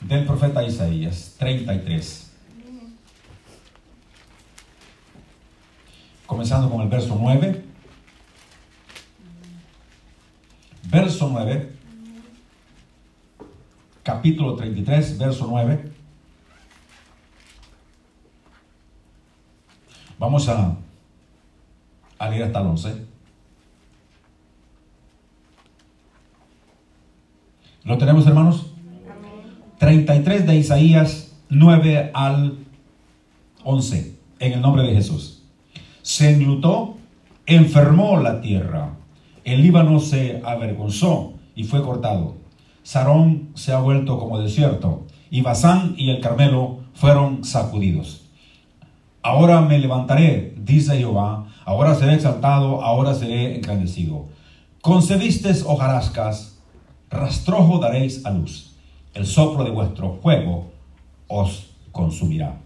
del 0.00 0.24
profeta 0.24 0.62
Isaías 0.64 1.34
33. 1.38 2.32
Comenzando 6.26 6.70
con 6.70 6.82
el 6.82 6.88
verso 6.88 7.16
9. 7.18 7.64
Verso 10.84 11.28
9. 11.28 11.72
Capítulo 14.02 14.54
33, 14.54 15.18
verso 15.18 15.46
9. 15.48 15.92
Vamos 20.18 20.48
a, 20.48 20.76
a 22.18 22.28
leer 22.28 22.44
hasta 22.44 22.60
el 22.60 22.66
11. 22.66 23.06
¿Lo 27.84 27.98
tenemos, 27.98 28.26
hermanos? 28.26 28.75
33 29.86 30.48
de 30.48 30.56
Isaías 30.56 31.32
9 31.48 32.10
al 32.12 32.58
11, 33.62 34.16
en 34.40 34.52
el 34.54 34.60
nombre 34.60 34.82
de 34.82 34.92
Jesús. 34.92 35.44
Se 36.02 36.32
enlutó, 36.32 36.96
enfermó 37.46 38.18
la 38.18 38.40
tierra. 38.40 38.96
El 39.44 39.62
Líbano 39.62 40.00
se 40.00 40.42
avergonzó 40.44 41.34
y 41.54 41.62
fue 41.62 41.84
cortado. 41.84 42.34
Sarón 42.82 43.50
se 43.54 43.72
ha 43.72 43.78
vuelto 43.78 44.18
como 44.18 44.40
desierto, 44.40 45.06
y 45.30 45.42
Basán 45.42 45.94
y 45.96 46.10
el 46.10 46.20
Carmelo 46.20 46.80
fueron 46.94 47.44
sacudidos. 47.44 48.24
Ahora 49.22 49.60
me 49.60 49.78
levantaré, 49.78 50.52
dice 50.56 50.96
Jehová, 50.96 51.46
ahora 51.64 51.94
seré 51.94 52.14
exaltado, 52.14 52.82
ahora 52.82 53.14
seré 53.14 53.54
engrandecido. 53.54 54.26
Concediste 54.80 55.52
hojarascas, 55.64 56.58
rastrojo 57.08 57.78
daréis 57.78 58.26
a 58.26 58.32
luz 58.32 58.72
el 59.16 59.24
soplo 59.24 59.64
de 59.64 59.70
vuestro 59.70 60.18
fuego 60.22 60.66
os 61.26 61.70
consumirá. 61.90 62.56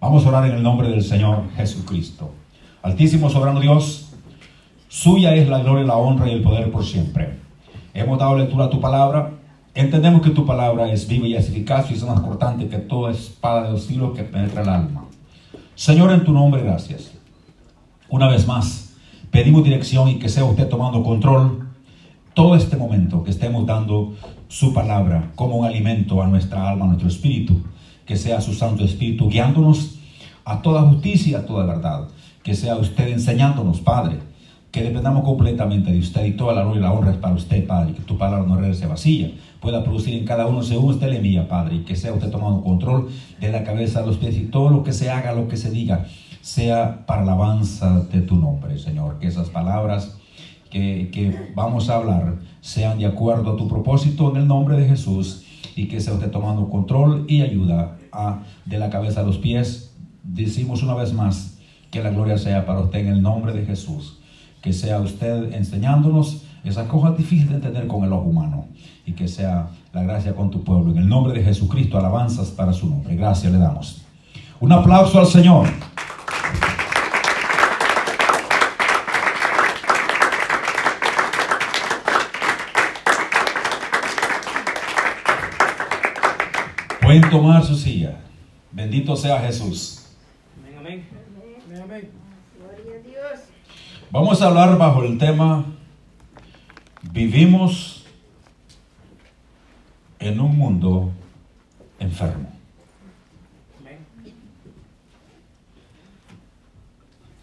Vamos 0.00 0.24
a 0.24 0.30
orar 0.30 0.48
en 0.48 0.56
el 0.56 0.62
nombre 0.62 0.88
del 0.88 1.02
Señor 1.02 1.50
Jesucristo. 1.54 2.30
Altísimo 2.80 3.28
soberano 3.28 3.60
Dios, 3.60 4.08
suya 4.88 5.34
es 5.34 5.48
la 5.48 5.58
gloria, 5.58 5.84
la 5.84 5.96
honra 5.96 6.28
y 6.28 6.32
el 6.32 6.42
poder 6.42 6.72
por 6.72 6.86
siempre. 6.86 7.38
Hemos 7.92 8.18
dado 8.18 8.38
lectura 8.38 8.64
a 8.64 8.70
tu 8.70 8.80
palabra. 8.80 9.34
Entendemos 9.74 10.22
que 10.22 10.30
tu 10.30 10.46
palabra 10.46 10.90
es 10.90 11.06
viva 11.06 11.26
y 11.26 11.34
es 11.34 11.50
eficaz 11.50 11.90
y 11.90 11.94
es 11.94 12.04
más 12.04 12.20
cortante 12.20 12.68
que 12.68 12.78
toda 12.78 13.12
espada 13.12 13.64
de 13.64 13.72
los 13.72 13.84
filos 13.84 14.16
que 14.16 14.22
penetra 14.22 14.62
el 14.62 14.68
alma. 14.70 15.04
Señor, 15.74 16.10
en 16.10 16.24
tu 16.24 16.32
nombre, 16.32 16.62
gracias. 16.62 17.12
Una 18.08 18.28
vez 18.28 18.46
más, 18.46 18.94
pedimos 19.30 19.62
dirección 19.62 20.08
y 20.08 20.18
que 20.18 20.30
sea 20.30 20.44
usted 20.44 20.68
tomando 20.70 21.02
control 21.02 21.68
todo 22.32 22.56
este 22.56 22.78
momento 22.78 23.22
que 23.22 23.30
estemos 23.30 23.66
dando 23.66 24.14
su 24.52 24.74
palabra 24.74 25.32
como 25.34 25.56
un 25.56 25.64
alimento 25.64 26.22
a 26.22 26.26
nuestra 26.26 26.68
alma, 26.68 26.84
a 26.84 26.88
nuestro 26.88 27.08
espíritu. 27.08 27.62
Que 28.04 28.16
sea 28.16 28.42
su 28.42 28.52
Santo 28.52 28.84
Espíritu 28.84 29.30
guiándonos 29.30 29.96
a 30.44 30.60
toda 30.60 30.82
justicia, 30.82 31.38
a 31.38 31.46
toda 31.46 31.64
verdad. 31.64 32.08
Que 32.42 32.54
sea 32.54 32.76
usted 32.76 33.08
enseñándonos, 33.08 33.80
Padre. 33.80 34.18
Que 34.70 34.82
dependamos 34.82 35.24
completamente 35.24 35.90
de 35.90 35.98
usted 35.98 36.26
y 36.26 36.32
toda 36.32 36.52
la 36.52 36.64
gloria 36.64 36.80
y 36.80 36.82
la 36.82 36.92
honra 36.92 37.12
es 37.12 37.16
para 37.16 37.34
usted, 37.34 37.66
Padre. 37.66 37.94
Que 37.94 38.02
tu 38.02 38.18
palabra 38.18 38.46
no 38.46 38.56
regrese 38.56 38.86
vacía. 38.86 39.30
Pueda 39.58 39.82
producir 39.82 40.14
en 40.14 40.26
cada 40.26 40.46
uno 40.46 40.62
según 40.62 40.90
usted 40.90 41.08
le 41.08 41.16
envía, 41.16 41.48
Padre. 41.48 41.76
Y 41.76 41.84
que 41.84 41.96
sea 41.96 42.12
usted 42.12 42.30
tomando 42.30 42.62
control 42.62 43.08
de 43.40 43.50
la 43.50 43.64
cabeza 43.64 44.00
a 44.00 44.06
los 44.06 44.18
pies 44.18 44.36
y 44.36 44.42
todo 44.42 44.68
lo 44.68 44.84
que 44.84 44.92
se 44.92 45.08
haga, 45.08 45.32
lo 45.32 45.48
que 45.48 45.56
se 45.56 45.70
diga, 45.70 46.04
sea 46.42 47.06
para 47.06 47.24
la 47.24 47.32
alabanza 47.32 48.00
de 48.00 48.20
tu 48.20 48.36
nombre, 48.36 48.78
Señor. 48.78 49.18
Que 49.18 49.28
esas 49.28 49.48
palabras 49.48 50.18
que, 50.72 51.52
vamos 51.54 51.90
a 51.90 51.96
hablar 51.96 52.38
sean 52.60 52.98
de 52.98 53.06
acuerdo 53.06 53.52
a 53.52 53.56
tu 53.56 53.68
propósito 53.68 54.30
en 54.30 54.38
el 54.38 54.48
nombre 54.48 54.76
de 54.76 54.88
Jesús 54.88 55.44
y 55.76 55.88
que 55.88 56.00
sea 56.00 56.14
usted 56.14 56.30
tomando 56.30 56.68
control 56.70 57.26
y 57.28 57.42
ayuda 57.42 57.98
de 58.64 58.78
la 58.78 58.90
cabeza 58.90 59.20
a 59.20 59.24
los 59.24 59.38
pies. 59.38 59.94
Decimos 60.22 60.82
una 60.82 60.94
vez 60.94 61.12
más 61.12 61.58
que 61.90 62.02
la 62.02 62.10
gloria 62.10 62.38
sea 62.38 62.64
para 62.64 62.80
usted 62.80 63.00
en 63.00 63.08
el 63.08 63.22
nombre 63.22 63.52
de 63.52 63.66
Jesús. 63.66 64.18
Que 64.62 64.72
sea 64.72 65.00
usted 65.00 65.52
enseñándonos 65.52 66.44
esa 66.64 66.86
cosa 66.86 67.10
difícil 67.10 67.48
de 67.48 67.56
entender 67.56 67.86
con 67.86 68.04
el 68.04 68.12
ojo 68.12 68.28
humano 68.28 68.68
y 69.04 69.12
que 69.12 69.26
sea 69.26 69.68
la 69.92 70.04
gracia 70.04 70.34
con 70.34 70.50
tu 70.50 70.62
pueblo. 70.62 70.92
En 70.92 70.98
el 70.98 71.08
nombre 71.08 71.34
de 71.34 71.44
Jesucristo, 71.44 71.98
alabanzas 71.98 72.50
para 72.50 72.72
su 72.72 72.88
nombre. 72.88 73.16
Gracias 73.16 73.52
le 73.52 73.58
damos. 73.58 74.02
Un 74.60 74.72
aplauso 74.72 75.18
al 75.18 75.26
Señor. 75.26 75.66
Pueden 87.12 87.28
tomar 87.28 87.62
su 87.62 87.76
silla. 87.76 88.16
Bendito 88.70 89.14
sea 89.16 89.38
Jesús. 89.40 90.06
Amén, 90.58 90.78
amén. 90.78 91.08
Amén, 91.82 92.08
Gloria 92.56 93.00
a 93.00 93.02
Dios. 93.02 93.40
Vamos 94.10 94.40
a 94.40 94.46
hablar 94.46 94.78
bajo 94.78 95.04
el 95.04 95.18
tema 95.18 95.66
Vivimos 97.12 98.06
en 100.20 100.40
un 100.40 100.56
mundo 100.56 101.12
enfermo. 101.98 102.48
Amén. 103.78 103.98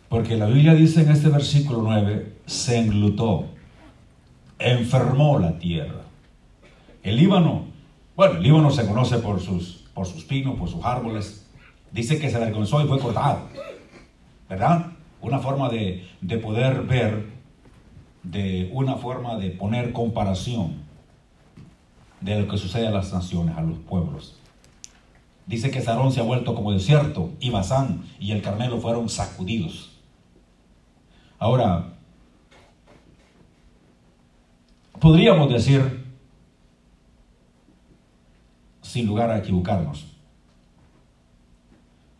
Porque 0.09 0.35
la 0.35 0.47
Biblia 0.47 0.74
dice 0.74 1.03
en 1.03 1.12
este 1.12 1.29
versículo 1.29 1.84
9, 1.84 2.38
se 2.47 2.79
englutó, 2.79 3.46
enfermó 4.58 5.38
la 5.38 5.59
tierra. 5.59 6.02
El 7.03 7.18
Líbano, 7.18 7.69
bueno, 8.19 8.35
el 8.35 8.44
Líbano 8.44 8.69
se 8.69 8.85
conoce 8.85 9.19
por 9.19 9.40
sus, 9.40 9.85
por 9.94 10.06
sus 10.06 10.25
pinos, 10.25 10.59
por 10.59 10.68
sus 10.68 10.84
árboles. 10.84 11.50
Dice 11.90 12.19
que 12.19 12.30
se 12.30 12.35
avergonzó 12.35 12.84
y 12.84 12.85
fue 12.85 13.00
cortado. 13.00 13.44
¿Verdad? 14.50 14.88
Una 15.22 15.40
forma 15.40 15.69
de, 15.69 16.06
de 16.19 16.38
poder 16.38 16.81
ver, 16.81 17.29
de 18.24 18.69
una 18.74 18.97
forma 18.97 19.38
de 19.38 19.52
poner 19.52 19.94
comparación 19.94 20.84
de 22.19 22.41
lo 22.41 22.50
que 22.50 22.58
sucede 22.58 22.88
a 22.88 22.91
las 22.91 23.13
naciones, 23.13 23.56
a 23.56 23.62
los 23.62 23.79
pueblos. 23.79 24.38
Dice 25.46 25.72
que 25.72 25.79
Sarón 25.79 26.12
se 26.12 26.19
ha 26.19 26.24
vuelto 26.24 26.56
como 26.56 26.74
desierto 26.74 27.29
y 27.40 27.52
Basán 27.52 28.03
y 28.19 28.34
el 28.34 28.41
Carmelo 28.41 28.81
fueron 28.81 29.08
sacudidos. 29.08 29.97
Ahora, 31.38 31.94
podríamos 35.00 35.50
decir, 35.50 35.99
sin 38.90 39.06
lugar 39.06 39.30
a 39.30 39.38
equivocarnos, 39.38 40.08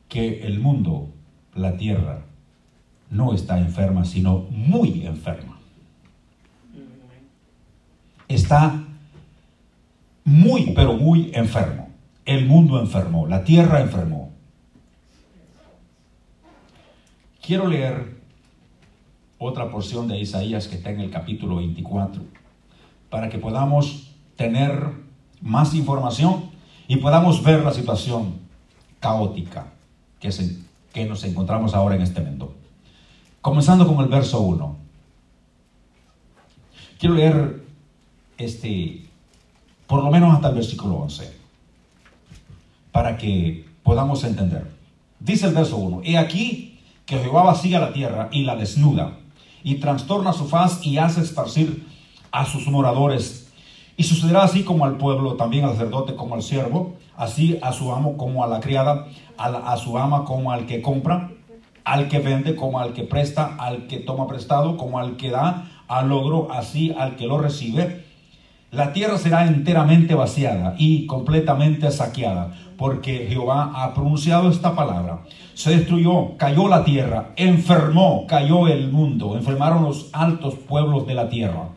que 0.08 0.46
el 0.46 0.60
mundo, 0.60 1.10
la 1.56 1.78
tierra, 1.78 2.22
no 3.10 3.34
está 3.34 3.58
enferma, 3.58 4.06
sino 4.06 4.42
muy 4.52 5.04
enferma. 5.08 5.58
Está 8.28 8.84
muy, 10.24 10.74
pero 10.76 10.94
muy 10.94 11.32
enfermo. 11.34 11.90
El 12.24 12.46
mundo 12.46 12.80
enfermó, 12.80 13.26
la 13.26 13.44
tierra 13.44 13.82
enfermó. 13.82 14.30
Quiero 17.42 17.66
leer 17.66 18.20
otra 19.40 19.72
porción 19.72 20.08
de 20.08 20.20
Isaías 20.20 20.68
que 20.68 20.76
está 20.76 20.92
en 20.92 21.00
el 21.00 21.10
capítulo 21.10 21.56
24, 21.56 22.22
para 23.10 23.28
que 23.28 23.40
podamos 23.40 24.14
tener 24.36 24.92
más 25.42 25.74
información 25.74 26.49
y 26.90 26.98
podamos 26.98 27.42
ver 27.44 27.64
la 27.64 27.72
situación 27.72 28.34
caótica 29.00 29.68
que, 30.20 30.32
se- 30.34 30.58
que 30.92 31.06
nos 31.06 31.24
encontramos 31.24 31.74
ahora 31.74 31.96
en 31.96 32.02
este 32.02 32.20
mundo. 32.20 32.54
Comenzando 33.42 33.88
con 33.88 34.00
el 34.04 34.08
verso 34.10 34.42
1. 34.42 34.76
Quiero 37.00 37.16
leer 37.16 37.64
este, 38.38 39.06
por 39.88 40.04
lo 40.04 40.12
menos 40.12 40.34
hasta 40.36 40.50
el 40.50 40.56
versículo 40.56 40.96
11, 40.96 41.32
para 42.92 43.18
que 43.18 43.66
podamos 43.84 44.24
entender. 44.24 44.70
Dice 45.20 45.48
el 45.48 45.54
verso 45.54 45.78
1, 45.78 46.02
He 46.04 46.18
aquí 46.18 46.80
que 47.06 47.20
Jehová 47.20 47.44
vacía 47.44 47.80
la 47.80 47.94
tierra 47.94 48.30
y 48.32 48.44
la 48.44 48.56
desnuda, 48.56 49.18
y 49.64 49.76
trastorna 49.76 50.34
su 50.34 50.48
faz 50.48 50.86
y 50.86 50.98
hace 50.98 51.22
esparcir 51.22 51.86
a 52.32 52.46
sus 52.46 52.68
moradores. 52.68 53.49
Y 54.00 54.04
sucederá 54.06 54.44
así 54.44 54.64
como 54.64 54.86
al 54.86 54.96
pueblo, 54.96 55.34
también 55.34 55.66
al 55.66 55.72
sacerdote 55.74 56.16
como 56.16 56.36
al 56.36 56.42
siervo, 56.42 56.94
así 57.18 57.60
a 57.62 57.74
su 57.74 57.92
amo 57.92 58.16
como 58.16 58.46
a 58.46 58.48
la 58.48 58.62
criada, 58.62 59.08
a, 59.38 59.50
la- 59.50 59.58
a 59.60 59.76
su 59.76 59.98
ama 59.98 60.24
como 60.24 60.54
al 60.54 60.66
que 60.68 60.82
compra, 60.82 61.32
al 61.84 62.08
que 62.08 62.20
vende 62.20 62.56
como 62.56 62.80
al 62.80 62.94
que 62.94 63.04
presta, 63.04 63.58
al 63.60 63.88
que 63.88 63.98
toma 63.98 64.26
prestado 64.26 64.78
como 64.78 65.00
al 65.00 65.18
que 65.18 65.32
da 65.32 65.66
al 65.90 66.08
logro, 66.08 66.48
así 66.50 66.96
al 66.98 67.18
que 67.18 67.28
lo 67.28 67.40
recibe. 67.40 68.06
La 68.72 68.94
tierra 68.94 69.18
será 69.18 69.46
enteramente 69.46 70.16
vaciada 70.16 70.76
y 70.78 71.06
completamente 71.06 71.92
saqueada, 71.92 72.54
porque 72.78 73.28
Jehová 73.30 73.74
ha 73.76 73.94
pronunciado 73.94 74.50
esta 74.50 74.78
palabra. 74.78 75.24
Se 75.56 75.72
destruyó, 75.72 76.38
cayó 76.38 76.70
la 76.70 76.86
tierra, 76.86 77.34
enfermó, 77.36 78.26
cayó 78.28 78.70
el 78.70 78.94
mundo, 78.94 79.36
enfermaron 79.36 79.84
los 79.84 80.10
altos 80.14 80.54
pueblos 80.56 81.06
de 81.06 81.16
la 81.16 81.28
tierra. 81.28 81.72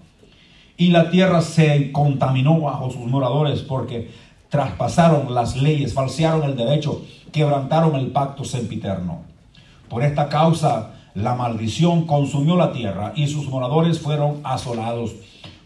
Y 0.77 0.89
la 0.89 1.11
tierra 1.11 1.43
se 1.43 1.93
contaminó 1.93 2.61
bajo 2.61 2.91
sus 2.91 3.07
moradores, 3.07 3.61
porque 3.61 4.11
traspasaron 4.49 5.35
las 5.35 5.57
leyes, 5.57 5.95
falsearon 5.95 6.45
el 6.45 6.57
derecho, 6.57 7.03
quebrantaron 7.33 7.97
el 7.97 8.09
pacto 8.09 8.45
sempiterno. 8.45 9.21
Por 9.89 10.03
esta 10.03 10.29
causa, 10.29 10.91
la 11.15 11.35
maldición 11.35 12.07
consumió 12.07 12.57
la 12.57 12.73
tierra 12.73 13.13
y 13.15 13.27
sus 13.27 13.49
moradores 13.49 14.01
fueron 14.01 14.41
asolados. 14.45 15.13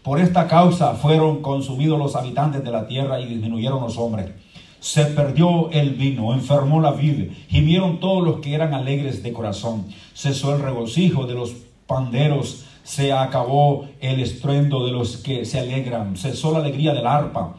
Por 0.03 0.19
esta 0.19 0.47
causa 0.47 0.93
fueron 0.93 1.41
consumidos 1.41 1.99
los 1.99 2.15
habitantes 2.15 2.63
de 2.63 2.71
la 2.71 2.87
tierra 2.87 3.19
y 3.19 3.25
disminuyeron 3.25 3.81
los 3.81 3.97
hombres. 3.97 4.31
Se 4.79 5.05
perdió 5.05 5.69
el 5.71 5.91
vino, 5.91 6.33
enfermó 6.33 6.79
la 6.79 6.91
vid, 6.91 7.31
gimieron 7.49 7.99
todos 7.99 8.23
los 8.23 8.39
que 8.39 8.53
eran 8.53 8.73
alegres 8.73 9.23
de 9.23 9.33
corazón. 9.33 9.85
Cesó 10.13 10.55
el 10.55 10.61
regocijo 10.61 11.25
de 11.25 11.33
los 11.33 11.53
panderos, 11.87 12.65
se 12.87 13.11
acabó 13.11 13.85
el 13.99 14.21
estruendo 14.21 14.85
de 14.85 14.93
los 14.93 15.17
que 15.17 15.43
se 15.43 15.59
alegran, 15.59 16.15
cesó 16.15 16.53
la 16.53 16.59
alegría 16.59 16.93
del 16.93 17.05
arpa. 17.05 17.57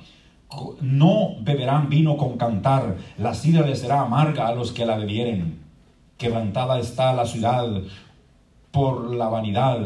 No 0.81 1.37
beberán 1.43 1.91
vino 1.91 2.17
con 2.17 2.39
cantar, 2.39 2.97
la 3.19 3.35
sidra 3.35 3.67
les 3.67 3.81
será 3.81 4.01
amarga 4.01 4.49
a 4.49 4.55
los 4.55 4.73
que 4.73 4.87
la 4.87 4.97
bebieren. 4.97 5.61
Quebrantada 6.17 6.79
está 6.79 7.13
la 7.13 7.27
ciudad 7.27 7.69
por 8.71 9.15
la 9.15 9.29
vanidad, 9.29 9.79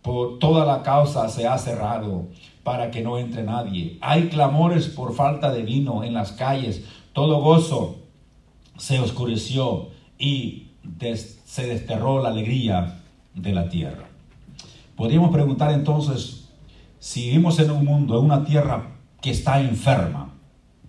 por 0.00 0.38
toda 0.38 0.64
la 0.64 0.84
causa 0.84 1.28
se 1.28 1.48
ha 1.48 1.58
cerrado 1.58 2.28
para 2.62 2.92
que 2.92 3.02
no 3.02 3.18
entre 3.18 3.42
nadie. 3.42 3.98
Hay 4.00 4.28
clamores 4.28 4.86
por 4.86 5.12
falta 5.12 5.50
de 5.50 5.62
vino 5.62 6.04
en 6.04 6.14
las 6.14 6.30
calles, 6.30 6.84
todo 7.12 7.40
gozo 7.40 7.96
se 8.78 9.00
oscureció 9.00 9.88
y 10.20 10.68
se 11.44 11.66
desterró 11.66 12.22
la 12.22 12.28
alegría 12.28 13.00
de 13.34 13.52
la 13.52 13.68
tierra. 13.68 14.13
Podríamos 14.96 15.30
preguntar 15.30 15.72
entonces, 15.72 16.48
si 16.98 17.26
vivimos 17.26 17.58
en 17.58 17.70
un 17.70 17.84
mundo, 17.84 18.18
en 18.18 18.24
una 18.26 18.44
tierra 18.44 18.90
que 19.20 19.30
está 19.30 19.60
enferma, 19.60 20.34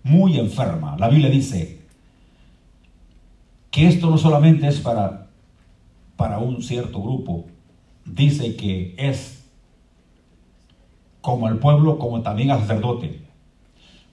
muy 0.04 0.38
enferma, 0.38 0.96
la 1.00 1.10
Biblia 1.10 1.30
dice 1.30 1.82
que 3.72 3.88
esto 3.88 4.10
no 4.10 4.18
solamente 4.18 4.68
es 4.68 4.80
para, 4.80 5.28
para 6.16 6.38
un 6.38 6.62
cierto 6.62 7.02
grupo, 7.02 7.46
dice 8.06 8.56
que 8.56 8.94
es 8.98 9.50
como 11.22 11.48
al 11.48 11.58
pueblo, 11.58 11.98
como 11.98 12.22
también 12.22 12.52
al 12.52 12.60
sacerdote, 12.60 13.26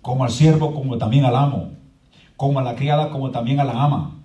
como 0.00 0.24
al 0.24 0.30
siervo, 0.30 0.74
como 0.74 0.96
también 0.96 1.26
al 1.26 1.36
amo, 1.36 1.72
como 2.36 2.58
a 2.58 2.62
la 2.62 2.74
criada, 2.74 3.10
como 3.10 3.30
también 3.30 3.60
a 3.60 3.64
la 3.64 3.84
ama, 3.84 4.16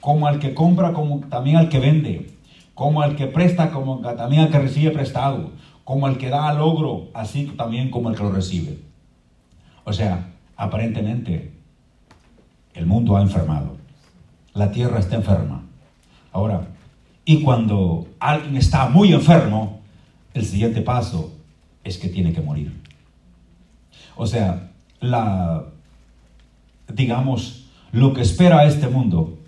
como 0.00 0.28
al 0.28 0.38
que 0.38 0.54
compra, 0.54 0.92
como 0.92 1.20
también 1.28 1.56
al 1.56 1.68
que 1.68 1.80
vende, 1.80 2.35
como 2.76 3.00
al 3.00 3.16
que 3.16 3.26
presta, 3.26 3.70
como 3.70 4.00
también 4.00 4.42
al 4.42 4.50
que 4.50 4.58
recibe 4.58 4.90
prestado, 4.90 5.52
como 5.82 6.06
al 6.06 6.18
que 6.18 6.28
da 6.28 6.52
logro, 6.52 7.08
así 7.14 7.46
también 7.56 7.90
como 7.90 8.10
el 8.10 8.16
que 8.16 8.22
lo 8.22 8.30
recibe. 8.30 8.78
O 9.84 9.94
sea, 9.94 10.34
aparentemente 10.58 11.54
el 12.74 12.84
mundo 12.84 13.16
ha 13.16 13.22
enfermado, 13.22 13.78
la 14.52 14.70
tierra 14.72 14.98
está 14.98 15.16
enferma. 15.16 15.62
Ahora, 16.32 16.68
y 17.24 17.40
cuando 17.42 18.08
alguien 18.18 18.58
está 18.58 18.90
muy 18.90 19.14
enfermo, 19.14 19.80
el 20.34 20.44
siguiente 20.44 20.82
paso 20.82 21.32
es 21.82 21.96
que 21.96 22.10
tiene 22.10 22.34
que 22.34 22.42
morir. 22.42 22.78
O 24.16 24.26
sea, 24.26 24.70
digamos, 26.92 27.70
lo 27.90 28.12
que 28.12 28.20
espera 28.20 28.66
este 28.66 28.88
mundo 28.88 29.38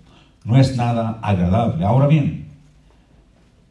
no 0.43 0.57
es 0.57 0.75
nada 0.75 1.19
agradable. 1.21 1.85
Ahora 1.85 2.07
bien, 2.07 2.38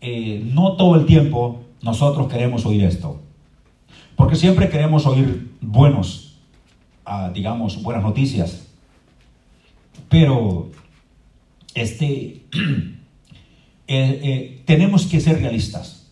eh, 0.01 0.43
no 0.45 0.73
todo 0.77 0.95
el 0.97 1.07
tiempo 1.07 1.61
nosotros 1.83 2.29
queremos 2.29 2.65
oír 2.67 2.85
esto. 2.85 3.21
Porque 4.17 4.37
siempre 4.37 4.69
queremos 4.69 5.07
oír 5.07 5.53
buenos, 5.61 6.39
ah, 7.05 7.31
digamos, 7.33 7.83
buenas 7.83 8.03
noticias. 8.03 8.67
Pero 10.09 10.71
este, 11.75 12.07
eh, 12.53 13.01
eh, 13.87 14.63
tenemos 14.65 15.07
que 15.07 15.21
ser 15.21 15.41
realistas. 15.41 16.11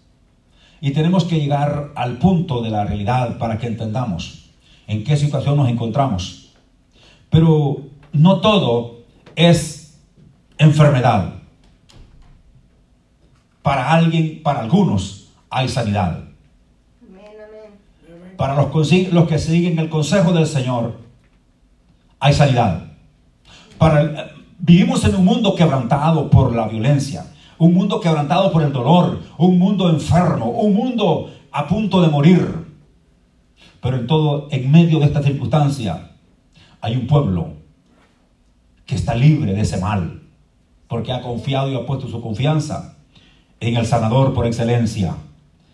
Y 0.80 0.90
tenemos 0.90 1.24
que 1.24 1.40
llegar 1.40 1.92
al 1.96 2.18
punto 2.18 2.62
de 2.62 2.70
la 2.70 2.84
realidad 2.84 3.38
para 3.38 3.58
que 3.58 3.66
entendamos 3.66 4.50
en 4.86 5.04
qué 5.04 5.16
situación 5.16 5.56
nos 5.56 5.68
encontramos. 5.68 6.52
Pero 7.30 7.86
no 8.12 8.40
todo 8.40 9.00
es 9.34 9.98
enfermedad 10.58 11.35
para 13.66 13.90
alguien, 13.90 14.42
para 14.44 14.60
algunos, 14.60 15.26
hay 15.50 15.68
sanidad. 15.68 16.20
Para 18.36 18.54
los, 18.54 18.92
los 19.12 19.26
que 19.26 19.40
siguen 19.40 19.80
el 19.80 19.88
consejo 19.88 20.32
del 20.32 20.46
Señor, 20.46 21.00
hay 22.20 22.32
sanidad. 22.32 22.84
Para 23.76 24.30
vivimos 24.60 25.04
en 25.04 25.16
un 25.16 25.24
mundo 25.24 25.56
quebrantado 25.56 26.30
por 26.30 26.54
la 26.54 26.68
violencia, 26.68 27.26
un 27.58 27.74
mundo 27.74 27.98
quebrantado 27.98 28.52
por 28.52 28.62
el 28.62 28.72
dolor, 28.72 29.20
un 29.36 29.58
mundo 29.58 29.90
enfermo, 29.90 30.48
un 30.50 30.72
mundo 30.72 31.32
a 31.50 31.66
punto 31.66 32.00
de 32.02 32.08
morir. 32.08 32.72
Pero 33.80 33.96
en 33.96 34.06
todo, 34.06 34.46
en 34.52 34.70
medio 34.70 35.00
de 35.00 35.06
esta 35.06 35.24
circunstancia, 35.24 36.12
hay 36.80 36.94
un 36.94 37.08
pueblo 37.08 37.54
que 38.84 38.94
está 38.94 39.16
libre 39.16 39.54
de 39.54 39.62
ese 39.62 39.78
mal, 39.78 40.22
porque 40.86 41.12
ha 41.12 41.20
confiado 41.20 41.68
y 41.68 41.74
ha 41.74 41.84
puesto 41.84 42.06
su 42.06 42.22
confianza 42.22 42.92
en 43.60 43.76
el 43.76 43.86
sanador 43.86 44.34
por 44.34 44.46
excelencia, 44.46 45.14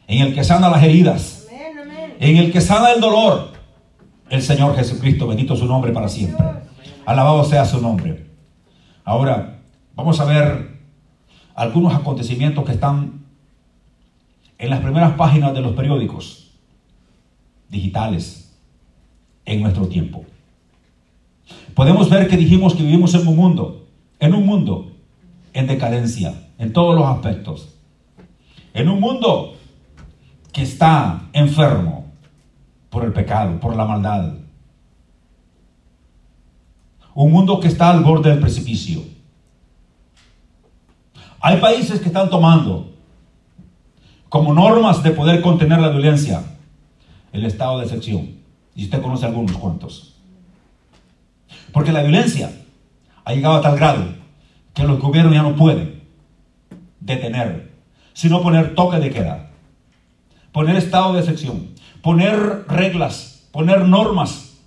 en 0.06 0.22
el 0.22 0.34
que 0.34 0.44
sana 0.44 0.68
las 0.68 0.82
heridas, 0.82 1.46
en 2.20 2.36
el 2.36 2.52
que 2.52 2.60
sana 2.60 2.92
el 2.92 3.00
dolor, 3.00 3.52
el 4.30 4.42
Señor 4.42 4.76
Jesucristo, 4.76 5.26
bendito 5.26 5.56
su 5.56 5.66
nombre 5.66 5.92
para 5.92 6.08
siempre. 6.08 6.44
Alabado 7.04 7.44
sea 7.44 7.64
su 7.64 7.80
nombre. 7.80 8.26
Ahora, 9.04 9.60
vamos 9.94 10.20
a 10.20 10.24
ver 10.24 10.78
algunos 11.54 11.94
acontecimientos 11.94 12.64
que 12.64 12.72
están 12.72 13.24
en 14.58 14.70
las 14.70 14.80
primeras 14.80 15.12
páginas 15.14 15.52
de 15.54 15.60
los 15.60 15.72
periódicos 15.72 16.52
digitales 17.68 18.56
en 19.44 19.60
nuestro 19.62 19.88
tiempo. 19.88 20.24
Podemos 21.74 22.08
ver 22.08 22.28
que 22.28 22.36
dijimos 22.36 22.74
que 22.74 22.82
vivimos 22.82 23.14
en 23.14 23.26
un 23.26 23.36
mundo, 23.36 23.86
en 24.20 24.34
un 24.34 24.46
mundo 24.46 24.92
en 25.52 25.66
decadencia, 25.66 26.48
en 26.58 26.72
todos 26.72 26.94
los 26.94 27.06
aspectos. 27.06 27.71
En 28.74 28.88
un 28.88 29.00
mundo 29.00 29.56
que 30.52 30.62
está 30.62 31.28
enfermo 31.32 32.06
por 32.90 33.04
el 33.04 33.12
pecado, 33.12 33.58
por 33.58 33.74
la 33.74 33.84
maldad. 33.84 34.34
Un 37.14 37.32
mundo 37.32 37.60
que 37.60 37.68
está 37.68 37.90
al 37.90 38.02
borde 38.02 38.30
del 38.30 38.40
precipicio. 38.40 39.02
Hay 41.40 41.58
países 41.60 42.00
que 42.00 42.06
están 42.06 42.30
tomando 42.30 42.92
como 44.28 44.54
normas 44.54 45.02
de 45.02 45.10
poder 45.10 45.42
contener 45.42 45.80
la 45.80 45.88
violencia 45.88 46.42
el 47.32 47.44
estado 47.46 47.78
de 47.78 47.84
excepción. 47.84 48.36
Y 48.74 48.84
usted 48.84 49.02
conoce 49.02 49.26
algunos 49.26 49.56
cuantos. 49.56 50.14
Porque 51.72 51.92
la 51.92 52.02
violencia 52.02 52.52
ha 53.24 53.32
llegado 53.32 53.56
a 53.56 53.62
tal 53.62 53.76
grado 53.76 54.04
que 54.74 54.84
los 54.84 55.00
gobiernos 55.00 55.34
ya 55.34 55.42
no 55.42 55.56
pueden 55.56 56.02
detener 57.00 57.71
sino 58.12 58.42
poner 58.42 58.74
toque 58.74 58.98
de 58.98 59.10
queda, 59.10 59.50
poner 60.52 60.76
estado 60.76 61.14
de 61.14 61.20
excepción, 61.20 61.68
poner 62.02 62.64
reglas, 62.68 63.48
poner 63.52 63.86
normas 63.86 64.58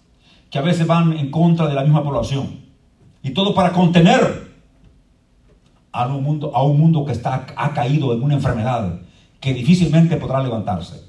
que 0.49 0.57
a 0.57 0.61
veces 0.61 0.87
van 0.87 1.13
en 1.13 1.31
contra 1.31 1.67
de 1.67 1.75
la 1.75 1.83
misma 1.83 2.03
población. 2.03 2.59
Y 3.21 3.31
todo 3.31 3.53
para 3.53 3.71
contener 3.71 4.53
a 5.91 6.07
un 6.07 6.23
mundo, 6.23 6.51
a 6.55 6.63
un 6.63 6.79
mundo 6.79 7.05
que 7.05 7.11
está, 7.11 7.47
ha 7.55 7.73
caído 7.73 8.13
en 8.13 8.21
una 8.21 8.35
enfermedad 8.35 8.99
que 9.39 9.53
difícilmente 9.53 10.17
podrá 10.17 10.41
levantarse. 10.41 11.03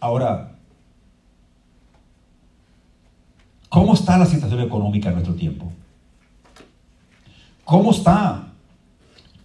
Ahora, 0.00 0.56
¿cómo 3.68 3.94
está 3.94 4.18
la 4.18 4.26
situación 4.26 4.60
económica 4.60 5.08
en 5.08 5.14
nuestro 5.14 5.34
tiempo? 5.34 5.72
¿Cómo 7.64 7.90
está 7.90 8.45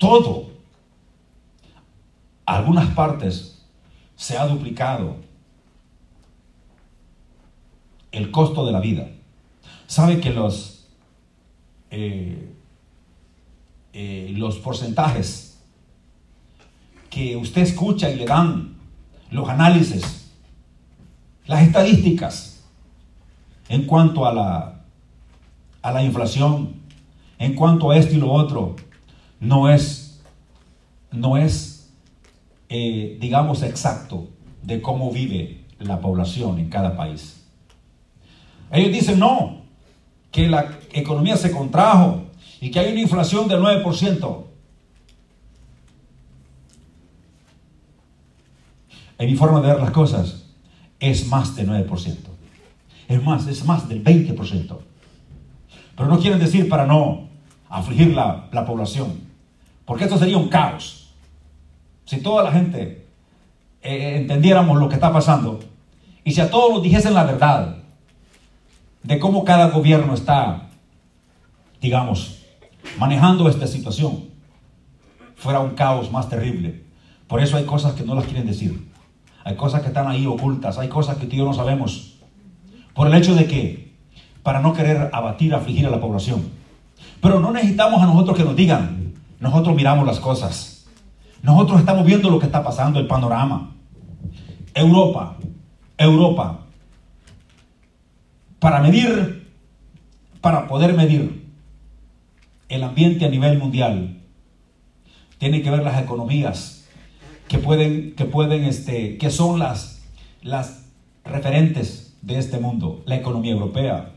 todo, 0.02 0.50
algunas 2.44 2.90
partes 2.96 3.64
se 4.16 4.36
ha 4.36 4.48
duplicado 4.48 5.18
el 8.12 8.32
costo 8.32 8.66
de 8.66 8.72
la 8.72 8.80
vida. 8.80 9.10
Sabe 9.86 10.20
que 10.20 10.32
los, 10.32 10.88
eh, 11.92 12.52
eh, 13.94 14.34
los 14.36 14.58
porcentajes 14.58 15.62
que 17.12 17.36
usted 17.36 17.62
escucha 17.62 18.10
y 18.10 18.16
le 18.16 18.26
dan 18.26 18.78
los 19.30 19.48
análisis, 19.50 20.32
las 21.46 21.62
estadísticas 21.62 22.64
en 23.70 23.86
cuanto 23.86 24.26
a 24.26 24.34
la, 24.34 24.82
a 25.84 25.92
la 25.92 26.04
inflación, 26.04 26.82
en 27.38 27.54
cuanto 27.54 27.92
a 27.92 27.98
esto 27.98 28.16
y 28.16 28.18
lo 28.18 28.32
otro, 28.32 28.76
no 29.42 29.70
es, 29.70 30.22
no 31.12 31.36
es 31.36 31.72
eh, 32.70 33.18
digamos, 33.20 33.64
exacto 33.64 34.30
de 34.62 34.82
cómo 34.82 35.12
vive 35.12 35.66
la 35.80 36.00
población 36.00 36.58
en 36.58 36.70
cada 36.70 36.96
país. 36.96 37.44
Ellos 38.72 38.94
dicen 38.94 39.20
no, 39.20 39.64
que 40.32 40.48
la 40.48 40.80
economía 40.94 41.36
se 41.36 41.52
contrajo 41.52 42.24
y 42.62 42.72
que 42.72 42.80
hay 42.80 42.94
una 42.94 43.02
inflación 43.02 43.50
del 43.50 43.60
9%. 43.60 44.46
En 49.18 49.30
mi 49.30 49.36
forma 49.36 49.60
de 49.60 49.68
ver 49.68 49.80
las 49.82 49.92
cosas, 49.92 50.46
es 50.98 51.28
más 51.28 51.58
del 51.58 51.68
9%. 51.68 52.16
Es 53.10 53.22
más, 53.22 53.48
es 53.48 53.66
más 53.66 53.90
del 53.90 54.02
20%. 54.02 54.78
Pero 55.98 56.08
no 56.08 56.20
quieren 56.20 56.40
decir 56.40 56.70
para 56.70 56.86
no 56.86 57.28
afligir 57.68 58.14
la, 58.14 58.48
la 58.54 58.66
población, 58.66 59.31
porque 59.92 60.06
esto 60.06 60.18
sería 60.18 60.38
un 60.38 60.48
caos. 60.48 61.10
Si 62.06 62.22
toda 62.22 62.44
la 62.44 62.54
gente 62.54 63.08
eh, 63.82 64.16
entendiéramos 64.22 64.80
lo 64.80 64.88
que 64.88 64.96
está 64.96 65.12
pasando 65.12 65.60
y 66.24 66.32
si 66.32 66.40
a 66.40 66.50
todos 66.50 66.76
nos 66.76 66.82
dijesen 66.82 67.14
la 67.14 67.26
verdad 67.26 67.76
de 69.04 69.20
cómo 69.20 69.44
cada 69.44 69.68
gobierno 69.68 70.14
está, 70.14 70.70
digamos, 71.82 72.40
manejando 72.98 73.50
esta 73.50 73.68
situación, 73.68 74.30
fuera 75.36 75.60
un 75.60 75.72
caos 75.72 76.10
más 76.10 76.30
terrible. 76.30 76.86
Por 77.28 77.42
eso 77.42 77.58
hay 77.58 77.66
cosas 77.66 77.92
que 77.92 78.06
no 78.06 78.16
las 78.16 78.24
quieren 78.24 78.48
decir. 78.48 78.90
Hay 79.44 79.58
cosas 79.58 79.82
que 79.82 79.90
están 79.90 80.08
ahí 80.08 80.26
ocultas, 80.26 80.78
hay 80.78 80.88
cosas 80.88 81.18
que 81.18 81.26
tú 81.26 81.36
y 81.36 81.40
yo 81.40 81.44
no 81.44 81.54
sabemos. 81.54 82.16
Por 82.94 83.08
el 83.08 83.14
hecho 83.14 83.36
de 83.36 83.46
que, 83.46 83.94
para 84.42 84.62
no 84.62 84.72
querer 84.72 85.10
abatir, 85.12 85.54
afligir 85.54 85.86
a 85.86 85.90
la 85.90 86.00
población. 86.00 86.50
Pero 87.22 87.42
no 87.42 87.52
necesitamos 87.52 88.02
a 88.02 88.06
nosotros 88.06 88.38
que 88.38 88.46
nos 88.46 88.56
digan, 88.56 89.01
nosotros 89.42 89.76
miramos 89.76 90.06
las 90.06 90.20
cosas. 90.20 90.86
Nosotros 91.42 91.80
estamos 91.80 92.06
viendo 92.06 92.30
lo 92.30 92.40
que 92.40 92.46
está 92.46 92.64
pasando, 92.64 93.00
el 93.00 93.08
panorama. 93.08 93.76
Europa, 94.74 95.36
Europa, 95.98 96.60
para 98.60 98.80
medir, 98.80 99.50
para 100.40 100.68
poder 100.68 100.94
medir 100.94 101.44
el 102.70 102.84
ambiente 102.84 103.26
a 103.26 103.30
nivel 103.30 103.58
mundial, 103.58 104.20
tiene 105.40 105.64
que 105.64 105.72
ver 105.72 105.84
las 105.84 106.02
economías 106.02 106.86
que 107.48 107.58
pueden, 107.58 108.14
que 108.16 108.26
pueden, 108.26 108.64
este, 108.64 109.18
que 109.18 109.32
son 109.32 109.60
las, 109.60 110.04
las 110.44 110.86
referentes 111.26 112.16
de 112.22 112.38
este 112.38 112.60
mundo, 112.60 113.02
la 113.06 113.16
economía 113.16 113.54
europea, 113.54 114.12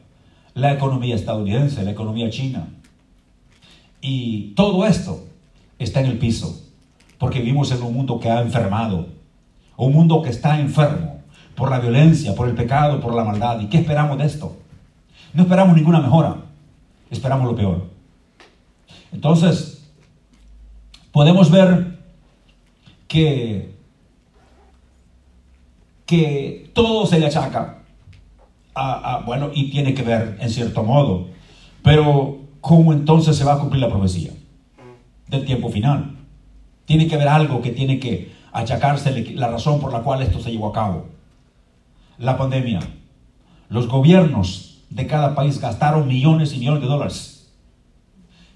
la 0.52 0.72
economía 0.74 1.16
estadounidense, 1.16 1.82
la 1.82 1.90
economía 1.92 2.28
china. 2.28 2.68
Y 4.06 4.52
todo 4.54 4.84
esto 4.84 5.24
está 5.78 6.00
en 6.00 6.06
el 6.06 6.18
piso, 6.18 6.62
porque 7.16 7.38
vivimos 7.38 7.72
en 7.72 7.82
un 7.82 7.94
mundo 7.94 8.20
que 8.20 8.28
ha 8.28 8.42
enfermado, 8.42 9.08
un 9.78 9.94
mundo 9.94 10.20
que 10.20 10.28
está 10.28 10.60
enfermo 10.60 11.22
por 11.56 11.70
la 11.70 11.78
violencia, 11.78 12.34
por 12.34 12.46
el 12.46 12.54
pecado, 12.54 13.00
por 13.00 13.14
la 13.14 13.24
maldad. 13.24 13.58
¿Y 13.60 13.68
qué 13.68 13.78
esperamos 13.78 14.18
de 14.18 14.26
esto? 14.26 14.58
No 15.32 15.44
esperamos 15.44 15.74
ninguna 15.74 16.02
mejora, 16.02 16.36
esperamos 17.10 17.46
lo 17.46 17.56
peor. 17.56 17.88
Entonces, 19.10 19.90
podemos 21.10 21.50
ver 21.50 21.98
que, 23.08 23.74
que 26.04 26.70
todo 26.74 27.06
se 27.06 27.18
le 27.18 27.28
achaca 27.28 27.78
a, 28.74 29.22
bueno, 29.24 29.50
y 29.54 29.70
tiene 29.70 29.94
que 29.94 30.02
ver 30.02 30.36
en 30.40 30.50
cierto 30.50 30.82
modo, 30.82 31.28
pero 31.82 32.43
¿cómo 32.64 32.94
entonces 32.94 33.36
se 33.36 33.44
va 33.44 33.52
a 33.52 33.58
cumplir 33.58 33.82
la 33.82 33.90
profecía 33.90 34.32
del 35.28 35.44
tiempo 35.44 35.68
final? 35.68 36.16
Tiene 36.86 37.06
que 37.06 37.14
haber 37.14 37.28
algo 37.28 37.60
que 37.60 37.72
tiene 37.72 38.00
que 38.00 38.32
achacarse 38.52 39.34
la 39.34 39.48
razón 39.48 39.80
por 39.80 39.92
la 39.92 40.00
cual 40.00 40.22
esto 40.22 40.40
se 40.40 40.50
llevó 40.50 40.68
a 40.68 40.72
cabo. 40.72 41.08
La 42.16 42.38
pandemia. 42.38 42.80
Los 43.68 43.86
gobiernos 43.86 44.82
de 44.88 45.06
cada 45.06 45.34
país 45.34 45.60
gastaron 45.60 46.08
millones 46.08 46.54
y 46.54 46.58
millones 46.58 46.80
de 46.80 46.86
dólares 46.88 47.52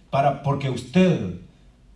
para 0.09 0.43
porque 0.43 0.71
usted, 0.71 1.41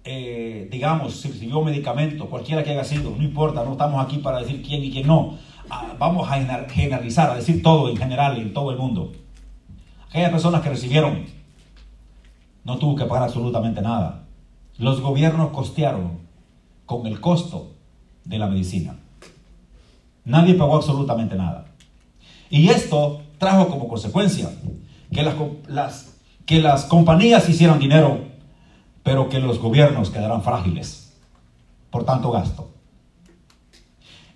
eh, 0.05 0.69
digamos, 0.71 1.25
recibió 1.25 1.63
medicamento, 1.63 2.29
cualquiera 2.29 2.63
que 2.63 2.73
haya 2.73 2.85
sido, 2.85 3.17
no 3.17 3.23
importa, 3.23 3.65
no 3.65 3.73
estamos 3.73 4.05
aquí 4.05 4.19
para 4.19 4.41
decir 4.41 4.63
quién 4.63 4.85
y 4.85 4.91
quién 4.91 5.07
no. 5.07 5.39
Ah, 5.71 5.95
vamos 5.99 6.31
a 6.31 6.35
generalizar, 6.69 7.31
a 7.31 7.37
decir 7.37 7.63
todo 7.63 7.89
en 7.89 7.97
general 7.97 8.37
en 8.37 8.53
todo 8.53 8.71
el 8.71 8.77
mundo. 8.77 9.13
Aquellas 10.11 10.31
personas 10.31 10.61
que 10.61 10.69
recibieron 10.69 11.42
no 12.65 12.79
tuvo 12.79 12.97
que 12.97 13.05
pagar 13.05 13.25
absolutamente 13.25 13.83
nada. 13.83 14.25
Los 14.79 15.01
gobiernos 15.01 15.51
costearon 15.51 16.21
con 16.87 17.07
el 17.07 17.21
costo 17.21 17.75
de 18.25 18.39
la 18.39 18.47
medicina. 18.47 18.97
Nadie 20.25 20.55
pagó 20.55 20.77
absolutamente 20.77 21.35
nada. 21.35 21.67
Y 22.51 22.69
esto 22.69 23.23
trajo 23.39 23.69
como 23.69 23.89
consecuencia 23.89 24.51
que 25.11 25.23
las, 25.23 25.35
las, 25.67 26.17
que 26.47 26.61
las 26.61 26.85
compañías 26.85 27.49
hicieran 27.49 27.79
dinero, 27.79 28.21
pero 29.03 29.29
que 29.29 29.41
los 29.41 29.59
gobiernos 29.59 30.11
quedaran 30.11 30.43
frágiles 30.43 31.15
por 31.91 32.05
tanto 32.05 32.31
gasto. 32.31 32.71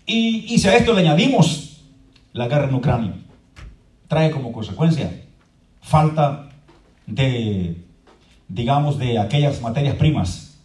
Y, 0.06 0.52
y 0.52 0.58
si 0.58 0.68
a 0.68 0.76
esto 0.76 0.92
le 0.92 1.00
añadimos 1.00 1.80
la 2.32 2.48
guerra 2.48 2.68
en 2.68 2.74
Ucrania, 2.74 3.14
trae 4.08 4.30
como 4.30 4.52
consecuencia 4.52 5.24
falta 5.80 6.48
de, 7.06 7.85
digamos, 8.48 8.98
de 8.98 9.18
aquellas 9.18 9.60
materias 9.60 9.96
primas 9.96 10.58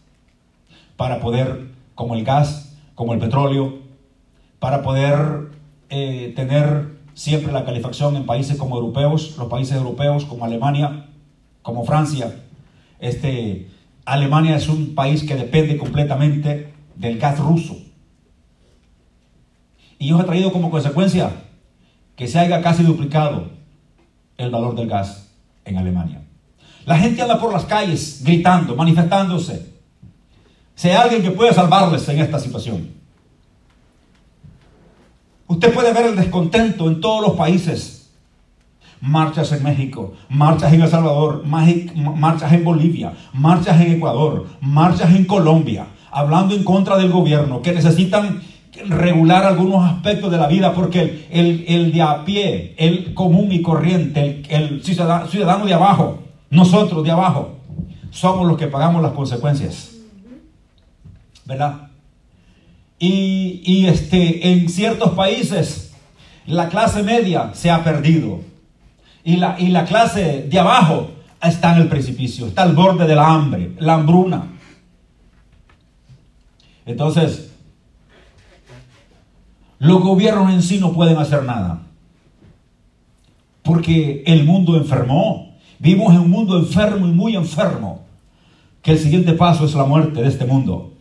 para 0.98 1.20
poder, 1.20 1.72
como 1.96 2.16
el 2.16 2.24
gas, 2.24 2.76
como 2.96 3.14
el 3.14 3.20
petróleo, 3.20 3.80
para 4.60 4.84
poder 4.84 5.50
eh, 5.90 6.34
tener 6.36 7.00
siempre 7.14 7.52
la 7.52 7.66
calefacción 7.66 8.16
en 8.16 8.26
países 8.26 8.58
como 8.58 8.76
europeos, 8.76 9.36
los 9.38 9.48
países 9.48 9.76
europeos 9.76 10.26
como 10.26 10.46
Alemania, 10.46 11.08
como 11.62 11.86
Francia. 11.86 12.44
Este, 13.00 13.68
Alemania 14.06 14.56
es 14.56 14.70
un 14.70 14.96
país 14.96 15.24
que 15.24 15.36
depende 15.36 15.78
completamente 15.78 16.74
del 16.96 17.18
gas 17.18 17.40
ruso. 17.40 17.78
Y 19.98 20.10
eso 20.10 20.20
ha 20.20 20.26
traído 20.26 20.52
como 20.52 20.72
consecuencia 20.72 21.32
que 22.16 22.28
se 22.28 22.40
haya 22.40 22.62
casi 22.62 22.84
duplicado 22.84 23.50
el 24.38 24.50
valor 24.50 24.76
del 24.76 24.88
gas 24.88 25.32
en 25.66 25.78
Alemania. 25.78 26.22
La 26.86 26.98
gente 26.98 27.22
anda 27.22 27.40
por 27.40 27.54
las 27.54 27.66
calles 27.66 28.22
gritando, 28.24 28.76
manifestándose, 28.76 29.72
hay 30.90 30.96
alguien 30.96 31.22
que 31.22 31.32
puede 31.32 31.54
salvarles 31.54 32.08
en 32.10 32.20
esta 32.20 32.40
situación. 32.40 32.90
Usted 35.48 35.74
puede 35.74 35.94
ver 35.94 36.08
el 36.08 36.16
descontento 36.16 36.88
en 36.88 37.02
todos 37.02 37.22
los 37.22 37.38
países. 37.38 37.98
Marchas 39.02 39.52
en 39.52 39.64
México, 39.64 40.14
marchas 40.30 40.74
en 40.74 40.82
El 40.82 40.90
Salvador, 40.90 41.44
marchas 41.46 42.54
en 42.54 42.64
Bolivia, 42.64 43.14
marchas 43.34 43.82
en 43.82 43.94
Ecuador, 43.94 44.48
marchas 44.62 45.10
en 45.16 45.26
Colombia, 45.26 45.88
hablando 46.12 46.54
en 46.54 46.64
contra 46.64 46.98
del 46.98 47.12
gobierno, 47.12 47.64
que 47.64 47.74
necesitan 47.74 48.42
regular 48.88 49.44
algunos 49.44 49.84
aspectos 49.90 50.32
de 50.32 50.38
la 50.38 50.48
vida, 50.48 50.74
porque 50.74 51.28
el, 51.32 51.92
de 51.92 52.02
a 52.02 52.24
pie, 52.24 52.76
el 52.78 53.16
común 53.16 53.52
y 53.52 53.64
corriente, 53.64 54.44
el 54.50 54.84
ciudadano 54.84 55.66
de 55.66 55.74
abajo, 55.74 56.20
nosotros 56.52 57.04
de 57.04 57.10
abajo, 57.10 57.58
somos 58.12 58.48
los 58.48 58.58
que 58.58 58.68
pagamos 58.68 59.02
las 59.02 59.14
consecuencias. 59.14 59.92
¿verdad? 61.46 61.90
Y, 63.00 63.88
este, 63.88 64.52
en 64.52 64.70
ciertos 64.70 65.12
países 65.12 65.94
la 66.46 66.70
clase 66.70 67.02
media 67.04 67.52
se 67.54 67.72
ha 67.72 67.84
perdido 67.84 68.42
y 69.24 69.38
la, 69.38 69.60
y 69.60 69.68
la 69.68 69.86
clase 69.86 70.48
de 70.50 70.60
abajo 70.60 71.10
está 71.42 71.76
en 71.76 71.82
el 71.82 71.90
precipicio, 71.90 72.48
está 72.48 72.64
al 72.64 72.74
borde 72.74 73.08
de 73.08 73.16
la 73.16 73.28
hambre, 73.28 73.72
la 73.80 73.96
hambruna. 73.96 74.48
Entonces, 76.86 77.52
los 79.80 80.02
gobiernos 80.02 80.54
en 80.54 80.62
sí 80.62 80.80
no 80.80 80.94
pueden 80.94 81.18
hacer 81.18 81.44
nada. 81.44 81.82
Porque 83.64 84.24
el 84.26 84.44
mundo 84.44 84.78
enfermó. 84.78 85.51
Vivimos 85.82 86.14
en 86.14 86.20
un 86.20 86.30
mundo 86.30 86.60
enfermo 86.60 87.08
y 87.08 87.12
muy 87.12 87.36
enfermo. 87.36 88.04
Que 88.84 88.92
el 88.92 89.00
siguiente 89.00 89.34
paso 89.34 89.66
es 89.66 89.74
la 89.74 89.84
muerte 89.84 90.22
de 90.22 90.28
este 90.28 90.46
mundo. 90.46 90.94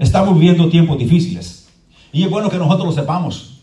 Estamos 0.00 0.34
viviendo 0.34 0.68
tiempos 0.68 0.98
difíciles. 0.98 1.68
Y 2.12 2.24
es 2.24 2.30
bueno 2.30 2.50
que 2.50 2.58
nosotros 2.58 2.86
lo 2.86 2.92
sepamos. 2.92 3.60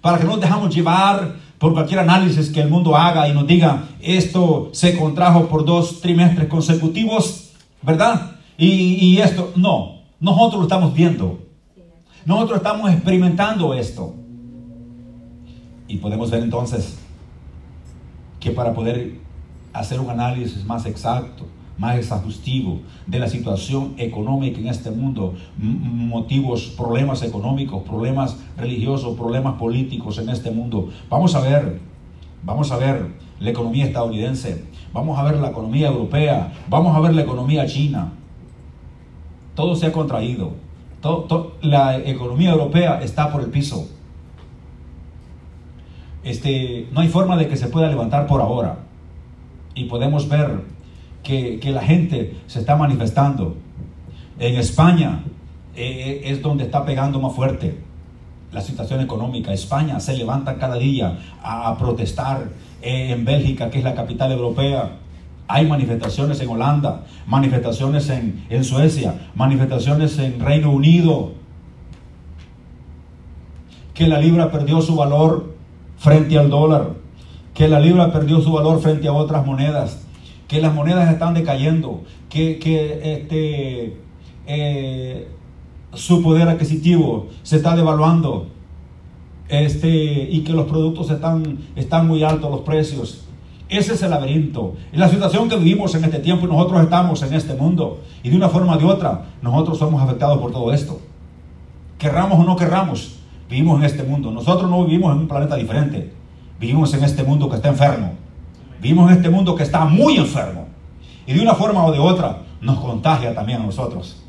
Para 0.00 0.18
que 0.18 0.24
no 0.24 0.32
nos 0.32 0.40
dejamos 0.40 0.72
llevar 0.72 1.34
por 1.58 1.72
cualquier 1.72 1.98
análisis 1.98 2.50
que 2.50 2.60
el 2.60 2.70
mundo 2.70 2.96
haga 2.96 3.28
y 3.28 3.34
nos 3.34 3.48
diga, 3.48 3.88
esto 4.00 4.70
se 4.72 4.96
contrajo 4.96 5.48
por 5.48 5.64
dos 5.64 6.00
trimestres 6.00 6.46
consecutivos, 6.46 7.50
¿verdad? 7.82 8.36
Y, 8.56 9.18
esto, 9.18 9.52
no, 9.56 10.02
nosotros 10.20 10.60
lo 10.60 10.62
estamos 10.66 10.94
viendo. 10.94 11.40
Nosotros 12.24 12.58
estamos 12.58 12.92
experimentando 12.92 13.74
esto. 13.74 14.14
Y 15.88 15.96
podemos 15.96 16.30
ver 16.30 16.44
entonces 16.44 16.96
que 18.40 18.50
para 18.50 18.74
poder 18.74 19.18
hacer 19.72 20.00
un 20.00 20.10
análisis 20.10 20.64
más 20.64 20.86
exacto, 20.86 21.44
más 21.78 21.96
exhaustivo 21.96 22.80
de 23.06 23.20
la 23.20 23.28
situación 23.28 23.94
económica 23.98 24.58
en 24.58 24.66
este 24.66 24.90
mundo, 24.90 25.34
motivos, 25.56 26.74
problemas 26.76 27.22
económicos, 27.22 27.82
problemas 27.84 28.36
religiosos, 28.56 29.16
problemas 29.16 29.54
políticos 29.54 30.18
en 30.18 30.28
este 30.28 30.50
mundo. 30.50 30.88
Vamos 31.08 31.34
a 31.34 31.40
ver, 31.40 31.80
vamos 32.42 32.72
a 32.72 32.76
ver 32.76 33.06
la 33.38 33.50
economía 33.50 33.86
estadounidense, 33.86 34.64
vamos 34.92 35.18
a 35.18 35.22
ver 35.22 35.36
la 35.36 35.50
economía 35.50 35.88
europea, 35.88 36.52
vamos 36.68 36.96
a 36.96 37.00
ver 37.00 37.14
la 37.14 37.22
economía 37.22 37.64
china. 37.66 38.12
Todo 39.54 39.76
se 39.76 39.86
ha 39.86 39.92
contraído. 39.92 40.52
la 41.62 41.98
economía 41.98 42.50
europea 42.50 43.00
está 43.02 43.30
por 43.30 43.40
el 43.40 43.50
piso. 43.50 43.88
Este, 46.24 46.88
no 46.92 47.00
hay 47.00 47.08
forma 47.08 47.36
de 47.36 47.48
que 47.48 47.56
se 47.56 47.68
pueda 47.68 47.88
levantar 47.88 48.26
por 48.26 48.40
ahora. 48.40 48.78
Y 49.74 49.84
podemos 49.84 50.28
ver 50.28 50.62
que, 51.22 51.60
la 51.72 51.82
gente 51.82 52.36
se 52.46 52.60
está 52.60 52.76
manifestando. 52.76 53.56
En 54.38 54.56
España 54.56 55.20
eh, 55.74 56.22
es 56.24 56.42
donde 56.42 56.64
está 56.64 56.84
pegando 56.84 57.20
más 57.20 57.34
fuerte 57.34 57.78
la 58.52 58.60
situación 58.62 59.00
económica. 59.00 59.52
España 59.52 60.00
se 60.00 60.16
levanta 60.16 60.56
cada 60.58 60.76
día 60.76 61.18
a, 61.42 61.76
protestar. 61.78 62.50
Eh, 62.80 63.10
en 63.12 63.24
Bélgica, 63.24 63.70
que 63.70 63.78
es 63.78 63.84
la 63.84 63.94
capital 63.94 64.30
europea, 64.30 64.92
hay 65.48 65.66
manifestaciones 65.66 66.40
en 66.40 66.48
Holanda, 66.48 67.04
manifestaciones 67.26 68.08
en, 68.08 68.44
en 68.50 68.62
Suecia, 68.64 69.28
manifestaciones 69.34 70.18
en 70.18 70.38
Reino 70.38 70.70
Unido. 70.70 71.32
Que 73.94 74.06
la 74.06 74.20
libra 74.20 74.52
perdió 74.52 74.80
su 74.80 74.94
valor 74.94 75.57
frente 75.98 76.38
al 76.38 76.50
dólar, 76.50 76.94
que 77.54 77.68
la 77.68 77.80
libra 77.80 78.12
perdió 78.12 78.40
su 78.40 78.52
valor 78.52 78.80
frente 78.80 79.08
a 79.08 79.12
otras 79.12 79.44
monedas, 79.44 80.06
que 80.46 80.60
las 80.60 80.74
monedas 80.74 81.12
están 81.12 81.34
decayendo, 81.34 82.02
que, 82.28 82.58
este, 83.02 83.96
eh, 84.46 85.28
su 85.94 86.22
poder 86.22 86.48
adquisitivo 86.48 87.28
se 87.42 87.56
está 87.56 87.74
devaluando 87.74 88.48
este, 89.48 90.28
y 90.30 90.40
que 90.40 90.52
los 90.52 90.66
productos 90.66 91.10
están, 91.10 91.58
están 91.76 92.06
muy 92.06 92.22
altos, 92.22 92.50
los 92.50 92.60
precios. 92.60 93.24
Ese 93.68 93.94
es 93.94 94.02
el 94.02 94.10
laberinto. 94.10 94.74
Es 94.92 94.98
la 94.98 95.08
situación 95.08 95.48
que 95.48 95.56
vivimos 95.56 95.94
en 95.94 96.04
este 96.04 96.20
tiempo 96.20 96.46
y 96.46 96.48
nosotros 96.48 96.82
estamos 96.82 97.22
en 97.22 97.34
este 97.34 97.54
mundo. 97.54 98.00
Y 98.22 98.30
de 98.30 98.36
una 98.36 98.48
forma 98.48 98.76
o 98.76 98.78
de 98.78 98.84
otra, 98.84 99.26
nosotros 99.42 99.78
somos 99.78 100.02
afectados 100.02 100.38
por 100.38 100.52
todo 100.52 100.72
esto. 100.72 101.00
Querramos 101.98 102.38
o 102.38 102.44
no 102.44 102.56
querramos, 102.56 103.17
vivimos 103.48 103.78
en 103.78 103.84
este 103.84 104.02
mundo. 104.02 104.30
Nosotros 104.30 104.70
no 104.70 104.84
vivimos 104.84 105.12
en 105.14 105.22
un 105.22 105.28
planeta 105.28 105.56
diferente. 105.56 106.12
Vivimos 106.60 106.92
en 106.94 107.04
este 107.04 107.22
mundo 107.22 107.48
que 107.48 107.56
está 107.56 107.68
enfermo. 107.68 108.12
Vivimos 108.80 109.10
en 109.10 109.16
este 109.16 109.30
mundo 109.30 109.54
que 109.54 109.62
está 109.62 109.84
muy 109.84 110.16
enfermo. 110.16 110.66
Y 111.26 111.32
de 111.32 111.40
una 111.40 111.54
forma 111.54 111.84
o 111.84 111.92
de 111.92 111.98
otra 111.98 112.42
nos 112.60 112.78
contagia 112.80 113.34
también 113.34 113.60
a 113.60 113.64
nosotros. 113.64 114.22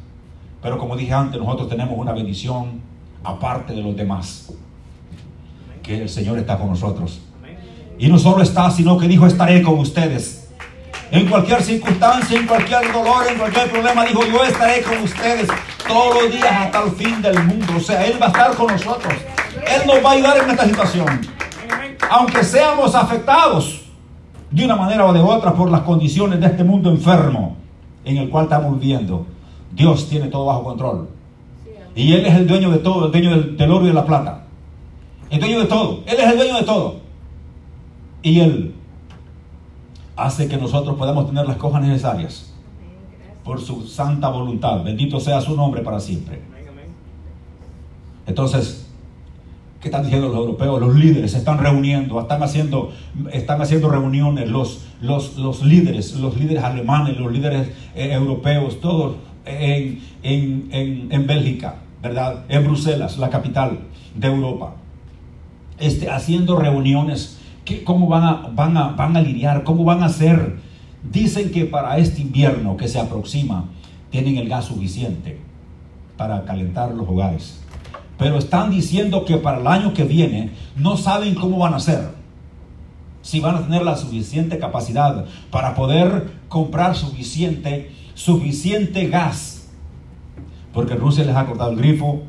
Pero 0.62 0.78
como 0.78 0.96
dije 0.96 1.14
antes, 1.14 1.40
nosotros 1.40 1.70
tenemos 1.70 1.98
una 1.98 2.12
bendición 2.12 2.82
aparte 3.24 3.74
de 3.74 3.82
los 3.82 3.96
demás. 3.96 4.54
Que 5.82 6.02
el 6.02 6.10
Señor 6.10 6.38
está 6.38 6.58
con 6.58 6.70
nosotros. 6.70 7.22
Y 7.98 8.08
no 8.08 8.18
solo 8.18 8.44
está, 8.44 8.70
sino 8.72 8.98
que 8.98 9.08
dijo, 9.08 9.26
estaré 9.26 9.62
con 9.62 9.78
ustedes. 9.80 10.50
En 11.12 11.28
cualquier 11.28 11.62
circunstancia, 11.64 12.40
en 12.40 12.46
cualquier 12.46 12.94
dolor, 12.94 13.26
en 13.30 13.38
cualquier 13.38 13.70
problema, 13.72 14.06
dijo, 14.06 14.22
yo 14.26 14.44
estaré 14.44 14.82
con 14.84 15.00
ustedes 15.00 15.50
todos 15.89 16.22
los 16.22 16.31
días 16.31 16.51
hasta 16.51 16.84
el 16.84 16.91
fin 16.91 17.22
del 17.22 17.43
mundo. 17.43 17.74
O 17.75 17.79
sea, 17.79 18.05
Él 18.05 18.17
va 18.22 18.27
a 18.27 18.29
estar 18.29 18.55
con 18.55 18.67
nosotros. 18.67 19.13
Él 19.55 19.81
nos 19.88 20.05
va 20.05 20.12
a 20.12 20.13
ayudar 20.13 20.38
en 20.38 20.50
esta 20.51 20.65
situación. 20.65 21.22
Aunque 22.10 22.43
seamos 22.43 22.96
afectados 22.96 23.81
de 24.51 24.65
una 24.65 24.75
manera 24.75 25.05
o 25.05 25.12
de 25.12 25.19
otra 25.19 25.53
por 25.53 25.69
las 25.69 25.81
condiciones 25.81 26.39
de 26.39 26.46
este 26.46 26.63
mundo 26.63 26.89
enfermo 26.89 27.58
en 28.05 28.17
el 28.17 28.29
cual 28.29 28.46
estamos 28.46 28.79
viviendo, 28.79 29.25
Dios 29.72 30.08
tiene 30.08 30.27
todo 30.27 30.46
bajo 30.46 30.63
control. 30.63 31.10
Y 31.96 32.13
Él 32.13 32.25
es 32.25 32.36
el 32.36 32.48
dueño 32.48 32.69
de 32.69 32.77
todo, 32.77 33.08
el 33.08 33.12
dueño 33.12 33.31
del, 33.31 33.58
del 33.58 33.72
oro 33.72 33.86
y 33.86 33.89
de 33.89 33.93
la 33.93 34.05
plata. 34.05 34.43
El 35.29 35.39
dueño 35.39 35.60
de 35.60 35.65
todo. 35.65 36.03
Él 36.05 36.17
es 36.17 36.31
el 36.31 36.38
dueño 36.38 36.55
de 36.55 36.63
todo. 36.63 37.00
Y 38.22 38.39
Él 38.39 38.75
hace 40.15 40.48
que 40.48 40.58
nosotros 40.58 40.96
podamos 40.98 41.27
tener 41.27 41.48
las 41.48 41.57
cosas 41.57 41.81
necesarias 41.81 42.53
por 43.50 43.59
su 43.59 43.88
santa 43.88 44.29
voluntad. 44.29 44.83
Bendito 44.83 45.20
sea 45.20 45.42
su 45.42 45.55
nombre 45.55 45.81
para 45.81 46.00
siempre. 46.00 46.40
Entonces, 48.27 48.88
¿qué 49.81 49.88
están 49.88 50.03
diciendo 50.03 50.27
los 50.27 50.38
europeos? 50.38 50.79
Los 50.79 50.96
líderes 50.96 51.31
se 51.31 51.40
están 51.40 51.57
reuniendo, 51.57 52.22
están 52.22 52.44
haciendo, 52.44 52.92
están 53.33 53.59
haciendo 53.59 53.90
reuniones, 53.90 54.48
los, 54.48 54.85
los, 55.01 55.35
los 55.38 55.64
líderes, 55.64 56.14
los 56.14 56.38
líderes 56.38 56.64
alemanes, 56.64 57.18
los 57.18 57.31
líderes 57.31 57.70
eh, 57.96 58.14
europeos, 58.14 58.79
todos 58.81 59.16
en, 59.46 60.00
en, 60.22 61.07
en, 61.09 61.25
Bélgica, 61.25 61.77
¿verdad? 62.03 62.46
En 62.50 62.66
Bruselas, 62.66 63.18
la 63.18 63.31
capital 63.31 63.79
de 64.14 64.27
Europa, 64.27 64.75
este, 65.79 66.12
haciendo 66.12 66.55
reuniones. 66.55 67.40
¿Cómo 67.83 68.07
van 68.07 68.24
a, 68.24 68.33
van, 68.53 68.77
a, 68.77 68.90
van 68.90 69.18
a 69.18 69.22
lidiar? 69.22 69.64
¿Cómo 69.64 69.85
van 69.85 70.03
a 70.03 70.05
hacer? 70.05 70.69
Dicen 71.03 71.51
que 71.51 71.66
para 71.66 71.98
este 71.98 72.22
invierno 72.22 72.75
que 72.75 72.88
se 72.88 73.00
aproxima 73.00 73.66
tienen 74.09 74.38
el 74.38 74.50
gas 74.50 74.66
suficiente 74.66 75.40
para 76.18 76.44
calentar 76.44 76.92
los 76.92 77.07
hogares. 77.07 77.62
Pero 78.18 78.38
están 78.38 78.70
diciendo 78.70 79.24
que 79.24 79.38
para 79.38 79.59
el 79.59 79.68
año 79.68 79.94
que 79.94 80.03
viene 80.03 80.51
no 80.75 80.98
saben 80.98 81.35
cómo 81.35 81.57
van 81.57 81.74
a 81.74 81.77
hacer. 81.77 82.09
Si 83.22 83.40
van 83.40 83.55
a 83.55 83.62
tener 83.62 83.83
la 83.83 83.96
suficiente 83.96 84.59
capacidad 84.59 85.25
para 85.51 85.74
poder 85.74 86.31
comprar 86.50 86.96
suficiente, 86.96 87.92
suficiente 88.16 89.07
gas. 89.07 89.70
Porque 90.74 90.96
Rusia 90.96 91.24
les 91.24 91.35
ha 91.35 91.46
cortado 91.46 91.72
el 91.72 91.77
grifo 91.77 92.24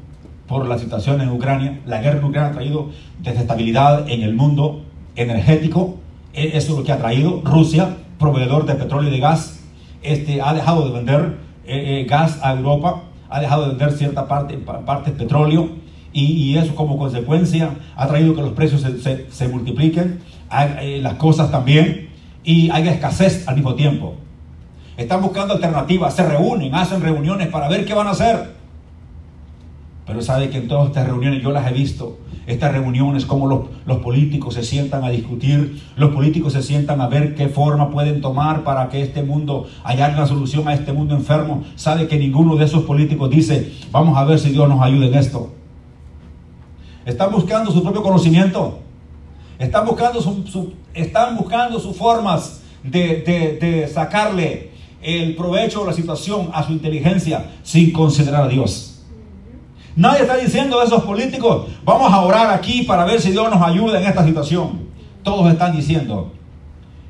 por 0.46 0.68
la 0.68 0.78
situación 0.78 1.20
en 1.20 1.30
Ucrania. 1.30 1.80
La 1.86 2.00
guerra 2.00 2.18
en 2.18 2.24
Ucrania 2.24 2.50
ha 2.50 2.54
traído 2.54 2.90
desestabilidad 3.20 4.08
en 4.08 4.22
el 4.22 4.34
mundo 4.34 4.84
energético. 5.16 5.96
E-, 6.32 6.56
eso 6.56 6.72
es 6.72 6.78
lo 6.78 6.84
que 6.84 6.92
ha 6.92 6.98
traído 6.98 7.42
Rusia 7.44 7.96
proveedor 8.20 8.66
de 8.66 8.74
petróleo 8.74 9.08
y 9.08 9.12
de 9.12 9.18
gas, 9.18 9.58
este, 10.02 10.40
ha 10.40 10.54
dejado 10.54 10.86
de 10.86 10.92
vender 10.92 11.38
eh, 11.66 12.02
eh, 12.02 12.06
gas 12.08 12.38
a 12.42 12.52
Europa, 12.52 13.02
ha 13.28 13.40
dejado 13.40 13.62
de 13.62 13.68
vender 13.70 13.92
cierta 13.92 14.28
parte, 14.28 14.56
parte 14.58 15.10
petróleo 15.10 15.70
y, 16.12 16.56
eso 16.56 16.74
como 16.74 16.98
consecuencia 16.98 17.70
ha 17.96 18.06
traído 18.06 18.34
que 18.34 18.42
los 18.42 18.52
precios 18.52 18.82
se, 18.82 19.48
multipliquen, 19.48 20.20
eh, 20.80 21.00
las 21.02 21.14
cosas 21.14 21.50
también 21.50 22.08
y 22.44 22.70
hay 22.70 22.88
escasez 22.88 23.48
al 23.48 23.56
mismo 23.56 23.74
tiempo. 23.74 24.14
Están 24.96 25.22
buscando 25.22 25.54
alternativas, 25.54 26.14
se 26.14 26.26
reúnen, 26.26 26.74
hacen 26.74 27.00
reuniones 27.00 27.48
para 27.48 27.68
ver 27.68 27.86
qué 27.86 27.94
van 27.94 28.08
a 28.08 28.10
hacer. 28.10 28.59
Pero 30.06 30.22
sabe 30.22 30.50
que 30.50 30.58
en 30.58 30.68
todas 30.68 30.88
estas 30.88 31.06
reuniones 31.06 31.42
yo 31.42 31.50
las 31.50 31.70
he 31.70 31.74
visto 31.74 32.18
estas 32.50 32.72
reuniones, 32.72 33.26
cómo 33.26 33.46
los, 33.46 33.60
los, 33.86 33.98
políticos 33.98 34.54
se 34.54 34.62
sientan 34.64 35.04
a 35.04 35.10
discutir, 35.10 35.82
los 35.96 36.10
políticos 36.10 36.52
se 36.52 36.62
sientan 36.62 37.00
a 37.00 37.06
ver 37.06 37.34
qué 37.34 37.48
forma 37.48 37.90
pueden 37.90 38.20
tomar 38.20 38.64
para 38.64 38.88
que 38.88 39.02
este 39.02 39.22
mundo, 39.22 39.68
hallar 39.84 40.14
una 40.14 40.26
solución 40.26 40.66
a 40.68 40.74
este 40.74 40.92
mundo 40.92 41.14
enfermo. 41.14 41.62
Sabe 41.76 42.08
que 42.08 42.18
ninguno 42.18 42.56
de 42.56 42.64
esos 42.64 42.84
políticos 42.84 43.30
dice, 43.30 43.72
vamos 43.90 44.16
a 44.16 44.24
ver 44.24 44.38
si 44.38 44.50
Dios 44.50 44.68
nos 44.68 44.82
ayuda 44.82 45.06
en 45.06 45.14
esto. 45.14 45.52
Están 47.06 47.32
buscando 47.32 47.70
su 47.70 47.82
propio 47.82 48.02
conocimiento, 48.02 48.80
están 49.58 49.86
buscando, 49.86 50.20
su, 50.20 50.72
están 50.94 51.36
buscando 51.36 51.78
sus 51.78 51.96
formas 51.96 52.62
de, 52.82 53.22
de, 53.22 53.58
de 53.60 53.88
sacarle 53.88 54.70
el 55.02 55.34
provecho 55.34 55.80
de 55.80 55.86
la 55.86 55.92
situación 55.92 56.50
a 56.52 56.62
su 56.62 56.72
inteligencia 56.72 57.52
sin 57.62 57.92
considerar 57.92 58.44
a 58.44 58.48
Dios. 58.48 58.89
Nadie 59.96 60.22
está 60.22 60.36
diciendo 60.36 60.80
a 60.80 60.84
esos 60.84 61.02
políticos, 61.02 61.68
vamos 61.84 62.12
a 62.12 62.20
orar 62.20 62.50
aquí 62.50 62.82
para 62.82 63.04
ver 63.04 63.20
si 63.20 63.30
Dios 63.32 63.50
nos 63.50 63.60
ayuda 63.60 64.00
en 64.00 64.06
esta 64.06 64.24
situación. 64.24 64.88
Todos 65.22 65.50
están 65.52 65.74
diciendo 65.74 66.32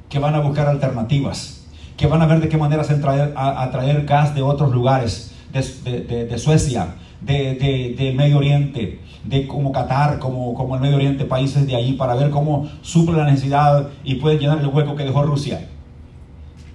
que 0.09 0.19
van 0.19 0.35
a 0.35 0.41
buscar 0.41 0.67
alternativas, 0.67 1.67
que 1.97 2.07
van 2.07 2.23
a 2.23 2.27
ver 2.27 2.41
de 2.41 2.49
qué 2.49 2.57
manera 2.57 2.83
se 2.83 2.95
traer, 2.97 3.33
a, 3.37 3.71
traer 3.71 4.05
gas 4.07 4.35
de 4.35 4.43
otros 4.43 4.73
lugares, 4.73 5.35
de, 5.53 6.39
Suecia, 6.39 6.95
de, 7.21 8.15
Medio 8.17 8.39
Oriente, 8.39 9.01
de 9.25 9.47
como 9.47 9.73
Qatar, 9.73 10.19
como, 10.19 10.55
como 10.55 10.75
el 10.75 10.81
Medio 10.81 10.97
Oriente, 10.97 11.25
países 11.27 11.67
de 11.67 11.77
allí, 11.77 11.93
para 11.93 12.15
ver 12.15 12.31
cómo 12.31 12.69
suple 12.81 13.17
la 13.17 13.25
necesidad 13.25 13.89
y 14.03 14.15
pueden 14.17 14.39
llenar 14.39 14.59
el 14.59 14.69
hueco 14.69 14.97
que 14.97 15.05
dejó 15.05 15.23
Rusia 15.23 15.69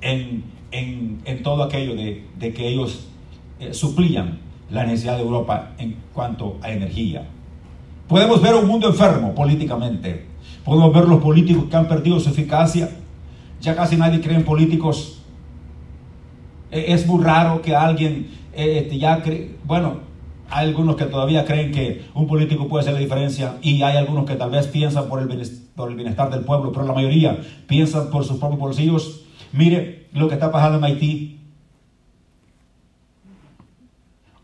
en, 0.02 1.42
todo 1.44 1.64
aquello 1.64 1.96
de, 1.96 2.54
que 2.54 2.68
ellos 2.68 3.08
eh, 3.60 3.74
suplían 3.74 4.45
la 4.70 4.86
necesidad 4.86 5.18
de 5.18 5.24
Europa 5.24 5.72
en 5.78 5.96
cuanto 6.14 6.58
a 6.62 6.72
energía. 6.72 7.28
Podemos 8.08 8.42
ver 8.42 8.56
un 8.56 8.68
mundo 8.68 8.88
enfermo 8.88 9.34
políticamente. 9.34 10.26
Podemos 10.64 10.94
ver 10.94 11.06
los 11.06 11.22
políticos 11.22 11.66
que 11.70 11.76
han 11.76 11.88
perdido 11.88 12.20
su 12.20 12.30
eficacia. 12.30 12.90
Ya 13.62 13.76
casi 13.76 13.98
nadie 13.98 14.22
cree 14.22 14.36
en 14.36 14.44
políticos. 14.44 15.22
E, 16.72 16.94
es 16.94 17.06
muy 17.08 17.24
raro 17.24 17.62
que 17.62 17.76
alguien 17.76 18.28
eh, 18.54 18.80
este, 18.84 18.98
ya 18.98 19.22
cree, 19.22 19.56
bueno, 19.64 20.00
hay 20.50 20.68
algunos 20.68 20.96
que 20.96 21.06
todavía 21.06 21.46
creen 21.46 21.72
que 21.72 22.06
un 22.14 22.28
político 22.28 22.68
puede 22.68 22.82
hacer 22.82 22.94
la 22.94 23.00
diferencia 23.00 23.58
y 23.62 23.82
hay 23.82 23.98
algunos 23.98 24.26
que 24.26 24.36
tal 24.36 24.52
vez 24.52 24.68
piensan 24.68 25.08
por 25.08 25.20
el, 25.20 25.28
por 25.76 25.90
el 25.90 25.96
bienestar 25.96 26.30
del 26.30 26.42
pueblo, 26.42 26.72
pero 26.72 26.86
la 26.86 26.94
mayoría 26.94 27.40
piensan 27.68 28.10
por 28.10 28.24
sus 28.24 28.38
propios 28.38 28.60
bolsillos 28.60 29.26
Mire 29.56 30.08
lo 30.12 30.28
que 30.28 30.34
está 30.34 30.52
pasando 30.52 30.80
en 30.80 30.84
Haití. 30.84 31.35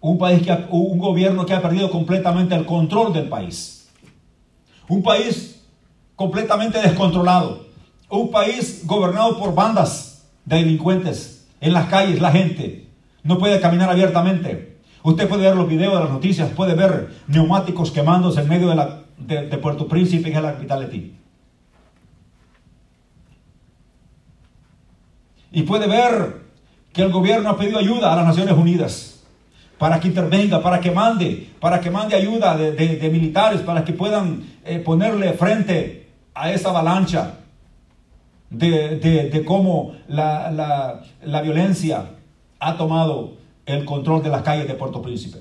Un 0.02 0.18
país 0.18 0.42
que 0.42 0.52
un 0.72 0.98
gobierno 0.98 1.46
que 1.46 1.54
ha 1.54 1.62
perdido 1.62 1.90
completamente 1.92 2.56
el 2.56 2.66
control 2.66 3.14
del 3.14 3.30
país. 3.30 3.88
Un 4.88 5.04
país 5.04 5.64
completamente 6.16 6.82
descontrolado. 6.82 7.68
Un 8.10 8.32
país 8.32 8.82
gobernado 8.86 9.38
por 9.38 9.54
bandas 9.54 10.28
de 10.44 10.58
delincuentes. 10.58 11.48
En 11.62 11.74
las 11.74 11.88
calles 11.88 12.20
la 12.20 12.32
gente 12.32 12.90
no 13.24 13.38
puede 13.38 13.62
caminar 13.62 13.92
abiertamente. 13.92 14.80
Usted 15.04 15.30
puede 15.30 15.44
ver 15.44 15.56
los 15.56 15.70
videos 15.70 15.94
de 15.94 16.00
las 16.00 16.10
noticias, 16.10 16.50
puede 16.50 16.74
ver 16.74 17.16
neumáticos 17.28 17.92
quemándose 17.92 18.42
en 18.42 18.50
medio 18.50 18.70
de, 18.70 18.76
la, 18.76 19.04
de, 19.18 19.58
Puerto 19.58 19.88
Príncipe, 19.88 20.32
que 20.32 20.38
es 20.38 20.44
la 20.44 20.54
capital 20.54 20.80
de 20.80 20.86
Haití. 20.86 21.16
Y 25.52 25.64
puede 25.64 25.88
ver 25.88 26.42
que 26.94 27.04
el 27.04 27.12
gobierno 27.12 27.50
ha 27.50 27.58
pedido 27.58 27.80
ayuda 27.80 28.14
a 28.14 28.16
las 28.16 28.26
Naciones 28.26 28.56
Unidas 28.56 29.21
para 29.82 30.00
que 30.00 30.10
intervenga, 30.10 30.62
para 30.62 30.80
que 30.80 30.92
mande, 30.92 31.50
para 31.60 31.82
que 31.82 31.90
mande 31.90 32.16
ayuda 32.16 32.56
de, 32.56 33.10
militares, 33.10 33.62
para 33.62 33.84
que 33.84 33.94
puedan 33.94 34.44
eh, 34.64 34.78
ponerle 34.78 35.34
frente 35.34 36.08
a 36.36 36.52
esa 36.52 36.70
avalancha 36.70 37.40
de, 38.52 39.44
cómo 39.44 39.96
la, 40.08 41.02
violencia 41.44 42.12
ha 42.60 42.78
tomado 42.78 43.38
el 43.66 43.84
control 43.84 44.22
de 44.22 44.30
las 44.30 44.44
calles 44.44 44.68
de 44.68 44.76
Puerto 44.76 45.02
Príncipe. 45.02 45.40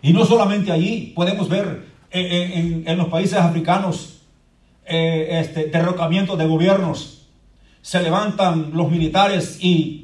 Y 0.00 0.14
no 0.14 0.24
solamente 0.24 0.72
allí, 0.72 1.12
podemos 1.14 1.50
ver 1.50 1.84
eh, 2.10 2.22
eh, 2.22 2.82
en, 2.86 2.96
los 2.96 3.08
países 3.08 3.36
africanos 3.36 4.22
este, 4.86 5.66
derrocamientos 5.66 6.38
de 6.38 6.46
gobiernos 6.46 7.28
se 7.82 8.02
levantan 8.02 8.70
los 8.72 8.90
militares 8.90 9.58
y, 9.60 10.01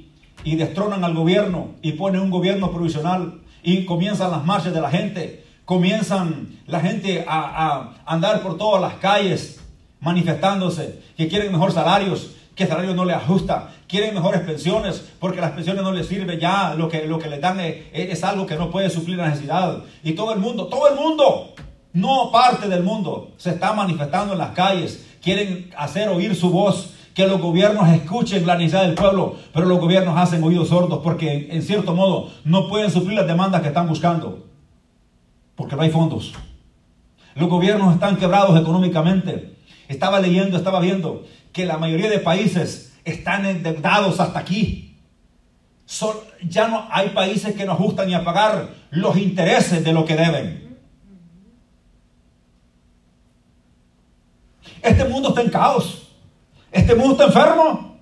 y 0.48 0.56
destronan 0.56 1.04
al 1.04 1.12
gobierno 1.12 1.72
y 1.82 1.92
ponen 1.92 2.22
un 2.22 2.30
gobierno 2.30 2.70
provisional 2.70 3.34
y 3.62 3.84
comienzan 3.84 4.30
las 4.30 4.46
marchas 4.46 4.72
de 4.72 4.80
la 4.80 4.90
gente, 4.90 5.44
comienzan 5.66 6.58
la 6.66 6.80
gente 6.80 7.26
a, 7.28 7.90
andar 8.06 8.40
por 8.40 8.56
todas 8.56 8.80
las 8.80 8.94
calles 8.94 9.60
manifestándose, 10.00 11.02
que 11.18 11.28
quieren 11.28 11.52
mejores 11.52 11.74
salarios, 11.74 12.30
que 12.54 12.62
el 12.62 12.68
salario 12.70 12.94
no 12.94 13.04
les 13.04 13.16
ajusta, 13.16 13.74
quieren 13.86 14.14
mejores 14.14 14.40
pensiones, 14.40 15.04
porque 15.20 15.42
las 15.42 15.50
pensiones 15.50 15.82
no 15.82 15.92
les 15.92 16.08
sirven 16.08 16.40
ya, 16.40 16.72
lo 16.74 16.88
que, 16.88 17.06
lo 17.06 17.18
que 17.18 17.28
les 17.28 17.42
dan 17.42 17.60
es, 17.60 18.24
algo 18.24 18.46
que 18.46 18.56
no 18.56 18.70
puede 18.70 18.88
suplir 18.88 19.18
la 19.18 19.28
necesidad. 19.28 19.82
Y 20.02 20.12
todo 20.12 20.32
el 20.32 20.38
mundo, 20.38 20.68
todo 20.68 20.88
el 20.88 20.94
mundo, 20.94 21.52
no 21.92 22.32
parte 22.32 22.68
del 22.68 22.82
mundo, 22.82 23.32
se 23.36 23.50
está 23.50 23.74
manifestando 23.74 24.32
en 24.32 24.38
las 24.38 24.52
calles, 24.52 25.06
quieren 25.20 25.70
hacer 25.76 26.08
oír 26.08 26.34
su 26.34 26.48
voz, 26.48 26.94
que 27.18 27.26
los 27.26 27.40
gobiernos 27.40 27.88
escuchen 27.88 28.46
la 28.46 28.54
necesidad 28.54 28.82
del 28.82 28.94
pueblo, 28.94 29.34
pero 29.52 29.66
los 29.66 29.80
gobiernos 29.80 30.16
hacen 30.16 30.40
oídos 30.44 30.68
sordos 30.68 31.00
porque 31.02 31.48
en 31.50 31.64
cierto 31.64 31.92
modo 31.92 32.30
no 32.44 32.68
pueden 32.68 32.92
suplir 32.92 33.18
las 33.18 33.26
demandas 33.26 33.60
que 33.60 33.66
están 33.66 33.88
buscando, 33.88 34.46
porque 35.56 35.74
no 35.74 35.82
hay 35.82 35.90
fondos. 35.90 36.32
Los 37.34 37.48
gobiernos 37.48 37.92
están 37.92 38.18
quebrados 38.18 38.56
económicamente. 38.60 39.56
Estaba 39.88 40.20
leyendo, 40.20 40.56
estaba 40.56 40.78
viendo 40.78 41.24
que 41.52 41.66
la 41.66 41.76
mayoría 41.76 42.08
de 42.08 42.20
países 42.20 42.96
están 43.04 43.46
endeudados 43.46 44.20
hasta 44.20 44.38
aquí. 44.38 44.96
ya 46.48 46.68
no 46.68 46.86
hay 46.88 47.08
países 47.08 47.56
que 47.56 47.64
no 47.64 47.72
ajustan 47.72 48.06
ni 48.06 48.14
a 48.14 48.22
pagar 48.22 48.68
los 48.90 49.16
intereses 49.16 49.82
de 49.82 49.92
lo 49.92 50.04
que 50.04 50.14
deben. 50.14 50.78
Este 54.80 55.04
mundo 55.04 55.30
está 55.30 55.42
en 55.42 55.50
caos. 55.50 56.07
Este 56.70 56.94
mundo 56.94 57.12
está 57.12 57.24
enfermo. 57.24 57.98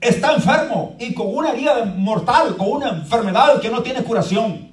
Está 0.00 0.34
enfermo 0.34 0.94
y 0.98 1.14
con 1.14 1.34
una 1.34 1.50
herida 1.50 1.84
mortal, 1.84 2.56
con 2.56 2.68
una 2.68 2.90
enfermedad 2.90 3.60
que 3.60 3.70
no 3.70 3.82
tiene 3.82 4.02
curación. 4.02 4.70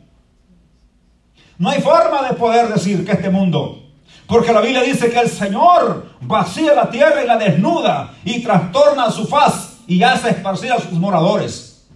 No 1.58 1.70
hay 1.70 1.82
forma 1.82 2.28
de 2.28 2.36
poder 2.36 2.68
decir 2.74 3.06
que 3.06 3.14
este 3.14 3.30
mundo, 3.30 3.84
porque 4.28 4.52
la 4.52 4.62
Biblia 4.62 4.82
dice 4.82 5.10
que 5.10 5.20
el 5.20 5.30
Señor 5.30 6.08
vacía 6.22 6.74
la 6.74 6.90
tierra 6.90 7.24
y 7.24 7.28
la 7.28 7.38
desnuda 7.38 8.14
y 8.26 8.44
trastorna 8.44 9.10
su 9.12 9.26
faz 9.28 9.78
y 9.88 10.04
hace 10.04 10.30
esparcir 10.30 10.72
a 10.72 10.80
sus 10.80 10.94
moradores. 10.94 11.88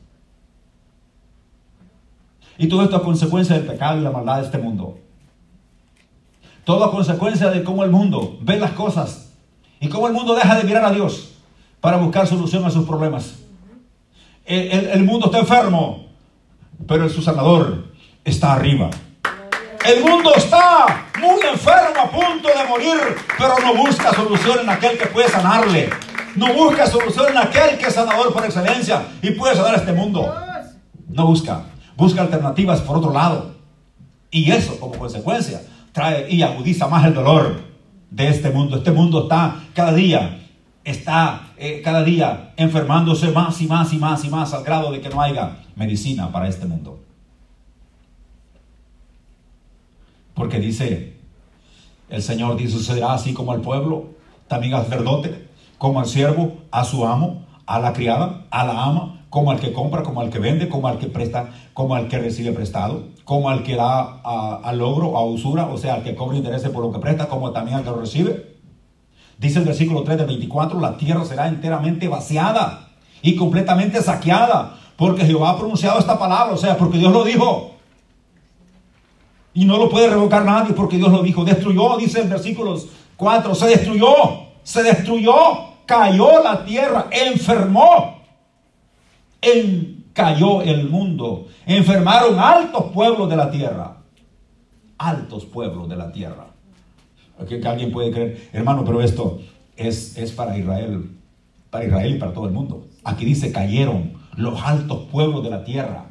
Y 2.58 2.68
todo 2.68 2.84
esto 2.84 2.98
es 2.98 3.04
consecuencia 3.04 3.56
del 3.56 3.66
pecado 3.66 4.00
y 4.00 4.04
la 4.04 4.12
maldad 4.12 4.40
de 4.40 4.46
este 4.46 4.58
mundo. 4.58 4.98
Todo 6.64 6.92
consecuencia 6.92 7.50
de 7.50 7.64
cómo 7.64 7.84
el 7.84 7.92
mundo 7.92 8.38
ve 8.42 8.58
las 8.58 8.72
cosas 8.72 9.27
y 9.80 9.90
cómo 9.90 10.08
el 10.08 10.14
mundo 10.14 10.36
deja 10.36 10.56
de 10.56 10.64
mirar 10.64 10.86
a 10.86 10.92
Dios 10.92 11.34
para 11.82 11.98
buscar 11.98 12.28
solución 12.28 12.66
a 12.66 12.72
sus 12.72 12.86
problemas. 12.86 13.36
El, 14.46 15.04
mundo 15.04 15.26
está 15.26 15.40
enfermo, 15.40 16.08
pero 16.88 17.10
su 17.10 17.22
sanador 17.22 17.86
está 18.24 18.54
arriba. 18.54 18.90
El 19.86 20.04
mundo 20.04 20.34
está 20.36 21.06
muy 21.20 21.40
enfermo, 21.52 22.02
a 22.02 22.10
punto 22.10 22.48
de 22.48 22.68
morir, 22.68 23.16
pero 23.38 23.56
no 23.60 23.76
busca 23.76 24.14
solución 24.14 24.60
en 24.62 24.70
aquel 24.70 24.98
que 24.98 25.08
puede 25.08 25.30
sanarle. 25.30 25.90
No 26.36 26.54
busca 26.54 26.88
solución 26.88 27.32
en 27.32 27.38
aquel 27.38 27.78
que 27.78 27.88
es 27.88 27.94
sanador 27.94 28.32
por 28.32 28.46
excelencia 28.46 29.06
y 29.22 29.32
puede 29.32 29.56
sanar 29.56 29.76
este 29.76 29.92
mundo. 29.92 30.34
No 31.10 31.28
busca. 31.28 31.64
Busca 31.96 32.22
alternativas 32.22 32.82
por 32.82 32.98
otro 32.98 33.12
lado. 33.12 33.56
Y 34.32 34.52
eso, 34.52 34.80
como 34.80 34.98
consecuencia, 34.98 35.62
trae 35.92 36.30
y 36.30 36.42
agudiza 36.42 36.88
más 36.88 37.06
el 37.06 37.14
dolor 37.14 37.67
de 38.10 38.30
este 38.30 38.50
mundo. 38.50 38.78
Este 38.78 38.92
mundo 38.92 39.24
está 39.24 39.64
cada 39.74 39.94
día, 39.94 40.40
está 40.84 41.50
eh, 41.58 41.82
cada 41.84 42.04
día 42.04 42.54
enfermándose 42.58 43.32
más 43.32 43.62
y 43.62 43.68
más 43.68 43.94
y 43.94 43.98
más 43.98 44.24
y 44.26 44.30
más 44.30 44.54
al 44.54 44.64
grado 44.64 44.92
de 44.92 45.02
que 45.02 45.10
no 45.10 45.22
haya 45.22 45.58
medicina 45.76 46.32
para 46.32 46.48
este 46.48 46.66
mundo. 46.66 47.00
Porque 50.34 50.60
dice, 50.60 51.18
el 52.10 52.22
Señor 52.22 52.58
dice, 52.58 52.74
sucederá 52.78 53.14
así 53.14 53.34
como 53.34 53.52
al 53.52 53.62
pueblo, 53.62 54.12
también 54.48 54.76
al 54.76 54.84
sacerdote, 54.84 55.48
como 55.78 56.00
al 56.00 56.06
siervo, 56.06 56.58
a 56.72 56.84
su 56.84 57.06
amo, 57.06 57.46
a 57.66 57.80
la 57.80 57.94
criada, 57.94 58.46
a 58.50 58.66
la 58.66 58.84
ama, 58.84 59.17
como 59.30 59.52
al 59.52 59.60
que 59.60 59.74
compra, 59.74 60.04
como 60.04 60.22
al 60.22 60.30
que 60.30 60.40
vende, 60.40 60.70
como 60.70 60.88
al 60.88 61.00
que 61.00 61.08
presta, 61.08 61.50
como 61.74 61.96
al 61.96 62.08
que 62.08 62.18
recibe 62.18 62.52
prestado, 62.54 63.04
como 63.26 63.50
al 63.50 63.64
que 63.64 63.76
da 63.76 64.22
al 64.64 64.78
logro, 64.78 65.18
a 65.18 65.26
usura, 65.26 65.66
o 65.68 65.78
sea, 65.78 65.96
al 65.96 66.04
que 66.04 66.16
cobra 66.16 66.38
intereses 66.38 66.70
por 66.70 66.84
lo 66.84 66.92
que 66.92 67.00
presta, 67.00 67.28
como 67.28 67.52
también 67.52 67.78
al 67.78 67.84
que 67.84 67.90
lo 67.90 68.00
recibe. 68.00 68.58
Dice 69.38 69.60
el 69.60 69.66
versículo 69.66 70.04
3 70.04 70.18
del 70.20 70.28
24, 70.28 70.80
la 70.80 70.98
tierra 70.98 71.26
será 71.26 71.48
enteramente 71.48 72.08
vaciada 72.08 72.90
y 73.22 73.36
completamente 73.36 74.02
saqueada, 74.02 74.78
porque 74.96 75.26
Jehová 75.26 75.52
ha 75.52 75.58
pronunciado 75.58 76.00
esta 76.00 76.18
palabra, 76.18 76.54
o 76.54 76.58
sea, 76.58 76.78
porque 76.78 76.98
Dios 76.98 77.12
lo 77.12 77.24
dijo. 77.24 77.72
Y 79.54 79.66
no 79.66 79.78
lo 79.78 79.90
puede 79.90 80.08
revocar 80.10 80.46
nadie 80.46 80.74
porque 80.74 80.98
Dios 80.98 81.12
lo 81.12 81.22
dijo. 81.22 81.44
Destruyó, 81.44 81.98
dice 81.98 82.22
el 82.22 82.30
versículo 82.30 82.78
4, 83.18 83.56
se 83.56 83.68
destruyó, 83.68 84.14
se 84.64 84.84
destruyó, 84.84 85.36
cayó 85.86 86.44
la 86.44 86.64
tierra, 86.64 87.08
enfermó 87.12 88.17
cayó 90.18 90.62
el 90.62 90.90
mundo. 90.90 91.48
Enfermaron 91.66 92.40
altos 92.40 92.86
pueblos 92.92 93.30
de 93.30 93.36
la 93.36 93.52
tierra. 93.52 93.98
Altos 94.98 95.46
pueblos 95.46 95.88
de 95.88 95.96
la 95.96 96.12
tierra. 96.12 96.48
Que, 97.48 97.62
alguien 97.68 97.92
puede 97.92 98.12
creer, 98.12 98.50
hermano, 98.52 98.84
pero 98.84 99.00
esto 99.00 99.40
es, 99.76 100.18
es 100.18 100.32
para 100.32 100.58
Israel, 100.58 101.12
para 101.70 101.86
Israel 101.86 102.16
y 102.16 102.18
para 102.18 102.34
todo 102.34 102.48
el 102.48 102.52
mundo. 102.52 102.88
Aquí 103.04 103.26
dice, 103.26 103.52
cayeron 103.52 104.14
los 104.36 104.60
altos 104.64 105.04
pueblos 105.12 105.44
de 105.44 105.52
la 105.52 105.64
tierra. 105.64 106.06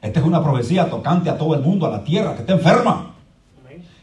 Esta 0.00 0.20
es 0.20 0.26
una 0.26 0.40
profecía 0.40 0.88
tocante 0.88 1.30
a 1.30 1.36
todo 1.36 1.56
el 1.56 1.62
mundo, 1.62 1.86
a 1.86 1.90
la 1.90 2.04
tierra, 2.04 2.34
que 2.34 2.42
está 2.42 2.52
enferma. 2.52 3.16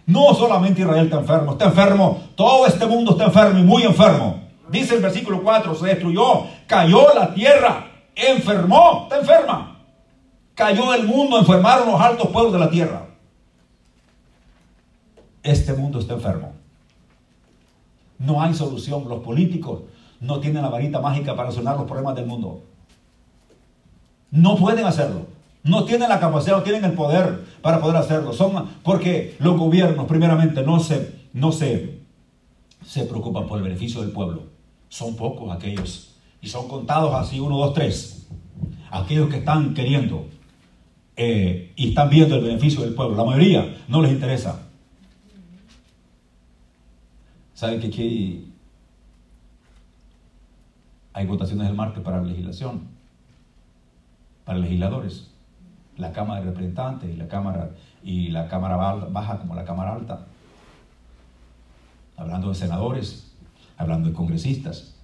No 0.06 0.34
solamente 0.36 0.82
Israel 0.82 1.06
está 1.06 1.20
enfermo, 1.20 1.54
está 1.54 1.66
enfermo, 1.66 2.22
todo 2.36 2.68
este 2.68 2.86
mundo 2.86 3.12
está 3.14 3.26
enfermo 3.26 3.58
y 3.58 3.64
muy 3.64 3.84
enfermo. 3.84 4.42
Dice 4.70 4.96
el 4.96 5.02
versículo 5.02 5.42
4, 5.42 5.74
se 5.76 5.88
destruyó, 5.88 6.44
cayó 6.68 7.08
la 7.16 7.34
tierra 7.34 7.95
enfermó, 8.16 9.04
está 9.04 9.20
enferma. 9.20 9.80
Cayó 10.56 10.94
el 10.94 11.06
mundo, 11.06 11.38
enfermaron 11.38 11.92
los 11.92 12.00
altos 12.00 12.30
pueblos 12.30 12.54
de 12.54 12.60
la 12.60 12.70
tierra. 12.70 13.08
Este 15.44 15.74
mundo 15.74 16.00
está 16.00 16.14
enfermo. 16.14 16.54
No 18.18 18.42
hay 18.42 18.54
solución. 18.54 19.08
Los 19.08 19.22
políticos 19.22 19.82
no 20.22 20.40
tienen 20.40 20.64
la 20.64 20.70
varita 20.70 21.00
mágica 21.00 21.36
para 21.36 21.50
solucionar 21.50 21.78
los 21.78 21.86
problemas 21.86 22.16
del 22.16 22.26
mundo. 22.26 22.64
No 24.32 24.56
pueden 24.56 24.86
hacerlo. 24.86 25.28
No 25.64 25.84
tienen 25.84 26.10
la 26.10 26.20
capacidad, 26.20 26.58
no 26.58 26.64
tienen 26.64 26.86
el 26.86 26.94
poder 26.94 27.44
para 27.62 27.82
poder 27.82 27.98
hacerlo. 27.98 28.34
Son 28.34 28.70
porque 28.84 29.36
los 29.40 29.58
gobiernos, 29.58 30.06
primeramente, 30.08 30.64
no 30.64 30.80
se, 30.80 31.14
no 31.34 31.52
se, 31.52 32.00
se 32.86 33.04
preocupan 33.04 33.48
por 33.48 33.58
el 33.58 33.64
beneficio 33.64 34.02
del 34.02 34.12
pueblo. 34.12 34.44
Son 34.90 35.16
pocos 35.16 35.52
aquellos 35.54 36.15
y 36.46 36.48
son 36.48 36.68
contados 36.68 37.12
así, 37.16 37.40
uno, 37.40 37.58
dos, 37.58 37.74
tres, 37.74 38.28
aquellos 38.92 39.30
que 39.30 39.38
están 39.38 39.74
queriendo 39.74 40.28
eh, 41.18 41.74
y 41.76 41.90
están 41.90 42.08
viendo 42.08 42.36
el 42.36 42.44
beneficio 42.44 42.82
del 42.82 42.94
pueblo. 42.94 43.16
La 43.16 43.24
mayoría 43.24 43.84
no 43.88 44.00
les 44.04 44.12
interesa. 44.12 44.62
¿Saben 47.56 47.80
que 47.80 47.88
aquí 47.88 48.52
Hay 51.14 51.26
votaciones 51.26 51.68
el 51.68 51.76
martes 51.76 52.04
para 52.04 52.22
legislación, 52.22 52.90
para 54.44 54.60
legisladores. 54.60 55.32
La 55.98 56.12
Cámara 56.12 56.42
de 56.42 56.48
Representantes 56.48 57.10
y 57.10 57.16
la 57.16 57.28
Cámara, 57.28 57.72
y 58.04 58.28
la 58.28 58.50
cámara 58.50 58.76
Baja 58.76 59.40
como 59.40 59.56
la 59.56 59.64
Cámara 59.64 59.96
Alta. 59.96 60.28
Hablando 62.18 62.50
de 62.50 62.56
senadores, 62.56 63.34
hablando 63.78 64.10
de 64.10 64.14
congresistas. 64.14 64.95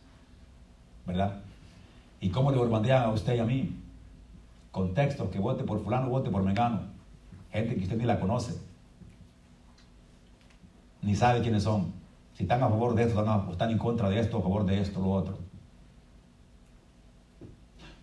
¿Verdad? 1.12 1.41
¿Y 2.21 2.30
cómo 2.30 2.52
le 2.52 2.58
borbandean 2.58 3.04
a 3.04 3.10
usted 3.10 3.36
y 3.36 3.39
a 3.39 3.43
mí? 3.43 3.78
Con 4.71 4.93
textos 4.93 5.30
que 5.30 5.39
vote 5.39 5.65
por 5.65 5.84
fulano, 5.84 6.10
vote 6.10 6.30
por 6.30 6.41
mengano. 6.41 6.84
Gente 7.52 7.76
que 7.76 7.84
usted 7.84 7.97
ni 7.97 8.06
la 8.06 8.17
conoce. 8.17 8.54
Ni 11.02 11.13
sabe 11.13 11.41
quiénes 11.41 11.63
son. 11.63 11.91
Si 12.34 12.43
están 12.43 12.63
a 12.63 12.69
favor 12.69 12.95
de 12.95 13.04
esto 13.04 13.19
o 13.19 13.52
están 13.52 13.71
en 13.71 13.78
contra 13.78 14.10
de 14.10 14.21
esto, 14.21 14.38
a 14.38 14.41
favor 14.41 14.65
de 14.65 14.80
esto, 14.80 15.02
lo 15.02 15.12
otro. 15.12 15.38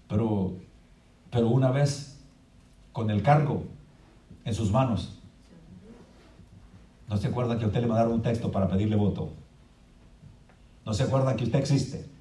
Pero, 0.06 0.52
pero 1.30 1.48
una 1.48 1.70
vez 1.70 2.20
con 2.92 3.08
el 3.08 3.22
cargo 3.22 3.62
en 4.44 4.52
sus 4.52 4.70
manos, 4.70 5.18
¿no 7.08 7.16
se 7.16 7.28
acuerda 7.28 7.58
que 7.58 7.64
usted 7.64 7.80
le 7.80 7.86
mandaron 7.86 8.12
un 8.12 8.22
texto 8.22 8.52
para 8.52 8.68
pedirle 8.68 8.96
voto? 8.96 9.30
¿No 10.84 10.92
se 10.92 11.04
acuerda 11.04 11.36
que 11.36 11.44
usted 11.44 11.58
existe? 11.58 12.17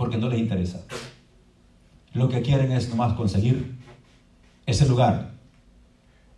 Porque 0.00 0.16
no 0.16 0.30
les 0.30 0.40
interesa. 0.40 0.80
Lo 2.14 2.30
que 2.30 2.40
quieren 2.40 2.72
es 2.72 2.88
nomás 2.88 3.12
conseguir 3.12 3.76
ese 4.64 4.88
lugar 4.88 5.32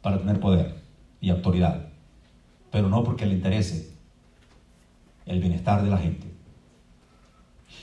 para 0.01 0.19
tener 0.19 0.41
poder 0.41 0.83
y 1.21 1.31
autoridad, 1.31 1.87
pero 2.73 2.89
no 2.89 3.05
porque 3.05 3.25
le 3.25 3.35
interese 3.35 3.93
el 5.27 5.39
bienestar 5.39 5.81
de 5.85 5.91
la 5.91 5.99
gente. 5.99 6.27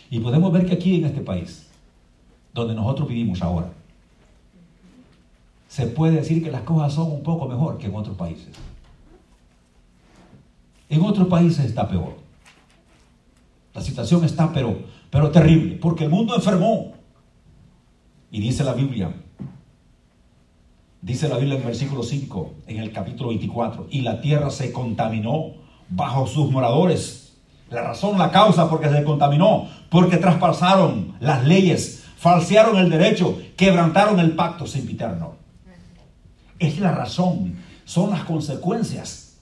Y 0.09 0.19
podemos 0.19 0.51
ver 0.51 0.65
que 0.65 0.73
aquí 0.73 0.97
en 0.97 1.05
este 1.05 1.21
país, 1.21 1.69
donde 2.53 2.75
nosotros 2.75 3.07
vivimos 3.07 3.41
ahora, 3.41 3.71
se 5.69 5.87
puede 5.87 6.17
decir 6.17 6.43
que 6.43 6.51
las 6.51 6.63
cosas 6.63 6.91
son 6.91 7.09
un 7.09 7.23
poco 7.23 7.47
mejor 7.47 7.77
que 7.77 7.87
en 7.87 7.95
otros 7.95 8.17
países. 8.17 8.49
En 10.89 11.01
otros 11.03 11.29
países 11.29 11.63
está 11.67 11.87
peor. 11.87 12.17
La 13.73 13.79
situación 13.79 14.25
está 14.25 14.51
pero, 14.51 14.98
pero 15.09 15.31
terrible, 15.31 15.75
porque 15.75 16.05
el 16.05 16.09
mundo 16.09 16.35
enfermó. 16.35 16.93
Y 18.31 18.39
dice 18.41 18.63
la 18.63 18.73
Biblia, 18.73 19.11
dice 21.01 21.27
la 21.27 21.37
Biblia 21.37 21.57
en 21.57 21.65
versículo 21.65 22.03
5, 22.03 22.53
en 22.67 22.77
el 22.77 22.91
capítulo 22.91 23.29
24, 23.29 23.87
y 23.89 24.01
la 24.01 24.21
tierra 24.21 24.49
se 24.51 24.71
contaminó 24.71 25.53
bajo 25.89 26.27
sus 26.27 26.51
moradores. 26.51 27.37
La 27.71 27.81
razón, 27.83 28.17
la 28.17 28.31
causa 28.31 28.69
porque 28.69 28.89
se 28.89 29.03
contaminó, 29.03 29.67
porque 29.89 30.17
traspasaron 30.17 31.15
las 31.19 31.45
leyes, 31.45 32.03
falsearon 32.17 32.77
el 32.77 32.89
derecho, 32.89 33.39
quebrantaron 33.55 34.19
el 34.19 34.35
pacto 34.35 34.67
sempiterno. 34.67 35.33
Es 36.59 36.79
la 36.79 36.91
razón, 36.91 37.55
son 37.85 38.11
las 38.11 38.23
consecuencias 38.25 39.39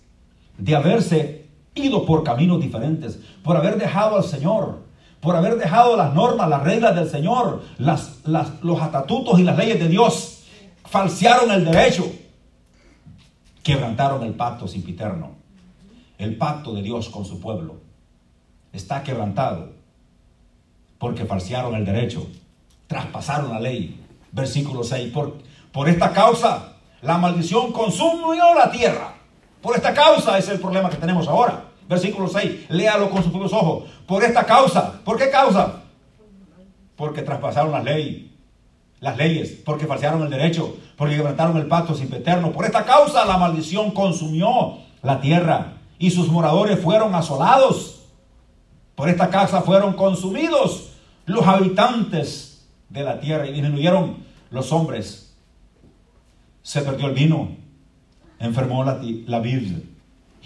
de 0.57 0.75
haberse 0.75 1.47
ido 1.75 2.05
por 2.05 2.23
caminos 2.23 2.61
diferentes, 2.61 3.19
por 3.43 3.57
haber 3.57 3.77
dejado 3.77 4.17
al 4.17 4.23
Señor, 4.23 4.86
por 5.21 5.35
haber 5.35 5.57
dejado 5.57 5.97
las 5.97 6.13
normas, 6.13 6.49
las 6.49 6.63
reglas 6.63 6.95
del 6.95 7.09
Señor, 7.09 7.63
los 7.77 8.81
atatutos 8.81 9.39
y 9.39 9.43
las 9.43 9.57
leyes 9.57 9.79
de 9.79 9.87
Dios, 9.87 10.43
falsearon 10.85 11.51
el 11.51 11.65
derecho, 11.65 12.09
quebrantaron 13.63 14.23
el 14.23 14.33
pacto 14.33 14.67
sempiterno. 14.67 15.35
El 16.17 16.35
pacto 16.37 16.73
de 16.73 16.81
Dios 16.81 17.09
con 17.09 17.25
su 17.25 17.39
pueblo 17.39 17.75
está 18.73 19.03
quebrantado 19.03 19.69
porque 20.97 21.25
falsearon 21.25 21.75
el 21.75 21.85
derecho, 21.85 22.27
traspasaron 22.87 23.51
la 23.51 23.59
ley. 23.59 24.03
Versículo 24.31 24.83
6, 24.83 25.11
por, 25.13 25.37
por 25.71 25.89
esta 25.89 26.11
causa 26.11 26.77
la 27.01 27.17
maldición 27.17 27.71
consumió 27.71 28.55
la 28.55 28.71
tierra. 28.71 29.13
Por 29.61 29.75
esta 29.75 29.93
causa 29.93 30.37
es 30.37 30.49
el 30.49 30.59
problema 30.59 30.89
que 30.89 30.97
tenemos 30.97 31.27
ahora. 31.27 31.65
Versículo 31.87 32.27
6, 32.27 32.69
léalo 32.69 33.09
con 33.09 33.23
sus 33.23 33.31
propios 33.31 33.53
ojos. 33.53 33.89
Por 34.05 34.23
esta 34.23 34.45
causa, 34.45 34.99
¿por 35.03 35.17
qué 35.17 35.29
causa? 35.29 35.83
Porque 36.95 37.21
traspasaron 37.21 37.71
la 37.71 37.81
ley, 37.81 38.35
las 38.99 39.15
leyes, 39.17 39.61
porque 39.65 39.85
falsearon 39.85 40.23
el 40.23 40.29
derecho, 40.29 40.75
porque 40.97 41.15
quebrantaron 41.15 41.55
el 41.57 41.67
pacto 41.67 41.95
sin 41.95 42.13
eterno. 42.13 42.51
Por 42.51 42.65
esta 42.65 42.83
causa 42.83 43.25
la 43.25 43.37
maldición 43.37 43.91
consumió 43.91 44.79
la 45.01 45.21
tierra 45.21 45.77
y 45.99 46.11
sus 46.11 46.27
moradores 46.27 46.79
fueron 46.79 47.15
asolados. 47.15 48.05
Por 48.95 49.09
esta 49.09 49.29
causa 49.29 49.61
fueron 49.61 49.93
consumidos 49.93 50.91
los 51.25 51.45
habitantes 51.45 52.67
de 52.89 53.03
la 53.03 53.19
tierra 53.19 53.47
y 53.47 53.53
disminuyeron 53.53 54.17
los 54.49 54.71
hombres. 54.71 55.35
Se 56.63 56.81
perdió 56.81 57.07
el 57.07 57.13
vino, 57.13 57.55
enfermó 58.39 58.83
la, 58.83 58.99
la 59.25 59.39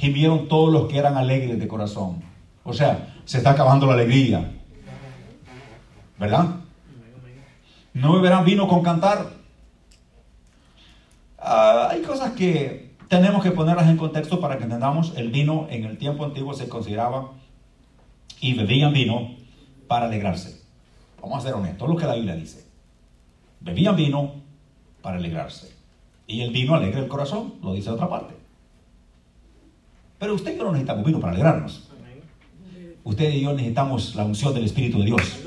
gimieron 0.01 0.47
todos 0.47 0.73
los 0.73 0.87
que 0.87 0.97
eran 0.97 1.15
alegres 1.15 1.59
de 1.59 1.67
corazón. 1.67 2.23
O 2.63 2.73
sea, 2.73 3.13
se 3.25 3.37
está 3.37 3.51
acabando 3.51 3.85
la 3.85 3.93
alegría. 3.93 4.51
¿Verdad? 6.17 6.55
No 7.93 8.13
beberán 8.13 8.43
vino 8.43 8.67
con 8.67 8.81
cantar. 8.81 9.33
Ah, 11.37 11.89
hay 11.91 12.01
cosas 12.01 12.31
que 12.31 12.95
tenemos 13.09 13.43
que 13.43 13.51
ponerlas 13.51 13.89
en 13.89 13.97
contexto 13.97 14.39
para 14.39 14.57
que 14.57 14.63
entendamos. 14.63 15.13
El 15.17 15.29
vino 15.29 15.67
en 15.69 15.85
el 15.85 15.99
tiempo 15.99 16.25
antiguo 16.25 16.55
se 16.55 16.67
consideraba 16.67 17.33
y 18.39 18.55
bebían 18.55 18.93
vino 18.93 19.35
para 19.87 20.07
alegrarse. 20.07 20.63
Vamos 21.21 21.37
a 21.37 21.47
ser 21.47 21.53
honestos, 21.53 21.87
lo 21.87 21.95
que 21.95 22.07
la 22.07 22.15
Biblia 22.15 22.35
dice. 22.35 22.65
Bebían 23.59 23.95
vino 23.95 24.31
para 25.03 25.17
alegrarse. 25.17 25.71
Y 26.25 26.41
el 26.41 26.49
vino 26.49 26.73
alegra 26.73 27.01
el 27.01 27.07
corazón, 27.07 27.53
lo 27.61 27.73
dice 27.73 27.91
otra 27.91 28.09
parte. 28.09 28.40
Pero 30.21 30.35
usted 30.35 30.53
y 30.53 30.57
yo 30.59 30.65
no 30.65 30.71
necesitamos 30.71 31.03
vino 31.03 31.19
para 31.19 31.33
alegrarnos. 31.33 31.89
Usted 33.03 33.33
y 33.33 33.41
yo 33.41 33.53
necesitamos 33.53 34.13
la 34.13 34.23
unción 34.23 34.53
del 34.53 34.65
Espíritu 34.65 34.99
de 34.99 35.05
Dios 35.05 35.39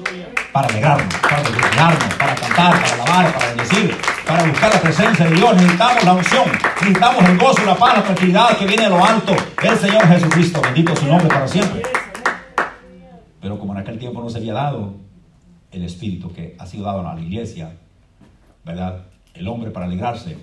para 0.53 0.67
alegrarnos, 0.67 1.15
para 1.15 1.37
alegrarnos, 1.37 2.15
para 2.15 2.35
cantar, 2.35 2.83
para 2.83 2.95
alabar, 2.95 3.35
para 3.35 3.47
bendecir, 3.51 3.97
para 4.27 4.43
buscar 4.43 4.75
la 4.75 4.81
presencia 4.81 5.27
de 5.27 5.37
Dios. 5.37 5.55
Necesitamos 5.55 6.05
la 6.05 6.15
unción, 6.15 6.45
necesitamos 6.81 7.25
el 7.25 7.39
gozo, 7.39 7.65
la 7.65 7.77
paz, 7.77 7.99
la 7.99 8.03
tranquilidad 8.03 8.59
que 8.59 8.67
viene 8.67 8.83
de 8.83 8.89
lo 8.89 9.05
alto. 9.05 9.37
El 9.63 9.79
Señor 9.79 10.09
Jesucristo, 10.09 10.61
bendito 10.61 10.97
su 10.97 11.07
nombre 11.07 11.29
para 11.29 11.47
siempre. 11.47 11.83
Pero 13.41 13.61
como 13.61 13.75
en 13.75 13.79
aquel 13.79 13.97
tiempo 13.97 14.21
no 14.21 14.29
se 14.29 14.39
había 14.39 14.55
dado 14.55 14.97
el 15.71 15.85
Espíritu 15.85 16.33
que 16.33 16.57
ha 16.59 16.67
sido 16.67 16.87
dado 16.87 17.07
a 17.07 17.15
la 17.15 17.21
iglesia, 17.21 17.77
¿verdad? 18.65 19.05
El 19.35 19.47
hombre 19.47 19.71
para 19.71 19.87
alegrarse 19.87 20.37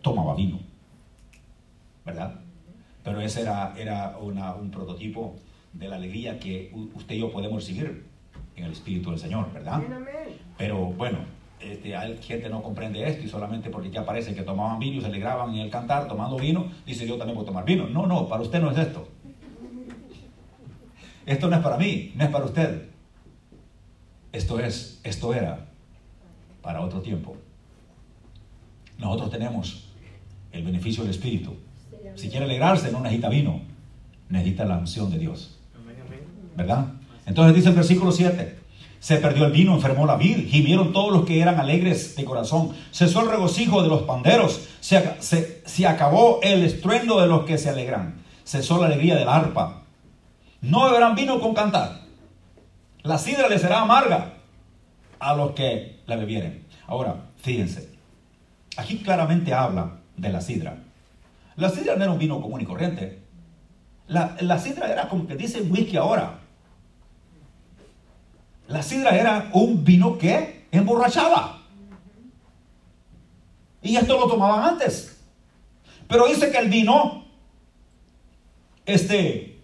tomaba 0.00 0.36
vino, 0.36 0.60
¿verdad? 2.06 2.34
Pero 3.10 3.22
ese 3.22 3.40
era, 3.40 3.74
era 3.76 4.16
un 4.18 4.70
prototipo 4.70 5.34
de 5.72 5.88
la 5.88 5.96
alegría 5.96 6.38
que 6.38 6.72
usted 6.94 7.16
y 7.16 7.18
yo 7.18 7.32
podemos 7.32 7.60
recibir 7.60 8.04
en 8.54 8.64
el 8.64 8.70
Espíritu 8.70 9.10
del 9.10 9.18
Señor, 9.18 9.52
¿verdad? 9.52 9.82
Pero 10.56 10.76
bueno, 10.92 11.18
este, 11.58 11.96
hay 11.96 12.16
gente 12.22 12.48
no 12.48 12.62
comprende 12.62 13.04
esto 13.08 13.24
y 13.24 13.28
solamente 13.28 13.68
porque 13.68 13.90
ya 13.90 14.06
parece 14.06 14.32
que 14.32 14.42
tomaban 14.42 14.78
vino 14.78 14.98
y 14.98 15.00
se 15.00 15.08
alegraban 15.08 15.52
en 15.56 15.62
el 15.62 15.70
cantar 15.70 16.06
tomando 16.06 16.36
vino, 16.36 16.70
dice 16.86 17.04
yo 17.04 17.18
también 17.18 17.34
puedo 17.34 17.46
tomar 17.46 17.64
vino. 17.64 17.88
No, 17.88 18.06
no, 18.06 18.28
para 18.28 18.42
usted 18.42 18.60
no 18.60 18.70
es 18.70 18.78
esto. 18.78 19.08
Esto 21.26 21.50
no 21.50 21.56
es 21.56 21.62
para 21.62 21.78
mí, 21.78 22.12
no 22.14 22.22
es 22.22 22.30
para 22.30 22.44
usted. 22.44 22.90
Esto 24.30 24.60
es, 24.60 25.00
esto 25.02 25.34
era 25.34 25.66
para 26.62 26.80
otro 26.80 27.00
tiempo. 27.00 27.36
Nosotros 28.98 29.32
tenemos 29.32 29.88
el 30.52 30.62
beneficio 30.62 31.02
del 31.02 31.10
Espíritu 31.10 31.56
si 32.16 32.28
quiere 32.28 32.44
alegrarse, 32.44 32.92
no 32.92 33.00
necesita 33.00 33.28
vino, 33.28 33.60
necesita 34.28 34.64
la 34.64 34.78
unción 34.78 35.10
de 35.10 35.18
Dios. 35.18 35.58
¿Verdad? 36.56 36.86
Entonces 37.26 37.54
dice 37.54 37.68
el 37.68 37.74
versículo 37.74 38.12
7. 38.12 38.58
Se 38.98 39.16
perdió 39.16 39.46
el 39.46 39.52
vino, 39.52 39.74
enfermó 39.74 40.04
la 40.04 40.16
vid, 40.16 40.48
gimieron 40.48 40.92
todos 40.92 41.10
los 41.10 41.24
que 41.24 41.40
eran 41.40 41.58
alegres 41.58 42.16
de 42.16 42.24
corazón, 42.24 42.72
cesó 42.92 43.22
el 43.22 43.30
regocijo 43.30 43.82
de 43.82 43.88
los 43.88 44.02
panderos, 44.02 44.68
se, 44.80 45.86
acabó 45.86 46.40
el 46.42 46.64
estruendo 46.64 47.18
de 47.20 47.26
los 47.26 47.46
que 47.46 47.56
se 47.56 47.70
alegran, 47.70 48.22
cesó 48.44 48.78
la 48.78 48.86
alegría 48.86 49.16
del 49.16 49.28
arpa. 49.28 49.84
No 50.60 50.84
beberán 50.84 51.14
vino 51.14 51.40
con 51.40 51.54
cantar. 51.54 52.00
La 53.02 53.16
sidra 53.16 53.48
les 53.48 53.62
será 53.62 53.80
amarga 53.80 54.34
a 55.18 55.34
los 55.34 55.52
que 55.52 56.00
la 56.06 56.16
bebieren. 56.16 56.66
Ahora, 56.86 57.30
fíjense, 57.36 57.88
aquí 58.76 58.98
claramente 58.98 59.54
habla 59.54 60.00
de 60.16 60.28
la 60.28 60.42
sidra. 60.42 60.76
La 61.60 61.68
sidra 61.68 61.94
no 61.94 62.04
era 62.04 62.12
un 62.12 62.18
vino 62.18 62.40
común 62.40 62.62
y 62.62 62.64
corriente. 62.64 63.22
La, 64.08 64.58
sidra 64.58 64.90
era 64.90 65.10
como 65.10 65.26
que 65.26 65.36
dice 65.36 65.60
whisky 65.60 65.98
ahora. 65.98 66.38
La 68.66 68.82
sidra 68.82 69.10
era 69.10 69.50
un 69.52 69.84
vino 69.84 70.16
que 70.16 70.66
emborrachaba. 70.72 71.60
Y 73.82 73.94
esto 73.94 74.18
lo 74.18 74.26
tomaban 74.26 74.70
antes. 74.70 75.22
Pero 76.08 76.28
dice 76.28 76.50
que 76.50 76.56
el 76.56 76.70
vino, 76.70 77.26
este, 78.86 79.60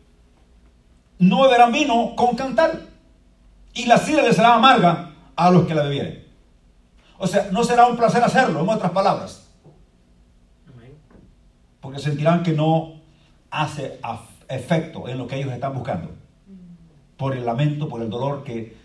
no 1.19 1.45
beberán 1.45 1.73
vino 1.73 2.15
con 2.15 2.37
cantar. 2.37 2.83
Y 3.73 3.87
la 3.87 3.97
sidra 3.97 4.23
les 4.23 4.37
será 4.37 4.55
amarga 4.57 5.13
a 5.35 5.51
los 5.51 5.67
que 5.67 5.75
la 5.75 5.85
bebieren. 5.85 6.27
O 7.17 7.27
sea, 7.27 7.49
no 7.53 7.65
será 7.65 7.87
un 7.87 7.97
placer 7.97 8.23
hacerlo, 8.23 8.61
en 8.61 8.69
otras 8.69 8.93
palabras. 8.93 9.46
Porque 11.87 12.01
sentirán 12.01 12.43
que 12.43 12.51
no 12.51 12.95
hace 13.49 14.01
efecto 14.49 15.07
en 15.07 15.19
lo 15.19 15.29
que 15.29 15.37
ellos 15.37 15.53
están 15.53 15.73
buscando. 15.73 16.11
Por 17.17 17.33
el 17.33 17.47
lamento, 17.47 17.89
por 17.89 18.03
el 18.03 18.11
dolor 18.11 18.43
que, 18.43 18.77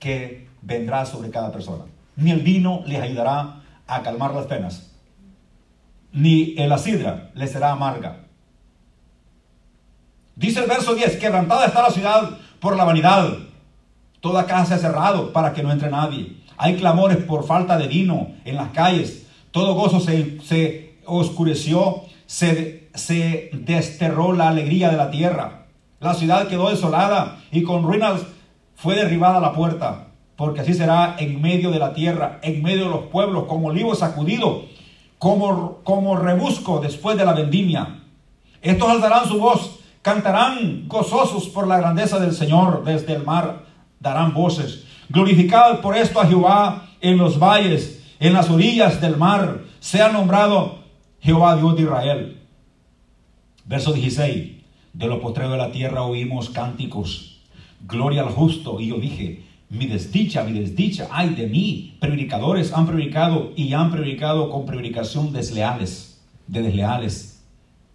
que 0.00 0.48
vendrá 0.60 1.06
sobre 1.06 1.30
cada 1.30 1.52
persona. 1.52 1.84
Ni 2.16 2.32
el 2.32 2.40
vino 2.40 2.82
les 2.86 3.00
ayudará 3.00 3.62
a 3.86 4.02
calmar 4.02 4.34
las 4.34 4.46
penas. 4.46 4.90
Ni 6.10 6.56
la 6.56 6.76
sidra 6.76 7.30
les 7.34 7.52
será 7.52 7.70
amarga. 7.70 8.24
Dice 10.34 10.58
el 10.58 10.68
verso 10.68 10.96
10, 10.96 11.18
quebrantada 11.18 11.66
está 11.66 11.82
la 11.82 11.90
ciudad 11.90 12.30
por 12.58 12.74
la 12.74 12.82
vanidad. 12.82 13.28
Toda 14.18 14.46
casa 14.46 14.66
se 14.66 14.74
ha 14.74 14.90
cerrado 14.90 15.32
para 15.32 15.52
que 15.52 15.62
no 15.62 15.70
entre 15.70 15.88
nadie. 15.88 16.36
Hay 16.56 16.74
clamores 16.74 17.18
por 17.18 17.46
falta 17.46 17.78
de 17.78 17.86
vino 17.86 18.32
en 18.44 18.56
las 18.56 18.70
calles. 18.70 19.28
Todo 19.52 19.74
gozo 19.74 20.00
se, 20.00 20.40
se 20.40 20.98
oscureció, 21.06 22.09
se, 22.30 22.90
se 22.94 23.50
desterró 23.52 24.34
la 24.34 24.50
alegría 24.50 24.88
de 24.88 24.96
la 24.96 25.10
tierra. 25.10 25.66
La 25.98 26.14
ciudad 26.14 26.46
quedó 26.46 26.70
desolada 26.70 27.40
y 27.50 27.64
con 27.64 27.82
ruinas 27.82 28.20
fue 28.76 28.94
derribada 28.94 29.40
la 29.40 29.52
puerta. 29.52 30.06
Porque 30.36 30.60
así 30.60 30.72
será 30.72 31.16
en 31.18 31.42
medio 31.42 31.72
de 31.72 31.80
la 31.80 31.92
tierra, 31.92 32.38
en 32.42 32.62
medio 32.62 32.84
de 32.84 32.90
los 32.90 33.04
pueblos, 33.06 33.46
como 33.48 33.70
olivo 33.70 33.96
sacudido, 33.96 34.66
como, 35.18 35.80
como 35.82 36.16
rebusco 36.16 36.78
después 36.78 37.18
de 37.18 37.24
la 37.24 37.32
vendimia. 37.32 38.04
Estos 38.62 38.88
alzarán 38.88 39.26
su 39.26 39.40
voz 39.40 39.80
Cantarán 40.00 40.84
gozosos 40.86 41.48
por 41.48 41.66
la 41.66 41.78
grandeza 41.78 42.20
del 42.20 42.32
Señor 42.32 42.84
desde 42.84 43.12
el 43.14 43.24
mar, 43.24 43.64
darán 43.98 44.32
voces. 44.32 44.84
Glorificad 45.08 45.80
por 45.80 45.96
esto 45.96 46.20
a 46.20 46.26
Jehová 46.26 46.86
en 47.00 47.18
los 47.18 47.40
valles, 47.40 48.02
en 48.20 48.32
las 48.32 48.48
orillas 48.48 49.00
del 49.00 49.16
mar. 49.16 49.62
Sea 49.80 50.10
nombrado 50.10 50.79
Jehová 51.20 51.56
Dios 51.56 51.76
de 51.76 51.82
Israel. 51.82 52.40
Verso 53.66 53.92
16. 53.92 54.52
De 54.92 55.06
lo 55.06 55.20
postrero 55.20 55.52
de 55.52 55.58
la 55.58 55.70
tierra 55.70 56.02
oímos 56.02 56.50
cánticos. 56.50 57.40
Gloria 57.86 58.22
al 58.22 58.30
justo. 58.30 58.80
Y 58.80 58.88
yo 58.88 58.98
dije, 58.98 59.44
mi 59.68 59.86
desdicha, 59.86 60.44
mi 60.44 60.58
desdicha, 60.58 61.08
ay 61.10 61.30
de 61.30 61.46
mí. 61.46 61.96
Predicadores 62.00 62.72
han 62.72 62.86
predicado 62.86 63.52
y 63.54 63.72
han 63.72 63.90
predicado 63.90 64.50
con 64.50 64.66
predicación 64.66 65.32
desleales, 65.32 66.20
de 66.46 66.62
desleales. 66.62 67.42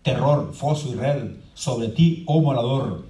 Terror, 0.01 0.53
foso 0.53 0.91
y 0.93 0.95
red 0.95 1.31
sobre 1.53 1.89
ti, 1.89 2.23
oh 2.27 2.41
morador 2.41 3.05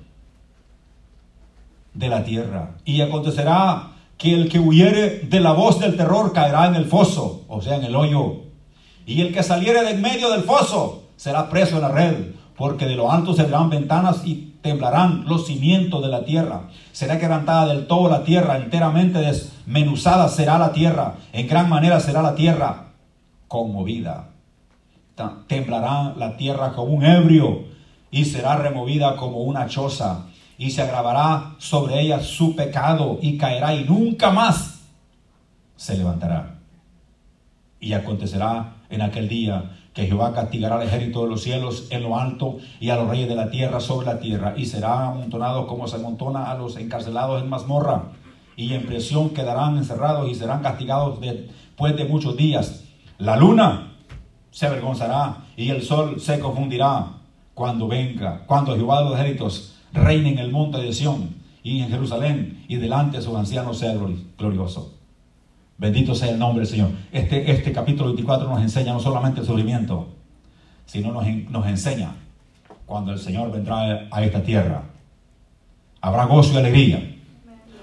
de 1.93 2.07
la 2.07 2.23
tierra. 2.23 2.77
Y 2.85 3.01
acontecerá 3.01 3.91
que 4.17 4.33
el 4.33 4.49
que 4.49 4.59
huyere 4.59 5.19
de 5.19 5.39
la 5.39 5.51
voz 5.51 5.79
del 5.79 5.97
terror 5.97 6.31
caerá 6.33 6.67
en 6.67 6.75
el 6.75 6.85
foso, 6.85 7.43
o 7.47 7.61
sea, 7.61 7.77
en 7.77 7.83
el 7.83 7.95
hoyo. 7.95 8.44
Y 9.05 9.21
el 9.21 9.33
que 9.33 9.43
saliere 9.43 9.83
de 9.83 9.91
en 9.91 10.01
medio 10.01 10.31
del 10.31 10.43
foso 10.43 11.03
será 11.15 11.49
preso 11.49 11.75
en 11.75 11.81
la 11.81 11.89
red, 11.89 12.31
porque 12.55 12.85
de 12.85 12.95
lo 12.95 13.11
alto 13.11 13.33
se 13.33 13.43
verán 13.43 13.69
ventanas 13.69 14.25
y 14.25 14.55
temblarán 14.61 15.25
los 15.27 15.45
cimientos 15.45 16.01
de 16.01 16.07
la 16.07 16.25
tierra. 16.25 16.69
Será 16.91 17.19
quebrantada 17.19 17.67
del 17.67 17.87
todo 17.87 18.09
la 18.09 18.23
tierra, 18.23 18.57
enteramente 18.57 19.19
desmenuzada 19.19 20.27
será 20.27 20.57
la 20.57 20.71
tierra, 20.71 21.15
en 21.33 21.47
gran 21.47 21.69
manera 21.69 21.99
será 21.99 22.21
la 22.21 22.35
tierra 22.35 22.87
conmovida. 23.47 24.29
Temblará 25.47 26.13
la 26.17 26.35
tierra 26.35 26.73
como 26.73 26.93
un 26.93 27.05
ebrio 27.05 27.65
y 28.11 28.25
será 28.25 28.57
removida 28.57 29.15
como 29.15 29.39
una 29.39 29.67
choza 29.67 30.25
y 30.57 30.71
se 30.71 30.81
agravará 30.81 31.55
sobre 31.57 32.01
ella 32.01 32.21
su 32.21 32.55
pecado 32.55 33.19
y 33.21 33.37
caerá 33.37 33.73
y 33.75 33.83
nunca 33.83 34.31
más 34.31 34.81
se 35.75 35.97
levantará. 35.97 36.55
Y 37.79 37.93
acontecerá 37.93 38.74
en 38.89 39.01
aquel 39.01 39.27
día 39.27 39.71
que 39.93 40.07
Jehová 40.07 40.33
castigará 40.33 40.75
al 40.75 40.83
ejército 40.83 41.23
de 41.23 41.29
los 41.29 41.41
cielos 41.41 41.87
en 41.89 42.03
lo 42.03 42.19
alto 42.19 42.57
y 42.79 42.89
a 42.89 42.97
los 42.97 43.09
reyes 43.09 43.29
de 43.29 43.35
la 43.35 43.49
tierra 43.49 43.79
sobre 43.79 44.07
la 44.07 44.19
tierra 44.19 44.53
y 44.57 44.65
será 44.65 45.07
amontonado 45.07 45.67
como 45.67 45.87
se 45.87 45.95
amontona 45.95 46.51
a 46.51 46.55
los 46.55 46.75
encarcelados 46.75 47.41
en 47.41 47.49
mazmorra 47.49 48.11
y 48.57 48.73
en 48.73 48.85
prisión 48.85 49.29
quedarán 49.29 49.77
encerrados 49.77 50.29
y 50.29 50.35
serán 50.35 50.61
castigados 50.61 51.19
después 51.21 51.95
de 51.95 52.05
muchos 52.05 52.35
días. 52.35 52.83
La 53.17 53.37
luna 53.37 53.93
se 54.51 54.67
avergonzará 54.67 55.45
y 55.55 55.69
el 55.69 55.81
sol 55.81 56.19
se 56.19 56.39
confundirá 56.39 57.13
cuando 57.53 57.87
venga, 57.87 58.43
cuando 58.45 58.75
Jehová 58.75 58.99
de 58.99 59.09
los 59.09 59.19
ejércitos 59.19 59.75
reine 59.93 60.31
en 60.31 60.39
el 60.39 60.51
monte 60.51 60.77
de 60.79 60.91
Sión 60.91 61.35
y 61.63 61.81
en 61.81 61.89
Jerusalén 61.89 62.65
y 62.67 62.75
delante 62.75 63.17
de 63.17 63.23
sus 63.23 63.35
ancianos 63.35 63.79
sea 63.79 63.95
glorioso. 64.37 64.94
Bendito 65.77 66.15
sea 66.15 66.29
el 66.29 66.39
nombre 66.39 66.61
del 66.61 66.69
Señor. 66.69 66.89
Este, 67.11 67.51
este 67.51 67.71
capítulo 67.73 68.05
24 68.09 68.47
nos 68.47 68.61
enseña 68.61 68.93
no 68.93 68.99
solamente 68.99 69.41
el 69.41 69.45
sufrimiento, 69.45 70.07
sino 70.85 71.11
nos, 71.11 71.25
nos 71.49 71.67
enseña 71.67 72.15
cuando 72.85 73.11
el 73.11 73.19
Señor 73.19 73.51
vendrá 73.51 74.07
a 74.09 74.23
esta 74.23 74.41
tierra. 74.41 74.83
Habrá 75.99 76.25
gozo 76.25 76.53
y 76.53 76.57
alegría. 76.57 77.15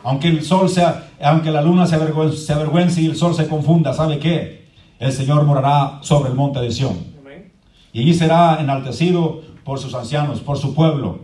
Aunque 0.05 0.29
el 0.29 0.43
sol 0.43 0.69
sea, 0.69 1.11
aunque 1.21 1.51
la 1.51 1.61
luna 1.61 1.87
se 1.87 1.97
avergüence, 1.97 2.39
se 2.39 2.53
avergüence 2.53 3.03
y 3.03 3.07
el 3.07 3.17
sol 3.17 3.35
se 3.35 3.47
confunda, 3.47 3.93
¿sabe 3.93 4.19
qué? 4.19 4.69
El 4.99 5.13
Señor 5.13 5.45
morará 5.45 5.99
sobre 6.03 6.31
el 6.31 6.35
monte 6.35 6.61
de 6.61 6.71
Sión. 6.71 7.13
Y 7.93 8.01
allí 8.01 8.15
será 8.15 8.59
enaltecido 8.61 9.43
por 9.65 9.79
sus 9.79 9.95
ancianos, 9.95 10.41
por 10.41 10.57
su 10.57 10.75
pueblo, 10.75 11.21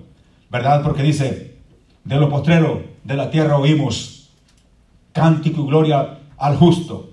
¿verdad? 0.51 0.83
Porque 0.83 1.03
dice, 1.03 1.57
de 2.05 2.17
lo 2.17 2.29
postrero 2.29 2.83
de 3.05 3.15
la 3.15 3.31
tierra 3.31 3.57
oímos 3.57 4.31
cántico 5.13 5.63
y 5.63 5.67
gloria 5.67 6.18
al 6.39 6.57
justo, 6.57 7.11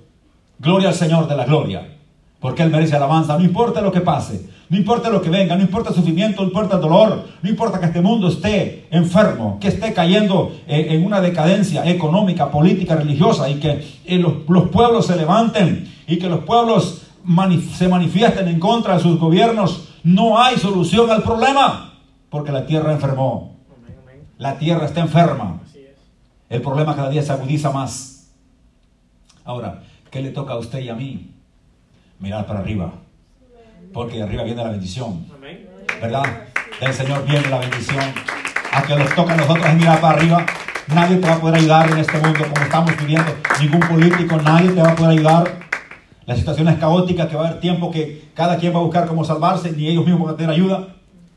gloria 0.60 0.90
al 0.90 0.96
Señor 0.96 1.28
de 1.28 1.36
la 1.36 1.46
gloria, 1.46 1.96
porque 2.40 2.64
Él 2.64 2.72
merece 2.72 2.96
alabanza, 2.96 3.38
no 3.38 3.44
importa 3.44 3.82
lo 3.82 3.92
que 3.92 4.02
pase, 4.02 4.50
no 4.70 4.78
importa 4.78 5.10
lo 5.10 5.22
que 5.22 5.30
venga, 5.30 5.56
no 5.56 5.62
importa 5.62 5.90
el 5.90 5.96
sufrimiento, 5.96 6.42
no 6.42 6.48
importa 6.48 6.76
el 6.76 6.82
dolor, 6.82 7.26
no 7.42 7.50
importa 7.50 7.80
que 7.80 7.88
este 7.88 8.02
mundo 8.02 8.28
esté 8.28 8.88
enfermo, 8.92 9.58
que 9.60 9.68
esté 9.68 9.94
cayendo 9.94 10.52
eh, 10.68 10.88
en 10.90 11.06
una 11.06 11.22
decadencia 11.22 11.88
económica, 11.90 12.50
política, 12.52 12.96
religiosa 12.96 13.50
y 13.50 13.56
que 13.56 13.86
eh, 14.06 14.18
los, 14.18 14.70
pueblos 14.70 15.08
se 15.08 15.16
levanten 15.16 15.92
y 16.08 16.18
que 16.18 16.30
los 16.30 16.40
pueblos 16.40 17.04
se 17.76 17.88
manifiesten 17.88 18.48
en 18.48 18.60
contra 18.60 18.96
de 18.96 19.00
sus 19.02 19.20
gobiernos 19.20 19.90
no 20.06 20.40
hay 20.40 20.58
solución 20.58 21.10
al 21.10 21.24
problema 21.24 21.96
porque 22.30 22.52
la 22.52 22.68
tierra 22.68 22.94
enfermó. 22.94 23.56
La 24.38 24.60
tierra 24.60 24.86
está 24.86 25.02
enferma. 25.02 25.62
El 26.48 26.62
problema 26.62 26.96
cada 26.96 27.10
día 27.10 27.24
se 27.24 27.32
agudiza 27.32 27.72
más. 27.72 28.15
Ahora, 29.46 29.84
¿qué 30.10 30.24
le 30.24 30.32
toca 30.32 30.54
a 30.54 30.58
usted 30.58 30.80
y 30.80 30.90
a 30.90 30.96
mí? 30.96 31.32
Mirar 32.20 32.48
para 32.48 32.62
arriba. 32.62 32.92
Porque 33.94 34.18
de 34.18 34.24
arriba 34.24 34.44
viene 34.44 34.64
la 34.64 34.72
bendición. 34.72 35.28
¿Verdad? 36.02 36.24
Del 36.82 36.94
Señor 36.94 37.24
viene 37.26 37.48
la 37.48 37.60
bendición. 37.60 38.04
A 38.74 38.82
que 38.82 38.96
nos 38.96 39.14
toca 39.14 39.36
a 39.36 39.38
nosotros 39.38 39.74
mirar 39.76 40.02
para 40.02 40.18
arriba. 40.18 40.46
Nadie 40.88 41.18
te 41.18 41.28
va 41.28 41.36
a 41.36 41.40
poder 41.40 41.58
ayudar 41.58 41.92
en 41.92 42.00
este 42.00 42.18
mundo 42.18 42.40
como 42.40 42.66
estamos 42.66 42.98
viviendo. 42.98 43.32
Ningún 43.62 43.82
político, 43.82 44.38
nadie 44.38 44.72
te 44.72 44.82
va 44.82 44.90
a 44.90 44.96
poder 44.96 45.12
ayudar. 45.12 45.66
La 46.26 46.36
situación 46.36 46.68
es 46.68 46.80
caótica, 46.80 47.30
que 47.30 47.36
va 47.36 47.46
a 47.46 47.48
haber 47.50 47.60
tiempo 47.60 47.92
que 47.92 48.30
cada 48.34 48.58
quien 48.58 48.74
va 48.74 48.80
a 48.80 48.82
buscar 48.82 49.06
cómo 49.06 49.24
salvarse, 49.24 49.72
ni 49.74 49.88
ellos 49.88 50.06
mismos 50.06 50.26
van 50.26 50.34
a 50.34 50.38
tener 50.38 50.52
ayuda, 50.52 50.88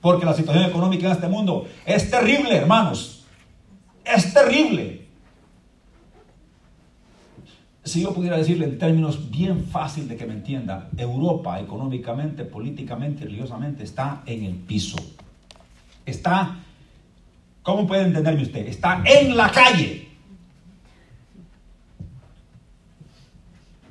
porque 0.01 0.25
la 0.25 0.33
situación 0.33 0.65
económica 0.65 1.07
en 1.07 1.13
este 1.13 1.29
mundo 1.29 1.67
es 1.85 2.11
terrible, 2.11 2.57
hermanos. 2.57 3.27
Es 4.03 4.33
terrible. 4.33 4.98
Si 7.89 8.03
yo 8.03 8.13
pudiera 8.13 8.37
decirle 8.37 8.67
en 8.67 8.79
términos 8.79 9.31
bien 9.31 9.65
fáciles 9.65 10.11
de 10.11 10.17
que 10.17 10.27
me 10.27 10.35
entienda, 10.35 10.91
Europa 10.99 11.59
económicamente, 11.59 12.45
políticamente, 12.45 13.25
religiosamente 13.25 13.83
está 13.83 14.23
en 14.27 14.45
el 14.45 14.57
piso. 14.57 14.99
Está, 16.05 16.57
¿cómo 17.63 17.87
puede 17.87 18.03
entenderme 18.03 18.43
usted? 18.43 18.67
Está 18.67 19.03
en 19.07 19.35
la 19.35 19.51
calle. 19.51 20.07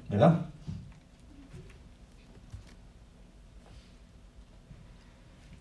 ¿Verdad? 0.09 0.45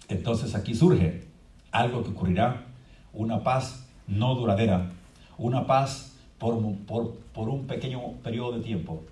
Entonces 0.08 0.54
aquí 0.54 0.74
surge 0.74 1.24
algo 1.72 2.04
que 2.04 2.10
ocurrirá, 2.10 2.66
una 3.14 3.42
paz 3.42 3.86
no 4.06 4.34
duradera, 4.34 4.90
una 5.38 5.66
paz 5.66 6.15
por, 6.38 6.60
por, 7.32 7.48
un 7.48 7.66
pequeño 7.66 8.12
periodo 8.22 8.58
de 8.58 8.62
tiempo. 8.62 9.02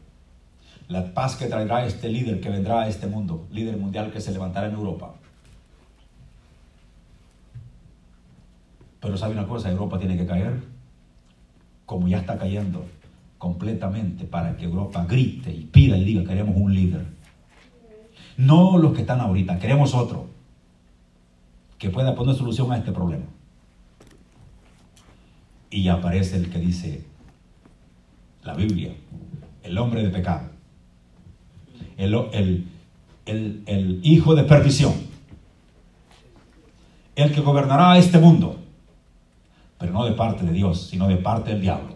La 0.89 1.15
paz 1.15 1.37
que 1.37 1.47
traerá 1.47 1.87
este 1.87 2.09
líder 2.09 2.41
que 2.41 2.51
vendrá 2.51 2.83
a 2.83 2.89
este 2.89 3.07
mundo, 3.07 3.47
líder 3.51 3.77
mundial 3.77 4.13
que 4.13 4.21
se 4.21 4.33
levantará 4.33 4.69
en 4.69 4.75
Europa. 4.75 5.15
Pero 9.01 9.17
sabe 9.17 9.33
una 9.33 9.47
cosa, 9.47 9.71
Europa 9.71 9.99
tiene 9.99 10.17
que 10.17 10.27
caer 10.27 10.63
como 11.87 12.09
ya 12.09 12.19
está 12.19 12.39
cayendo 12.39 12.85
completamente 13.39 14.25
para 14.25 14.57
que 14.57 14.65
Europa 14.65 15.05
grite 15.07 15.53
y 15.53 15.65
pida 15.65 15.99
y 15.99 16.05
diga 16.05 16.25
queremos 16.25 16.57
un 16.57 16.75
líder. 16.75 17.07
No 18.37 18.79
los 18.79 18.95
que 18.95 19.03
están 19.03 19.21
ahorita, 19.21 19.59
queremos 19.59 19.95
otro 19.95 20.27
que 21.79 21.91
pueda 21.91 22.15
poner 22.15 22.35
solución 22.35 22.73
a 22.73 22.79
este 22.79 22.93
problema. 22.93 23.27
y 25.75 25.89
aparece 25.89 26.37
el 26.37 26.51
que 26.51 26.61
dice 26.61 27.05
la 28.45 28.55
Biblia, 28.55 28.93
el 29.63 29.79
hombre 29.79 30.03
de 30.03 30.11
pecado, 30.11 30.51
el, 31.97 32.15
el, 33.25 33.63
el, 33.67 34.01
hijo 34.03 34.35
de 34.35 34.45
perdición, 34.45 34.93
el 37.17 37.33
que 37.33 37.41
gobernará 37.41 37.97
este 37.99 38.19
mundo, 38.19 38.57
pero 39.79 39.93
no 39.93 40.05
de 40.05 40.13
parte 40.13 40.45
de 40.45 40.53
Dios, 40.53 40.89
sino 40.89 41.09
de 41.09 41.17
parte 41.17 41.51
del 41.51 41.63
diablo. 41.63 41.95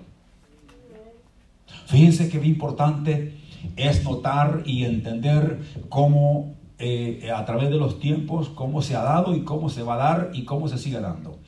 Fíjense 1.87 2.29
que 2.29 2.39
bien 2.39 2.53
importante 2.55 3.35
es 3.77 4.05
notar 4.05 4.63
y 4.65 4.85
entender 4.85 5.61
cómo 5.89 6.55
eh, 6.79 7.31
a 7.35 7.45
través 7.45 7.71
de 7.71 7.77
los 7.77 7.99
tiempos, 7.99 8.49
cómo 8.51 8.83
se 8.83 8.95
ha 8.95 9.03
dado 9.03 9.35
y 9.35 9.43
cómo 9.43 9.69
se 9.69 9.83
va 9.83 9.95
a 9.95 9.97
dar 9.97 10.31
y 10.33 10.45
cómo 10.45 10.69
se 10.69 10.79
sigue 10.79 11.01
dando. 11.01 11.39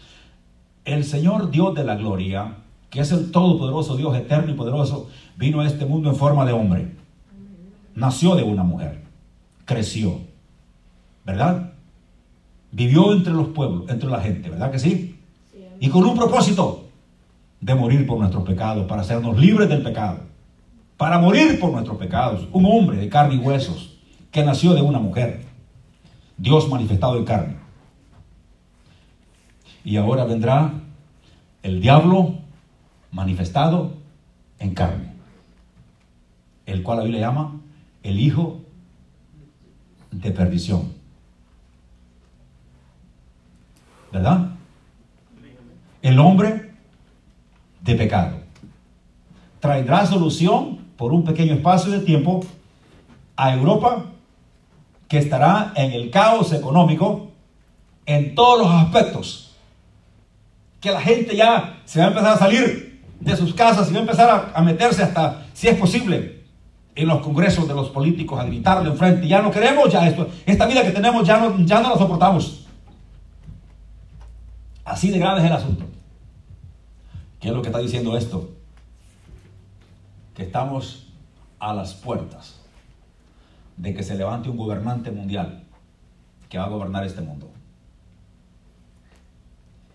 El 0.84 1.05
Señor 1.05 1.51
Dios 1.51 1.74
de 1.74 1.84
la 1.84 1.94
gloria, 1.94 2.57
que 2.91 3.01
es 3.01 3.12
el 3.12 3.30
todopoderoso 3.30 3.97
Dios 3.97 4.16
eterno 4.16 4.53
y 4.53 4.57
poderoso, 4.57 5.09
vino 5.36 5.61
a 5.61 5.66
este 5.66 5.86
mundo 5.86 6.11
en 6.11 6.16
forma 6.16 6.45
de 6.45 6.53
hombre. 6.53 6.93
Nació 7.95 8.34
de 8.34 8.43
una 8.43 8.64
mujer, 8.64 9.03
creció, 9.64 10.20
¿verdad? 11.24 11.72
Vivió 12.72 13.12
entre 13.12 13.32
los 13.32 13.49
pueblos, 13.49 13.84
entre 13.88 14.11
la 14.11 14.20
gente, 14.20 14.51
¿verdad 14.51 14.70
que 14.70 14.78
sí? 14.78 15.16
Y 15.78 15.88
con 15.88 16.05
un 16.05 16.16
propósito 16.16 16.84
de 17.61 17.74
morir 17.74 18.07
por 18.07 18.18
nuestros 18.18 18.45
pecados, 18.45 18.86
para 18.86 19.03
hacernos 19.03 19.38
libres 19.38 19.68
del 19.68 19.82
pecado, 19.82 20.20
para 20.97 21.18
morir 21.18 21.59
por 21.61 21.72
nuestros 21.72 21.97
pecados. 21.97 22.47
Un 22.53 22.66
hombre 22.66 22.97
de 22.97 23.09
carne 23.09 23.36
y 23.36 23.38
huesos 23.38 23.99
que 24.30 24.45
nació 24.45 24.74
de 24.74 24.82
una 24.82 24.99
mujer, 24.99 25.45
Dios 26.36 26.68
manifestado 26.68 27.16
en 27.16 27.24
carne. 27.24 27.57
Y 29.84 29.97
ahora 29.97 30.24
vendrá 30.24 30.72
el 31.62 31.80
diablo 31.80 32.34
manifestado 33.12 33.94
en 34.58 34.74
carne, 34.74 35.12
el 36.66 36.82
cual 36.82 36.98
la 36.98 37.04
Biblia 37.04 37.26
llama 37.26 37.61
el 38.02 38.20
hijo 38.20 38.61
de 40.11 40.30
perdición. 40.30 40.92
¿Verdad? 44.12 44.50
El 46.02 46.18
hombre 46.18 46.72
de 47.82 47.94
pecado. 47.94 48.38
Traerá 49.61 50.06
solución 50.06 50.78
por 50.96 51.12
un 51.12 51.24
pequeño 51.24 51.54
espacio 51.54 51.92
de 51.92 52.00
tiempo 52.00 52.40
a 53.36 53.54
Europa 53.54 54.06
que 55.08 55.18
estará 55.18 55.72
en 55.76 55.92
el 55.92 56.11
caos 56.11 56.52
económico 56.52 57.30
en 58.06 58.34
todos 58.34 58.61
los 58.61 58.70
aspectos 58.70 59.56
que 60.80 60.90
la 60.90 61.00
gente 61.00 61.36
ya 61.36 61.80
se 61.84 62.00
va 62.00 62.06
a 62.06 62.08
empezar 62.08 62.32
a 62.32 62.38
salir 62.38 62.89
de 63.21 63.37
sus 63.37 63.55
casas 63.55 63.91
y 63.91 63.93
va 63.93 63.99
a 63.99 64.03
empezar 64.03 64.53
a, 64.55 64.62
meterse 64.62 65.03
hasta, 65.03 65.47
si 65.53 65.68
es 65.68 65.77
posible, 65.79 66.41
en 66.95 67.07
los 67.07 67.21
congresos 67.21 67.68
de 67.68 67.75
los 67.75 67.91
políticos 67.91 68.41
a 68.41 68.45
gritarle 68.45 68.91
enfrente. 68.91 69.29
Ya 69.29 69.43
no 69.43 69.51
queremos 69.51 69.93
ya 69.93 70.09
esto. 70.09 70.29
Esta 70.47 70.66
vida 70.66 70.83
que 70.83 70.91
tenemos 70.91 71.27
ya 71.27 71.39
no, 71.39 71.64
ya 71.64 71.81
no 71.81 71.91
la 71.91 71.99
soportamos. 71.99 72.66
Así 74.85 75.11
de 75.11 75.18
grave 75.18 75.41
es 75.41 75.47
el 75.47 75.53
asunto. 75.53 75.85
¿Qué 77.39 77.49
es 77.49 77.55
lo 77.55 77.62
que 77.62 77.68
está 77.68 77.79
diciendo 77.79 78.16
esto? 78.16 78.51
Que 80.35 80.43
estamos 80.43 81.07
a 81.59 81.75
las 81.75 81.95
puertas 81.95 82.61
de 83.77 83.95
que 83.95 84.03
se 84.03 84.14
levante 84.14 84.49
un 84.49 84.57
gobernante 84.57 85.11
mundial 85.11 85.62
que 86.49 86.59
va 86.59 86.64
a 86.64 86.68
gobernar 86.68 87.05
este 87.05 87.21
mundo 87.21 87.51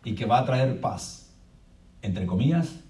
y 0.03 0.15
que 0.15 0.25
va 0.25 0.39
a 0.39 0.45
traer 0.45 0.79
paz, 0.79 1.29
entre 2.01 2.25
comillas, 2.25 2.84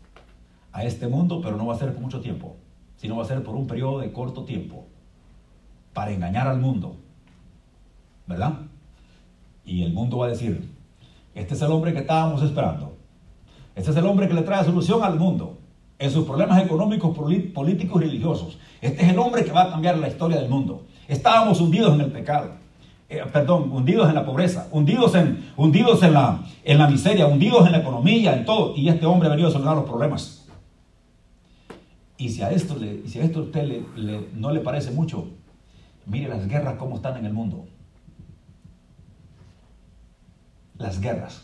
a 0.76 0.84
este 0.84 1.08
mundo, 1.08 1.40
pero 1.42 1.56
no 1.56 1.66
va 1.66 1.74
a 1.74 1.78
ser 1.78 1.94
por 1.94 2.02
mucho 2.02 2.20
tiempo, 2.20 2.58
sino 2.98 3.16
va 3.16 3.24
a 3.24 3.28
ser 3.28 3.42
por 3.44 3.56
un 3.56 3.66
periodo 3.66 4.00
de 4.00 4.12
corto 4.12 4.44
tiempo, 4.44 4.86
para 5.94 6.12
engañar 6.12 6.50
al 6.50 6.60
mundo, 6.60 6.98
¿verdad? 8.28 8.56
Y 9.64 9.84
el 9.84 9.94
mundo 9.94 10.18
va 10.18 10.26
a 10.26 10.30
decir, 10.30 10.70
este 11.34 11.54
es 11.54 11.62
el 11.62 11.72
hombre 11.72 11.94
que 11.94 12.00
estábamos 12.00 12.44
esperando, 12.44 12.98
este 13.74 13.92
es 13.92 13.96
el 13.96 14.06
hombre 14.06 14.28
que 14.28 14.34
le 14.34 14.42
trae 14.42 14.66
solución 14.66 15.02
al 15.02 15.18
mundo, 15.18 15.58
en 15.98 16.12
sus 16.12 16.26
problemas 16.26 16.62
económicos, 16.62 17.18
políticos 17.18 18.02
y 18.02 18.06
religiosos. 18.06 18.58
Este 18.82 19.02
es 19.02 19.10
el 19.12 19.18
hombre 19.18 19.46
que 19.46 19.54
va 19.54 19.64
a 19.64 19.70
cambiar 19.70 19.98
la 19.98 20.10
historia 20.10 20.42
del 20.42 20.50
mundo. 20.50 20.84
Estábamos 21.08 21.62
hundidos 21.62 21.94
en 21.94 22.02
el 22.02 22.12
pecado. 22.12 22.50
Eh, 23.08 23.24
perdón, 23.32 23.72
hundidos 23.72 24.10
en 24.10 24.16
la 24.16 24.26
pobreza, 24.26 24.68
hundidos, 24.72 25.16
en, 25.16 25.54
hundidos 25.56 26.04
en, 26.04 26.14
la, 26.14 26.44
en 26.66 26.78
la 26.78 26.90
miseria, 26.90 27.28
hundidos 27.28 27.66
en 27.66 27.72
la 27.72 27.78
economía, 27.78 28.36
en 28.36 28.44
todo. 28.44 28.76
Y 28.76 28.90
este 28.90 29.06
hombre 29.06 29.30
ha 29.30 29.32
venido 29.32 29.48
a 29.48 29.52
solucionar 29.52 29.78
los 29.78 29.90
problemas. 29.90 30.45
Y 32.18 32.30
si 32.30 32.42
a 32.42 32.52
esto, 32.52 32.78
si 33.06 33.20
a 33.20 33.24
esto 33.24 33.42
usted 33.42 33.84
le, 33.96 34.28
no 34.34 34.52
le 34.52 34.62
parece 34.62 34.92
mucho, 34.92 35.28
mire 36.06 36.30
las 36.30 36.48
guerras 36.48 36.76
cómo 36.76 36.96
están 36.96 37.18
en 37.18 37.26
el 37.26 37.34
mundo. 37.34 37.66
Las 40.78 41.00
guerras. 41.00 41.42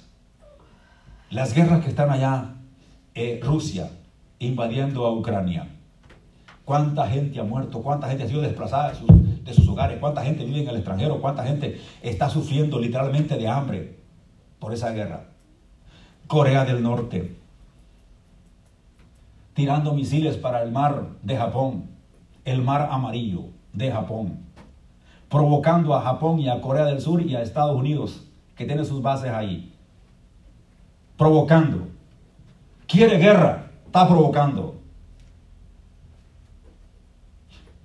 Las 1.30 1.54
guerras 1.54 1.84
que 1.84 1.90
están 1.90 2.10
allá, 2.10 2.56
eh, 3.16 3.40
Rusia 3.44 3.90
invadiendo 4.40 5.06
a 5.06 5.14
Ucrania. 5.14 5.68
¿Cuánta 6.66 7.08
gente 7.08 7.40
ha 7.40 7.44
muerto? 7.44 7.82
¿Cuánta 7.82 8.08
gente 8.08 8.24
ha 8.24 8.28
sido 8.28 8.42
desplazada 8.42 8.90
de 8.90 8.96
sus, 8.96 9.44
de 9.44 9.54
sus 9.54 9.68
hogares, 9.68 10.00
cuánta 10.00 10.24
gente 10.24 10.46
vive 10.46 10.62
en 10.62 10.70
el 10.70 10.76
extranjero, 10.78 11.20
cuánta 11.20 11.44
gente 11.44 11.80
está 12.02 12.30
sufriendo 12.30 12.80
literalmente 12.80 13.38
de 13.38 13.48
hambre 13.48 13.96
por 14.60 14.74
esa 14.74 14.92
guerra. 14.92 15.26
Corea 16.28 16.64
del 16.66 16.84
Norte, 16.84 17.36
tirando 19.54 19.94
misiles 19.94 20.38
para 20.38 20.64
el 20.64 20.72
mar 20.72 21.10
de 21.22 21.38
Japón, 21.38 21.90
el 22.46 22.62
mar 22.62 22.90
amarillo 22.92 23.46
de 23.74 23.92
Japón, 23.92 24.40
provocando 25.30 25.94
a 25.94 26.02
Japón 26.02 26.40
y 26.40 26.50
a 26.50 26.62
Corea 26.62 26.86
del 26.86 27.02
Sur 27.02 27.22
y 27.22 27.36
a 27.36 27.42
Estados 27.42 27.76
Unidos, 27.76 28.28
que 28.56 28.66
tiene 28.66 28.86
sus 28.86 29.02
bases 29.02 29.32
ahí, 29.32 29.74
provocando. 31.18 31.88
Quiere 32.88 33.18
guerra, 33.18 33.72
está 33.86 34.08
provocando. 34.08 34.76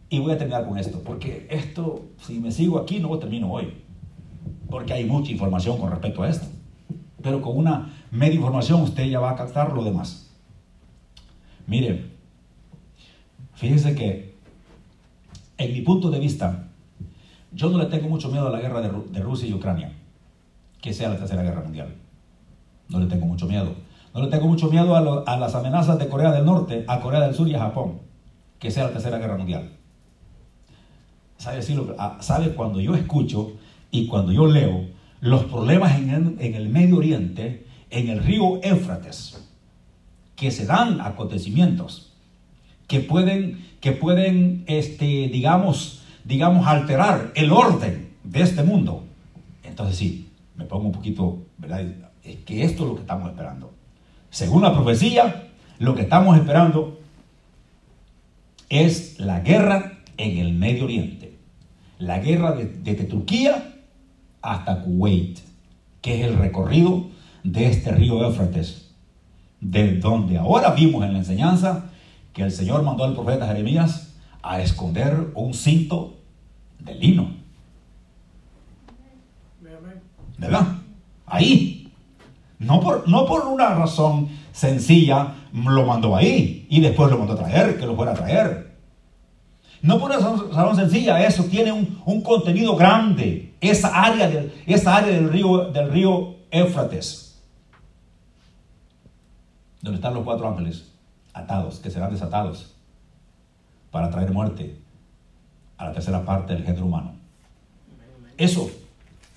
Y 0.08 0.18
voy 0.20 0.32
a 0.32 0.38
terminar 0.38 0.66
con 0.66 0.78
esto, 0.78 1.02
porque 1.04 1.46
esto, 1.50 2.06
si 2.20 2.38
me 2.38 2.52
sigo 2.52 2.78
aquí, 2.78 3.00
no 3.00 3.18
termino 3.18 3.50
hoy, 3.52 3.82
porque 4.70 4.92
hay 4.92 5.04
mucha 5.04 5.32
información 5.32 5.78
con 5.78 5.90
respecto 5.90 6.22
a 6.22 6.28
esto. 6.28 6.46
Pero 7.22 7.42
con 7.42 7.56
una 7.56 7.92
media 8.10 8.36
información 8.36 8.82
usted 8.82 9.06
ya 9.06 9.18
va 9.18 9.32
a 9.32 9.36
captar 9.36 9.72
lo 9.72 9.82
demás. 9.82 10.25
Mire, 11.66 12.10
fíjese 13.54 13.94
que 13.94 14.36
en 15.58 15.72
mi 15.72 15.80
punto 15.80 16.10
de 16.10 16.20
vista, 16.20 16.68
yo 17.52 17.70
no 17.70 17.78
le 17.78 17.86
tengo 17.86 18.08
mucho 18.08 18.30
miedo 18.30 18.46
a 18.46 18.50
la 18.50 18.60
guerra 18.60 18.80
de, 18.80 19.20
Rusia 19.20 19.48
y 19.48 19.54
Ucrania, 19.54 19.92
que 20.80 20.92
sea 20.92 21.08
la 21.08 21.16
tercera 21.16 21.42
guerra 21.42 21.62
mundial. 21.62 21.94
No 22.88 23.00
le 23.00 23.06
tengo 23.06 23.26
mucho 23.26 23.46
miedo. 23.46 23.74
No 24.14 24.22
le 24.22 24.28
tengo 24.28 24.46
mucho 24.46 24.70
miedo 24.70 24.94
a, 25.26 25.36
las 25.38 25.54
amenazas 25.54 25.98
de 25.98 26.08
Corea 26.08 26.30
del 26.32 26.44
Norte, 26.44 26.84
a 26.88 27.00
Corea 27.00 27.20
del 27.20 27.34
Sur 27.34 27.48
y 27.48 27.54
a 27.54 27.60
Japón, 27.60 28.00
que 28.58 28.70
sea 28.70 28.84
la 28.84 28.92
tercera 28.92 29.18
guerra 29.18 29.36
mundial. 29.36 29.72
¿Sabe, 31.38 31.60
ah, 31.98 32.18
¿Sabe 32.20 32.54
cuando 32.54 32.80
yo 32.80 32.94
escucho 32.94 33.52
y 33.90 34.06
cuando 34.06 34.32
yo 34.32 34.46
leo 34.46 34.86
los 35.20 35.44
problemas 35.44 35.98
en 35.98 36.10
el, 36.10 36.36
en 36.38 36.54
el 36.54 36.68
Medio 36.68 36.96
Oriente, 36.96 37.66
en 37.90 38.08
el 38.08 38.22
río 38.22 38.62
Éufrates, 38.62 39.45
que 40.36 40.50
se 40.50 40.66
dan 40.66 41.00
acontecimientos 41.00 42.12
que 42.86 43.00
pueden, 43.00 43.66
que 43.80 43.92
pueden 43.92 44.64
este, 44.66 45.28
digamos, 45.28 46.02
digamos, 46.24 46.66
alterar 46.66 47.32
el 47.34 47.52
orden 47.52 48.10
de 48.24 48.42
este 48.42 48.62
mundo. 48.62 49.04
Entonces 49.64 49.96
sí, 49.96 50.28
me 50.56 50.64
pongo 50.64 50.86
un 50.86 50.92
poquito, 50.92 51.42
¿verdad? 51.58 51.84
Es 52.22 52.36
que 52.44 52.64
esto 52.64 52.84
es 52.84 52.88
lo 52.90 52.94
que 52.94 53.02
estamos 53.02 53.30
esperando. 53.30 53.72
Según 54.30 54.62
la 54.62 54.72
profecía, 54.72 55.48
lo 55.78 55.94
que 55.94 56.02
estamos 56.02 56.36
esperando 56.36 57.00
es 58.68 59.18
la 59.18 59.40
guerra 59.40 59.98
en 60.16 60.38
el 60.38 60.52
Medio 60.52 60.84
Oriente. 60.84 61.36
La 61.98 62.18
guerra 62.18 62.52
desde 62.52 63.04
Turquía 63.04 63.74
hasta 64.42 64.82
Kuwait, 64.82 65.38
que 66.02 66.20
es 66.20 66.26
el 66.26 66.36
recorrido 66.36 67.06
de 67.42 67.66
este 67.66 67.92
río 67.92 68.22
Éufrates, 68.24 68.85
de 69.60 69.98
donde 69.98 70.38
ahora 70.38 70.70
vimos 70.70 71.04
en 71.04 71.12
la 71.12 71.18
enseñanza 71.18 71.86
que 72.32 72.42
el 72.42 72.52
Señor 72.52 72.82
mandó 72.82 73.04
al 73.04 73.14
profeta 73.14 73.46
Jeremías 73.46 74.14
a 74.42 74.60
esconder 74.60 75.32
un 75.34 75.54
cinto 75.54 76.18
de 76.78 76.94
lino. 76.94 77.30
¿Verdad? 80.38 80.66
Ahí. 81.26 81.92
No 82.58 82.80
por, 82.80 83.08
no 83.08 83.26
por 83.26 83.46
una 83.46 83.74
razón 83.74 84.28
sencilla 84.52 85.34
lo 85.52 85.84
mandó 85.84 86.16
ahí 86.16 86.66
y 86.68 86.80
después 86.80 87.10
lo 87.10 87.18
mandó 87.18 87.34
a 87.34 87.36
traer, 87.36 87.78
que 87.78 87.86
lo 87.86 87.96
fuera 87.96 88.12
a 88.12 88.14
traer. 88.14 88.76
No 89.82 89.98
por 89.98 90.10
una 90.10 90.18
razón 90.18 90.76
sencilla, 90.76 91.24
eso 91.24 91.44
tiene 91.44 91.72
un, 91.72 92.20
contenido 92.22 92.76
grande, 92.76 93.54
esa 93.60 93.88
área, 93.88 94.28
de, 94.28 94.52
esa 94.66 94.96
área 94.96 95.14
del, 95.14 95.30
río, 95.30 95.70
del 95.70 95.90
río 95.90 96.36
Éufrates. 96.50 97.25
Donde 99.82 99.96
están 99.96 100.14
los 100.14 100.24
cuatro 100.24 100.48
ángeles 100.48 100.92
atados, 101.32 101.78
que 101.78 101.90
serán 101.90 102.10
desatados 102.10 102.74
para 103.90 104.10
traer 104.10 104.32
muerte 104.32 104.76
a 105.76 105.86
la 105.86 105.92
tercera 105.92 106.24
parte 106.24 106.54
del 106.54 106.64
género 106.64 106.86
humano. 106.86 107.12
Eso, 108.36 108.70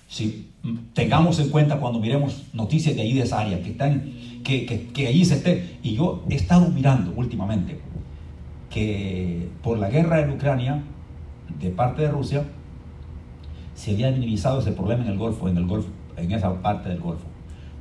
si 0.08 0.50
tengamos 0.94 1.38
en 1.38 1.50
cuenta 1.50 1.78
cuando 1.78 2.00
miremos 2.00 2.44
noticias 2.52 2.94
de 2.96 3.02
ahí 3.02 3.12
de 3.12 3.22
esa 3.22 3.40
área, 3.40 3.62
que, 3.62 3.70
están, 3.70 4.12
que, 4.44 4.66
que, 4.66 4.88
que 4.88 5.06
allí 5.06 5.24
se 5.24 5.36
esté. 5.36 5.78
Y 5.82 5.94
yo 5.94 6.24
he 6.28 6.34
estado 6.34 6.68
mirando 6.68 7.12
últimamente 7.16 7.80
que 8.68 9.48
por 9.62 9.78
la 9.78 9.90
guerra 9.90 10.20
en 10.20 10.30
Ucrania, 10.30 10.82
de 11.58 11.70
parte 11.70 12.02
de 12.02 12.10
Rusia, 12.10 12.44
se 13.74 13.92
había 13.92 14.10
minimizado 14.10 14.60
ese 14.60 14.72
problema 14.72 15.04
en 15.04 15.10
el 15.10 15.18
Golfo, 15.18 15.48
en 15.48 15.56
el 15.56 15.66
Golfo, 15.66 15.88
en 16.16 16.32
esa 16.32 16.60
parte 16.62 16.88
del 16.88 17.00
Golfo. 17.00 17.24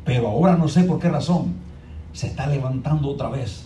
Pero 0.05 0.28
ahora 0.28 0.55
no 0.55 0.68
sé 0.68 0.84
por 0.84 0.99
qué 0.99 1.10
razón 1.10 1.53
se 2.20 2.28
está 2.28 2.47
levantando 2.47 3.07
otra 3.07 3.30
vez 3.30 3.65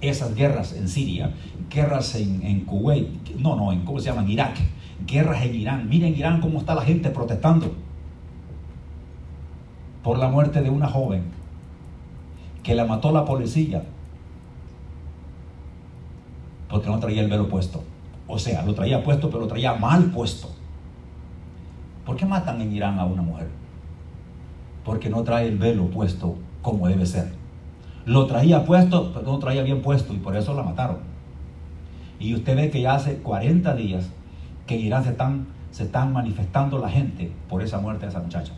esas 0.00 0.36
guerras 0.36 0.72
en 0.74 0.88
Siria, 0.88 1.34
guerras 1.68 2.14
en, 2.14 2.40
en 2.46 2.60
Kuwait, 2.60 3.34
no, 3.40 3.56
no, 3.56 3.72
en 3.72 3.84
cómo 3.84 3.98
se 3.98 4.06
llaman, 4.06 4.30
Irak, 4.30 4.56
guerras 5.04 5.42
en 5.42 5.56
Irán. 5.56 5.88
Miren 5.88 6.14
Irán 6.14 6.40
cómo 6.40 6.60
está 6.60 6.76
la 6.76 6.82
gente 6.82 7.10
protestando 7.10 7.74
por 10.04 10.18
la 10.18 10.28
muerte 10.28 10.62
de 10.62 10.70
una 10.70 10.86
joven 10.86 11.24
que 12.62 12.76
la 12.76 12.84
mató 12.84 13.10
la 13.10 13.24
policía 13.24 13.82
porque 16.68 16.88
no 16.88 17.00
traía 17.00 17.22
el 17.22 17.28
velo 17.28 17.48
puesto. 17.48 17.82
O 18.28 18.38
sea, 18.38 18.62
lo 18.62 18.72
traía 18.72 19.02
puesto, 19.02 19.30
pero 19.30 19.40
lo 19.40 19.48
traía 19.48 19.74
mal 19.74 20.12
puesto. 20.12 20.48
¿Por 22.04 22.16
qué 22.16 22.24
matan 22.24 22.60
en 22.60 22.72
Irán 22.72 23.00
a 23.00 23.04
una 23.04 23.22
mujer? 23.22 23.48
Porque 24.84 25.10
no 25.10 25.24
trae 25.24 25.48
el 25.48 25.58
velo 25.58 25.90
puesto 25.90 26.36
como 26.66 26.88
debe 26.88 27.06
ser. 27.06 27.28
Lo 28.06 28.26
traía 28.26 28.64
puesto, 28.64 29.12
pero 29.14 29.24
no 29.24 29.38
traía 29.38 29.62
bien 29.62 29.82
puesto 29.82 30.12
y 30.12 30.16
por 30.16 30.36
eso 30.36 30.52
la 30.52 30.64
mataron. 30.64 30.96
Y 32.18 32.34
usted 32.34 32.56
ve 32.56 32.70
que 32.70 32.80
ya 32.80 32.96
hace 32.96 33.18
40 33.18 33.72
días 33.76 34.10
que 34.66 34.74
en 34.74 34.80
Irán 34.80 35.04
se 35.04 35.10
están, 35.10 35.46
se 35.70 35.84
están 35.84 36.12
manifestando 36.12 36.78
la 36.78 36.88
gente 36.88 37.30
por 37.48 37.62
esa 37.62 37.78
muerte 37.78 38.06
de 38.06 38.10
esa 38.10 38.18
muchacha. 38.18 38.52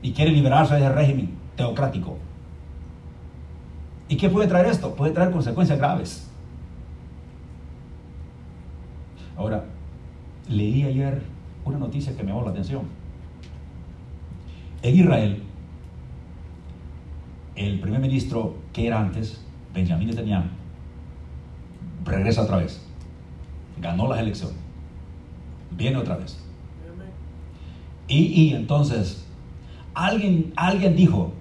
Y 0.00 0.12
quiere 0.12 0.30
liberarse 0.30 0.74
de 0.74 0.80
ese 0.80 0.90
régimen 0.90 1.30
teocrático. 1.56 2.18
¿Y 4.08 4.16
qué 4.16 4.28
puede 4.28 4.46
traer 4.46 4.66
esto? 4.66 4.94
Puede 4.94 5.10
traer 5.10 5.32
consecuencias 5.32 5.76
graves. 5.76 6.30
Ahora, 9.36 9.64
leí 10.48 10.84
ayer 10.84 11.20
una 11.64 11.78
noticia 11.78 12.16
que 12.16 12.22
me 12.22 12.28
llamó 12.28 12.44
la 12.44 12.52
atención. 12.52 12.82
En 14.82 14.94
Israel, 14.94 15.47
el 17.58 17.80
primer 17.80 18.00
ministro 18.00 18.56
que 18.72 18.86
era 18.86 19.00
antes, 19.00 19.40
Benjamin 19.74 20.08
Netanyahu, 20.08 20.44
regresa 22.04 22.42
otra 22.42 22.58
vez. 22.58 22.80
Ganó 23.80 24.08
las 24.08 24.20
elecciones. 24.20 24.56
Viene 25.72 25.98
otra 25.98 26.16
vez. 26.16 26.38
Y, 28.06 28.42
y 28.42 28.54
entonces, 28.54 29.26
alguien, 29.92 30.52
alguien 30.56 30.96
dijo 30.96 31.32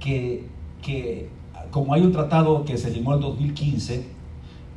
que, 0.00 0.46
que 0.80 1.28
como 1.70 1.94
hay 1.94 2.02
un 2.02 2.12
tratado 2.12 2.64
que 2.64 2.78
se 2.78 2.90
firmó 2.90 3.14
en 3.14 3.20
2015, 3.20 4.06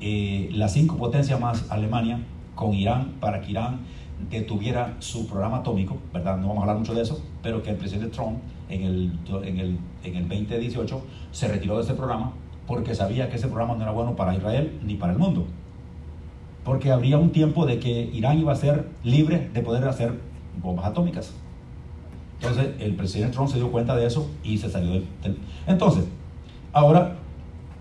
eh, 0.02 0.50
las 0.54 0.74
cinco 0.74 0.98
potencias 0.98 1.40
más 1.40 1.72
Alemania 1.72 2.20
con 2.56 2.74
Irán 2.74 3.14
para 3.20 3.42
que 3.42 3.52
Irán 3.52 3.82
detuviera 4.30 4.96
su 5.00 5.28
programa 5.28 5.58
atómico, 5.58 5.98
¿verdad? 6.14 6.38
No 6.38 6.48
vamos 6.48 6.60
a 6.60 6.62
hablar 6.62 6.78
mucho 6.78 6.94
de 6.94 7.04
eso, 7.04 7.22
pero 7.42 7.62
que 7.62 7.70
el 7.70 7.78
presidente 7.78 8.10
Trump 8.10 8.40
en 8.70 8.84
el, 8.84 9.20
en 9.44 9.60
el, 9.60 9.80
en 10.04 10.16
el 10.16 10.28
2018 10.28 11.02
se 11.32 11.48
retiró 11.48 11.78
de 11.78 11.84
ese 11.84 11.94
programa 11.94 12.34
porque 12.68 12.96
sabía 12.96 13.30
que 13.30 13.36
ese 13.36 13.48
programa 13.48 13.76
no 13.76 13.84
era 13.84 13.92
bueno 13.92 14.16
para 14.16 14.36
Israel 14.36 14.80
ni 14.84 14.96
para 14.96 15.14
el 15.14 15.20
mundo. 15.20 15.46
Porque 16.64 16.92
habría 16.92 17.18
un 17.18 17.32
tiempo 17.32 17.66
de 17.66 17.80
que 17.80 18.10
Irán 18.14 18.40
iba 18.40 18.52
a 18.52 18.56
ser 18.56 18.88
libre 19.04 19.50
de 19.54 19.62
poder 19.62 19.88
hacer 19.88 20.20
bombas 20.62 20.86
atómicas. 20.86 21.34
Entonces 22.40 22.70
el 22.80 22.96
presidente 22.96 23.34
Trump 23.34 23.50
se 23.50 23.58
dio 23.58 23.72
cuenta 23.72 23.96
de 23.96 24.08
eso 24.08 24.30
y 24.44 24.58
se 24.58 24.70
salió 24.70 24.92
del... 24.92 25.06
del... 25.24 25.38
Entonces, 25.68 26.06
ahora 26.74 27.18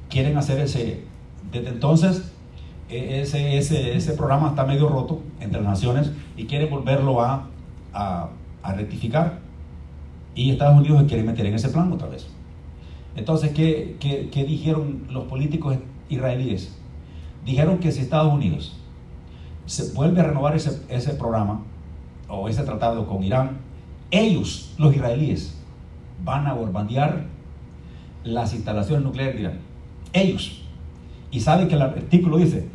quieren 0.09 0.37
hacer 0.37 0.61
ese, 0.61 1.05
desde 1.51 1.69
entonces, 1.71 2.33
e, 2.89 3.21
ese, 3.23 3.59
ese, 3.59 3.97
ese, 3.97 4.13
programa 4.13 4.51
está 4.51 4.65
medio 4.65 4.89
roto 4.89 5.21
entre 5.41 5.61
las 5.61 5.71
naciones 5.71 6.13
y 6.37 6.45
quiere 6.45 6.67
volverlo 6.67 7.21
a, 7.21 7.49
a, 7.93 8.29
a, 8.63 8.73
rectificar. 8.75 9.41
Y 10.35 10.51
Estados 10.51 10.79
Unidos 10.79 11.01
se 11.03 11.07
quiere 11.07 11.23
meter 11.23 11.47
en 11.47 11.55
ese 11.55 11.69
plan 11.69 11.93
otra 11.93 12.09
vez. 12.09 12.27
Entonces, 13.17 13.53
¿qué, 13.53 13.97
qué, 14.01 14.29
qué 14.31 14.45
dijeron 14.45 15.05
los 15.11 15.25
políticos 15.25 15.77
israelíes? 16.09 16.77
Dijeron 17.45 17.79
que 17.79 17.93
si 17.93 18.01
Estados 18.01 18.33
Unidos 18.33 18.77
se 19.67 19.93
vuelve 19.93 20.21
a 20.21 20.25
renovar 20.25 20.57
ese, 20.57 20.83
ese 20.89 21.15
programa 21.15 21.63
o 22.29 22.49
ese 22.49 22.63
tratado 22.65 23.07
con 23.07 23.23
Irán, 23.23 23.59
ellos, 24.11 24.75
los 24.79 24.95
israelíes, 24.95 25.57
van 26.25 26.47
a 26.47 26.55
bombardear 26.55 27.27
las 28.25 28.55
instalaciones 28.55 29.05
nucleares 29.05 29.35
de 29.35 29.41
Irán. 29.41 29.59
Ellos. 30.13 30.63
Y 31.31 31.41
saben 31.41 31.69
que 31.69 31.75
el 31.75 31.83
artículo 31.83 32.39
dice, 32.39 32.69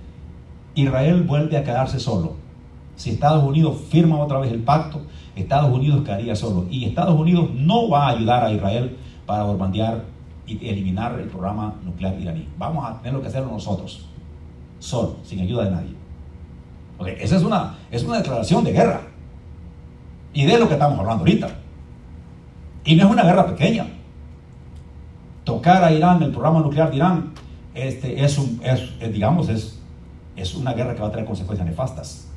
Israel 0.76 1.24
vuelve 1.24 1.57
a 1.57 1.64
quedarse 1.64 1.99
solo. 1.99 2.36
Si 2.95 3.12
Estados 3.12 3.43
Unidos 3.43 3.78
firma 3.89 4.20
otra 4.20 4.39
vez 4.39 4.51
el 4.51 4.62
pacto, 4.62 5.01
Estados 5.41 5.71
Unidos 5.71 6.03
quedaría 6.03 6.35
solo. 6.35 6.65
Y 6.69 6.85
Estados 6.85 7.19
Unidos 7.19 7.49
no 7.53 7.89
va 7.89 8.07
a 8.07 8.09
ayudar 8.11 8.43
a 8.45 8.51
Israel 8.51 8.97
para 9.25 9.43
bombardear 9.43 10.03
y 10.47 10.67
eliminar 10.67 11.19
el 11.19 11.27
programa 11.27 11.75
nuclear 11.83 12.19
iraní. 12.19 12.47
Vamos 12.57 12.85
a 12.89 13.01
tener 13.01 13.21
que 13.21 13.27
hacerlo 13.27 13.51
nosotros, 13.51 14.07
solo, 14.79 15.17
sin 15.23 15.41
ayuda 15.41 15.65
de 15.65 15.71
nadie. 15.71 15.95
Okay, 16.97 17.15
esa 17.19 17.37
es 17.37 17.43
una, 17.43 17.75
es 17.91 18.03
una 18.03 18.17
declaración 18.17 18.63
de 18.63 18.73
guerra. 18.73 19.01
Y 20.33 20.45
de 20.45 20.59
lo 20.59 20.67
que 20.67 20.73
estamos 20.73 20.99
hablando 20.99 21.21
ahorita. 21.21 21.49
Y 22.83 22.95
no 22.95 23.05
es 23.05 23.11
una 23.11 23.23
guerra 23.23 23.45
pequeña. 23.45 23.87
Tocar 25.43 25.83
a 25.83 25.91
Irán, 25.91 26.21
el 26.21 26.31
programa 26.31 26.59
nuclear 26.59 26.89
de 26.89 26.97
Irán, 26.97 27.33
este, 27.73 28.23
es, 28.23 28.37
un, 28.37 28.59
es, 28.63 29.13
digamos, 29.13 29.49
es, 29.49 29.79
es 30.35 30.55
una 30.55 30.73
guerra 30.73 30.95
que 30.95 31.01
va 31.01 31.07
a 31.07 31.11
traer 31.11 31.25
consecuencias 31.25 31.67
nefastas. 31.67 32.28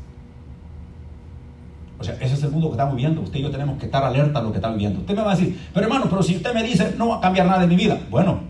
Ese 2.03 2.34
es 2.34 2.42
el 2.42 2.50
mundo 2.50 2.68
que 2.68 2.72
estamos 2.72 2.94
viviendo. 2.94 3.20
Usted 3.20 3.38
y 3.38 3.42
yo 3.42 3.50
tenemos 3.50 3.78
que 3.78 3.86
estar 3.86 4.05
alerta 4.05 4.38
a 4.38 4.42
lo 4.42 4.50
que 4.50 4.59
está 4.59 4.70
viviendo. 4.70 5.00
Usted 5.00 5.14
me 5.14 5.22
va 5.22 5.32
a 5.32 5.36
decir, 5.36 5.61
pero 5.72 5.86
hermano, 5.86 6.07
pero 6.11 6.22
si 6.22 6.36
usted 6.36 6.53
me 6.55 6.62
dice 6.62 6.94
no 6.98 7.09
va 7.09 7.16
a 7.16 7.20
cambiar 7.20 7.46
nada 7.46 7.62
en 7.62 7.68
mi 7.68 7.76
vida, 7.76 7.98
bueno, 8.11 8.40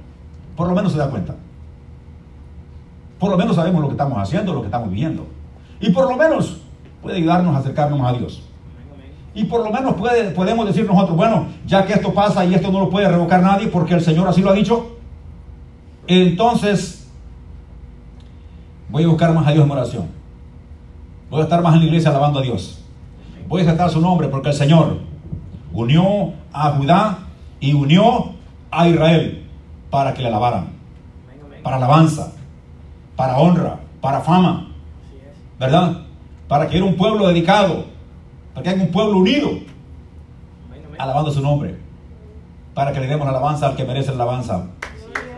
por 0.57 0.68
lo 0.68 0.74
menos 0.74 0.92
se 0.92 0.98
da 0.98 1.09
cuenta. 1.09 1.34
Por 3.18 3.30
lo 3.30 3.36
menos 3.36 3.55
sabemos 3.55 3.80
lo 3.80 3.88
que 3.88 3.94
estamos 3.94 4.18
haciendo, 4.18 4.53
lo 4.53 4.61
que 4.61 4.66
estamos 4.66 4.90
viviendo. 4.90 5.26
Y 5.80 5.90
por 5.90 6.09
lo 6.09 6.16
menos 6.16 6.59
puede 7.00 7.18
ayudarnos 7.18 7.55
a 7.55 7.59
acercarnos 7.59 8.00
a 8.00 8.12
Dios. 8.18 8.42
Y 9.34 9.44
por 9.44 9.64
lo 9.64 9.70
menos 9.70 9.94
puede, 9.94 10.30
podemos 10.30 10.66
decir 10.66 10.86
nosotros, 10.86 11.16
bueno, 11.16 11.46
ya 11.66 11.86
que 11.86 11.94
esto 11.94 12.12
pasa 12.12 12.44
y 12.44 12.55
esto 12.55 12.70
no 12.70 12.80
lo 12.80 12.90
puede 12.90 13.09
revocar 13.09 13.42
nadie 13.42 13.68
porque 13.68 13.94
el 13.94 14.03
Señor 14.03 14.28
así 14.28 14.42
lo 14.42 14.50
ha 14.50 14.55
dicho, 14.55 14.96
entonces 16.07 17.09
voy 18.90 19.05
a 19.05 19.09
buscar 19.09 19.32
más 19.32 19.46
a 19.46 19.53
Dios 19.53 19.64
en 19.64 19.70
oración. 19.70 20.07
Voy 21.30 21.40
a 21.40 21.44
estar 21.44 21.62
más 21.62 21.74
en 21.74 21.80
la 21.80 21.86
iglesia 21.86 22.11
alabando 22.11 22.40
a 22.40 22.42
Dios. 22.42 22.82
Voy 23.53 23.61
a 23.61 23.64
aceptar 23.64 23.90
su 23.90 24.00
nombre 24.00 24.28
porque 24.28 24.48
el 24.48 24.55
Señor 24.55 24.96
unió 25.74 26.32
a 26.55 26.70
Judá 26.70 27.18
y 27.61 27.74
unió 27.74 28.32
a 28.70 28.88
Israel 28.88 29.46
para 29.90 30.14
que 30.14 30.22
le 30.22 30.28
alabaran. 30.28 30.68
Para 31.62 31.76
alabanza, 31.76 32.32
para 33.14 33.36
honra, 33.36 33.78
para 34.00 34.22
fama. 34.22 34.68
¿Verdad? 35.61 35.98
Para 36.48 36.66
que 36.66 36.78
era 36.78 36.86
un 36.86 36.96
pueblo 36.96 37.28
dedicado, 37.28 37.84
para 38.55 38.64
que 38.64 38.70
haya 38.70 38.84
un 38.84 38.90
pueblo 38.90 39.18
unido, 39.18 39.50
alabando 40.96 41.30
su 41.30 41.42
nombre. 41.42 41.76
Para 42.72 42.94
que 42.94 43.00
le 43.00 43.07
demos 43.07 43.26
la 43.26 43.32
alabanza 43.32 43.66
al 43.66 43.76
que 43.76 43.84
merece 43.84 44.12
la 44.12 44.24
alabanza 44.24 44.68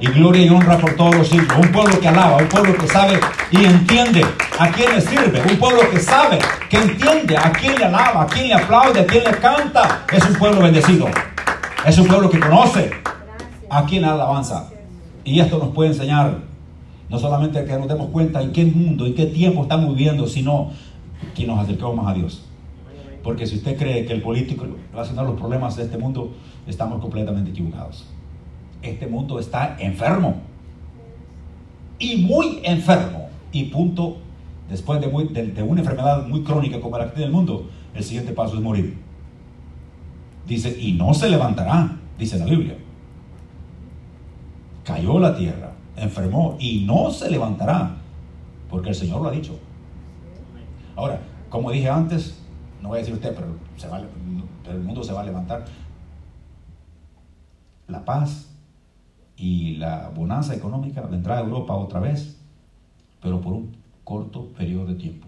y 0.01 0.07
gloria 0.07 0.45
y 0.45 0.49
honra 0.49 0.79
por 0.79 0.95
todos 0.97 1.15
los 1.15 1.29
siglos. 1.29 1.57
Un 1.57 1.73
pueblo 1.73 1.99
que 2.01 2.09
alaba, 2.09 2.37
un 2.37 2.49
pueblo 2.49 2.77
que 2.77 2.87
sabe 2.87 3.19
y 3.51 3.65
entiende 3.65 4.25
a 4.59 4.71
quién 4.71 4.95
le 4.95 5.01
sirve, 5.01 5.43
un 5.49 5.57
pueblo 5.59 5.81
que 5.91 5.99
sabe, 5.99 6.39
que 6.69 6.77
entiende 6.77 7.37
a 7.37 7.53
quién 7.53 7.77
le 7.77 7.85
alaba, 7.85 8.23
a 8.23 8.27
quién 8.27 8.49
le 8.49 8.55
aplaude, 8.55 9.01
a 9.01 9.07
quién 9.07 9.25
le 9.25 9.31
canta. 9.33 10.05
Es 10.13 10.25
un 10.29 10.35
pueblo 10.35 10.63
bendecido. 10.63 11.07
Es 11.87 11.99
un 11.99 12.07
pueblo 12.07 12.31
que 12.31 12.41
conoce 12.41 12.91
a 13.71 13.85
quién 13.85 14.05
alabanza. 14.05 14.71
Y 15.25 15.41
esto 15.41 15.59
nos 15.59 15.75
puede 15.75 15.91
enseñar 15.91 16.39
no 17.09 17.19
solamente 17.19 17.65
que 17.65 17.73
nos 17.79 17.89
demos 17.89 18.11
cuenta 18.11 18.43
en 18.43 18.53
qué 18.53 18.65
mundo, 18.65 19.07
en 19.07 19.15
qué 19.15 19.27
tiempo 19.27 19.63
estamos 19.63 19.95
viviendo, 19.95 20.27
sino 20.27 20.71
que 21.35 21.47
nos 21.47 21.61
acercamos 21.61 21.97
más 21.97 22.09
a 22.09 22.15
Dios. 22.15 22.45
Porque 23.23 23.47
si 23.47 23.57
usted 23.57 23.79
cree 23.79 24.05
que 24.05 24.13
el 24.13 24.23
político 24.23 24.67
va 24.95 25.03
a 25.03 25.05
solucionar 25.05 25.27
los 25.27 25.39
problemas 25.39 25.77
de 25.77 25.85
este 25.85 25.97
mundo, 25.97 26.35
estamos 26.67 27.01
completamente 27.01 27.51
equivocados 27.51 28.14
este 28.85 29.07
mundo 29.07 29.39
está 29.39 29.77
enfermo. 29.79 30.43
Y 31.99 32.23
muy 32.23 32.61
enfermo. 32.65 33.29
Y 33.53 33.65
punto, 33.65 34.19
después 34.69 35.01
de, 35.01 35.07
una 35.07 35.81
enfermedad 35.81 36.27
muy 36.27 36.43
crónica 36.43 36.81
como 36.81 36.99
la 36.99 37.07
que 37.07 37.13
tiene 37.13 37.27
el 37.27 37.33
mundo, 37.33 37.69
el 37.95 38.03
siguiente 38.03 38.33
paso 38.33 38.57
es 38.57 38.61
morir. 38.61 38.99
Dice, 40.47 40.77
y 40.79 40.93
no 40.93 41.15
se 41.15 41.31
levantará, 41.31 41.97
dice 42.19 42.39
la 42.39 42.45
Biblia. 42.45 42.77
cayó 44.85 45.19
la 45.19 45.35
tierra, 45.35 45.73
enfermó 45.97 46.57
y 46.59 46.85
no 46.85 47.11
se 47.11 47.31
levantará, 47.31 47.97
porque 48.69 48.91
el 48.91 48.95
Señor 48.95 49.23
lo 49.23 49.29
ha 49.29 49.33
dicho. 49.33 49.59
Ahora, 50.97 51.21
como 51.49 51.71
dije 51.71 51.89
antes, 51.89 52.39
no 52.83 52.89
voy 52.89 52.97
a 52.97 53.01
decir 53.01 53.15
usted, 53.15 53.35
pero 53.35 53.47
el 54.71 54.81
mundo 54.83 55.03
se 55.03 55.13
va 55.13 55.23
a 55.23 55.25
levantar. 55.25 55.65
La 57.89 58.05
paz 58.05 58.54
y 59.37 59.77
la 59.77 60.11
bonanza 60.15 60.55
económica 60.55 61.03
vendrá 61.03 61.39
a 61.39 61.41
Europa 61.41 61.75
otra 61.75 62.01
vez, 62.01 62.39
pero 63.21 63.41
por 63.41 63.53
un 63.55 63.77
corto 64.05 64.49
periodo 64.49 64.87
de 64.87 64.95
tiempo. 64.95 65.27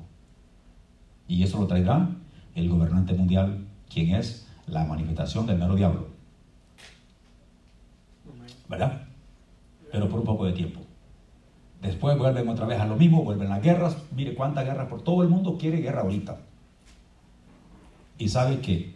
Y 1.29 1.43
eso 1.43 1.59
lo 1.59 1.67
traerá 1.67 2.09
el 2.55 2.69
gobernante 2.69 3.15
mundial, 3.15 3.67
quien 3.93 4.15
es 4.15 4.47
la 4.67 4.85
manifestación 4.85 5.47
del 5.47 5.59
mero 5.59 5.75
diablo. 5.75 6.09
¿Verdad? 8.69 9.03
Pero 9.93 10.09
por 10.09 10.21
un 10.21 10.27
poco 10.27 10.45
de 10.47 10.53
tiempo. 10.53 10.81
Después 11.83 12.19
vuelven 12.19 12.49
otra 12.49 12.67
vez 12.67 12.81
a 12.81 12.87
lo 12.87 12.97
mismo, 12.97 13.23
vuelven 13.23 13.49
las 13.49 13.63
guerras. 13.63 13.97
Mire 14.15 14.35
cuántas 14.35 14.65
guerras 14.65 14.89
por 14.89 15.03
todo 15.03 15.23
el 15.23 15.29
mundo 15.29 15.57
quiere 15.59 15.79
guerra 15.79 16.03
ahorita. 16.03 16.39
Y 18.19 18.29
sabe 18.29 18.61
que 18.61 18.95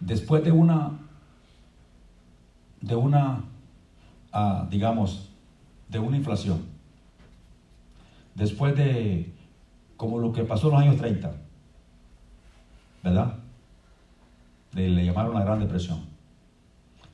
después 0.00 0.44
de 0.44 0.52
una, 0.52 0.98
de 2.88 2.96
una, 2.96 3.44
ah, 4.32 4.66
digamos, 4.70 5.28
de 5.88 5.98
una 5.98 6.16
inflación, 6.16 6.64
después 8.34 8.74
de 8.74 9.32
como 9.96 10.18
lo 10.18 10.32
que 10.32 10.44
pasó 10.44 10.68
en 10.68 10.72
los 10.72 10.82
años 10.82 10.96
30, 10.96 11.32
¿verdad? 13.04 13.34
le 14.72 15.04
llamaron 15.04 15.34
la 15.34 15.44
Gran 15.44 15.58
Depresión. 15.58 16.00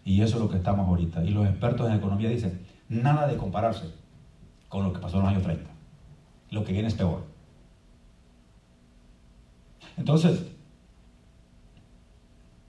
Y 0.05 0.21
eso 0.21 0.37
es 0.37 0.43
lo 0.43 0.51
que 0.51 0.59
estamos 0.59 0.87
ahorita. 0.87 1.25
Y 1.25 1.31
los 1.31 1.47
expertos 1.47 1.89
en 1.89 1.95
economía 1.97 2.29
dicen, 2.29 2.61
nada 2.89 3.27
de 3.27 3.37
compararse 3.37 3.87
con 4.69 4.85
lo 4.85 4.93
que 4.93 5.01
pasó 5.01 5.17
en 5.17 5.23
los 5.23 5.31
años 5.31 5.43
30. 5.45 5.71
Lo 6.51 6.65
que 6.65 6.73
viene 6.73 6.89
es 6.89 6.95
peor. 6.95 7.25
Entonces, 9.97 10.43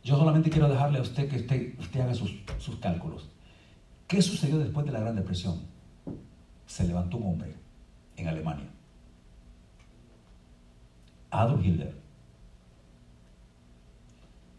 yo 0.06 0.18
solamente 0.18 0.50
quiero 0.50 0.70
dejarle 0.70 1.00
a 1.00 1.02
usted 1.02 1.28
que 1.28 1.38
usted, 1.80 2.00
haga 2.00 2.14
sus, 2.14 2.32
sus 2.60 2.78
cálculos. 2.78 3.28
¿Qué 4.08 4.22
sucedió 4.22 4.60
después 4.60 4.86
de 4.86 4.94
la 4.94 5.02
Gran 5.02 5.16
Depresión? 5.16 5.60
Se 6.66 6.88
levantó 6.88 7.18
un 7.18 7.34
hombre 7.34 7.56
en 8.16 8.28
Alemania. 8.28 8.70
Adolf 11.32 11.66
Hitler 11.66 12.06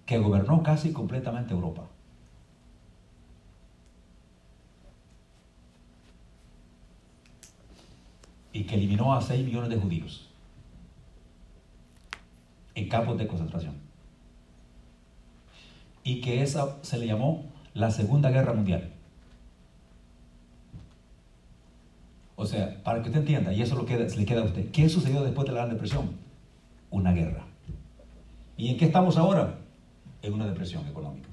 que 0.07 0.19
gobernó 0.19 0.63
casi 0.63 0.93
completamente 0.93 1.53
Europa. 1.53 1.89
Y 8.53 8.65
que 8.65 8.77
eliminó 8.77 9.15
a 9.15 9.21
6 9.21 9.45
millones 9.45 9.69
de 9.69 9.77
judíos 9.77 10.29
en 12.75 12.89
campos 12.89 13.19
de 13.19 13.27
concentración. 13.27 13.86
Y 16.07 16.21
que 16.21 16.43
esa 16.43 16.77
se 16.83 16.99
le 16.99 17.07
llamó 17.07 17.45
la 17.75 17.91
Segunda 17.91 18.31
Guerra 18.31 18.55
Mundial. 18.55 18.93
O 22.37 22.47
sea, 22.47 22.83
para 22.85 23.03
que 23.03 23.09
usted 23.09 23.21
entienda, 23.21 23.53
y 23.53 23.61
eso 23.61 23.75
lo 23.75 23.87
que 23.87 23.99
le 23.99 24.25
queda 24.25 24.43
a 24.43 24.45
usted, 24.45 24.71
¿qué 24.71 24.89
sucedió 24.89 25.25
después 25.25 25.47
de 25.47 25.53
la 25.53 25.61
Gran 25.61 25.73
Depresión? 25.73 26.11
Una 26.91 27.13
guerra. 27.13 27.45
¿Y 28.57 28.71
en 28.71 28.79
qué 28.79 28.85
estamos 28.85 29.17
ahora? 29.17 29.59
en 30.27 30.35
una 30.35 30.47
depresión 30.47 30.87
económica. 30.87 31.29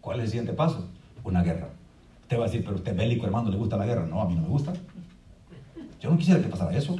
¿Cuál 0.00 0.18
es 0.18 0.24
el 0.24 0.30
siguiente 0.30 0.52
paso? 0.52 0.86
Una 1.24 1.42
guerra. 1.42 1.68
Usted 2.22 2.38
va 2.38 2.42
a 2.42 2.46
decir, 2.46 2.62
pero 2.64 2.76
usted 2.76 2.94
bélico 2.94 3.26
hermano, 3.26 3.50
¿le 3.50 3.56
gusta 3.56 3.76
la 3.76 3.86
guerra? 3.86 4.06
No, 4.06 4.20
a 4.20 4.28
mí 4.28 4.34
no 4.34 4.42
me 4.42 4.48
gusta. 4.48 4.72
Yo 6.00 6.10
no 6.10 6.18
quisiera 6.18 6.40
que 6.40 6.48
pasara 6.48 6.76
eso. 6.76 6.96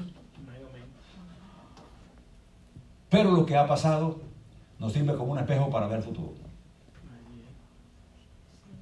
Pero 3.10 3.30
lo 3.30 3.46
que 3.46 3.56
ha 3.56 3.66
pasado 3.66 4.18
nos 4.78 4.92
sirve 4.92 5.14
como 5.14 5.32
un 5.32 5.38
espejo 5.38 5.70
para 5.70 5.86
ver 5.86 5.98
el 5.98 6.04
futuro. 6.04 6.32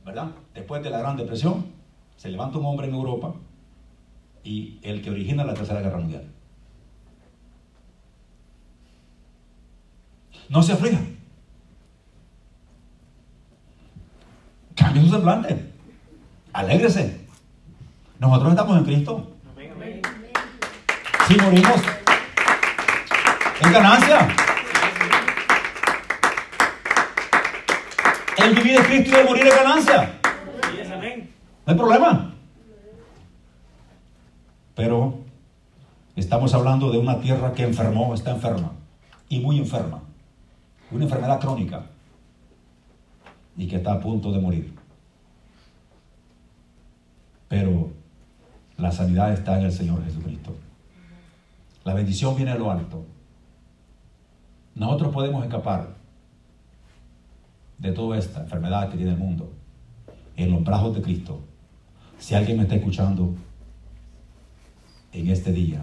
¿Verdad? 0.04 0.32
Después 0.54 0.82
de 0.82 0.90
la 0.90 0.98
Gran 0.98 1.16
Depresión, 1.16 1.66
se 2.16 2.28
levanta 2.28 2.58
un 2.58 2.66
hombre 2.66 2.88
en 2.88 2.94
Europa 2.94 3.34
y 4.44 4.78
el 4.82 5.02
que 5.02 5.10
origina 5.10 5.44
la 5.44 5.54
Tercera 5.54 5.80
Guerra 5.80 5.98
Mundial. 5.98 6.28
No 10.48 10.62
se 10.62 10.72
aflija. 10.72 11.00
Cambie 14.74 15.02
su 15.02 15.10
semblante. 15.10 15.72
Alégrese. 16.52 17.26
Nosotros 18.18 18.50
estamos 18.50 18.78
en 18.78 18.84
Cristo. 18.84 19.28
Si 21.28 21.36
morimos, 21.36 21.80
es 23.60 23.72
ganancia. 23.72 24.28
El 28.44 28.54
vivir 28.56 28.80
de 28.80 28.86
Cristo 28.86 29.20
y 29.20 29.24
morir 29.24 29.46
es 29.46 29.54
ganancia. 29.54 30.18
No 31.64 31.72
hay 31.72 31.78
problema. 31.78 32.34
Pero 34.74 35.18
estamos 36.16 36.52
hablando 36.52 36.90
de 36.90 36.98
una 36.98 37.20
tierra 37.20 37.52
que 37.52 37.62
enfermó, 37.62 38.14
está 38.14 38.32
enferma. 38.32 38.72
Y 39.28 39.38
muy 39.38 39.58
enferma. 39.58 40.02
Una 40.90 41.04
enfermedad 41.04 41.40
crónica 41.40 41.86
y 43.56 43.68
que 43.68 43.76
está 43.76 43.92
a 43.92 44.00
punto 44.00 44.32
de 44.32 44.40
morir. 44.40 44.74
Pero 47.48 47.90
la 48.76 48.90
sanidad 48.90 49.32
está 49.32 49.58
en 49.58 49.66
el 49.66 49.72
Señor 49.72 50.04
Jesucristo. 50.04 50.56
La 51.84 51.94
bendición 51.94 52.34
viene 52.34 52.50
a 52.50 52.56
lo 52.56 52.70
alto. 52.70 53.04
Nosotros 54.74 55.12
podemos 55.12 55.44
escapar 55.44 56.01
de 57.82 57.90
toda 57.90 58.16
esta 58.16 58.40
enfermedad 58.40 58.90
que 58.90 58.96
tiene 58.96 59.12
el 59.12 59.18
mundo 59.18 59.52
en 60.36 60.52
los 60.52 60.62
brazos 60.62 60.94
de 60.94 61.02
Cristo. 61.02 61.40
Si 62.18 62.36
alguien 62.36 62.56
me 62.56 62.62
está 62.62 62.76
escuchando 62.76 63.34
en 65.12 65.28
este 65.28 65.52
día, 65.52 65.82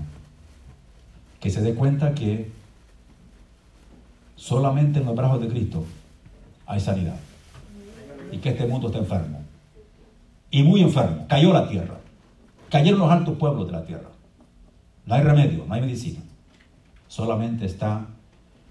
que 1.42 1.50
se 1.50 1.62
dé 1.62 1.76
cuenta 1.76 2.16
que 2.16 2.52
solamente 4.38 5.00
en 5.00 5.06
los 5.06 5.16
brazos 5.16 5.42
de 5.42 5.50
Cristo 5.50 5.86
hay 6.66 6.80
sanidad 6.80 7.18
y 8.32 8.38
que 8.38 8.50
este 8.50 8.66
mundo 8.66 8.88
está 8.88 9.00
enfermo. 9.00 9.42
Y 10.52 10.64
muy 10.64 10.82
enfermo. 10.82 11.26
Cayó 11.28 11.52
la 11.52 11.68
tierra. 11.68 12.00
Cayeron 12.70 13.02
los 13.02 13.12
altos 13.12 13.38
pueblos 13.38 13.68
de 13.68 13.74
la 13.74 13.84
tierra. 13.84 14.10
No 15.06 15.16
hay 15.16 15.22
remedio, 15.22 15.66
no 15.68 15.74
hay 15.74 15.82
medicina. 15.82 16.22
Solamente 17.10 17.66
está 17.66 18.08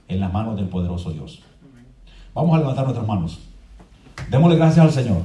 en 0.09 0.21
las 0.21 0.33
manos 0.33 0.57
del 0.57 0.69
poderoso 0.69 1.11
Dios. 1.11 1.43
Vamos 2.39 2.55
a 2.55 2.59
levantar 2.61 2.85
nuestras 2.85 3.05
manos. 3.05 3.41
Démosle 4.31 4.55
gracias 4.55 4.87
al 4.87 4.93
Señor. 4.93 5.23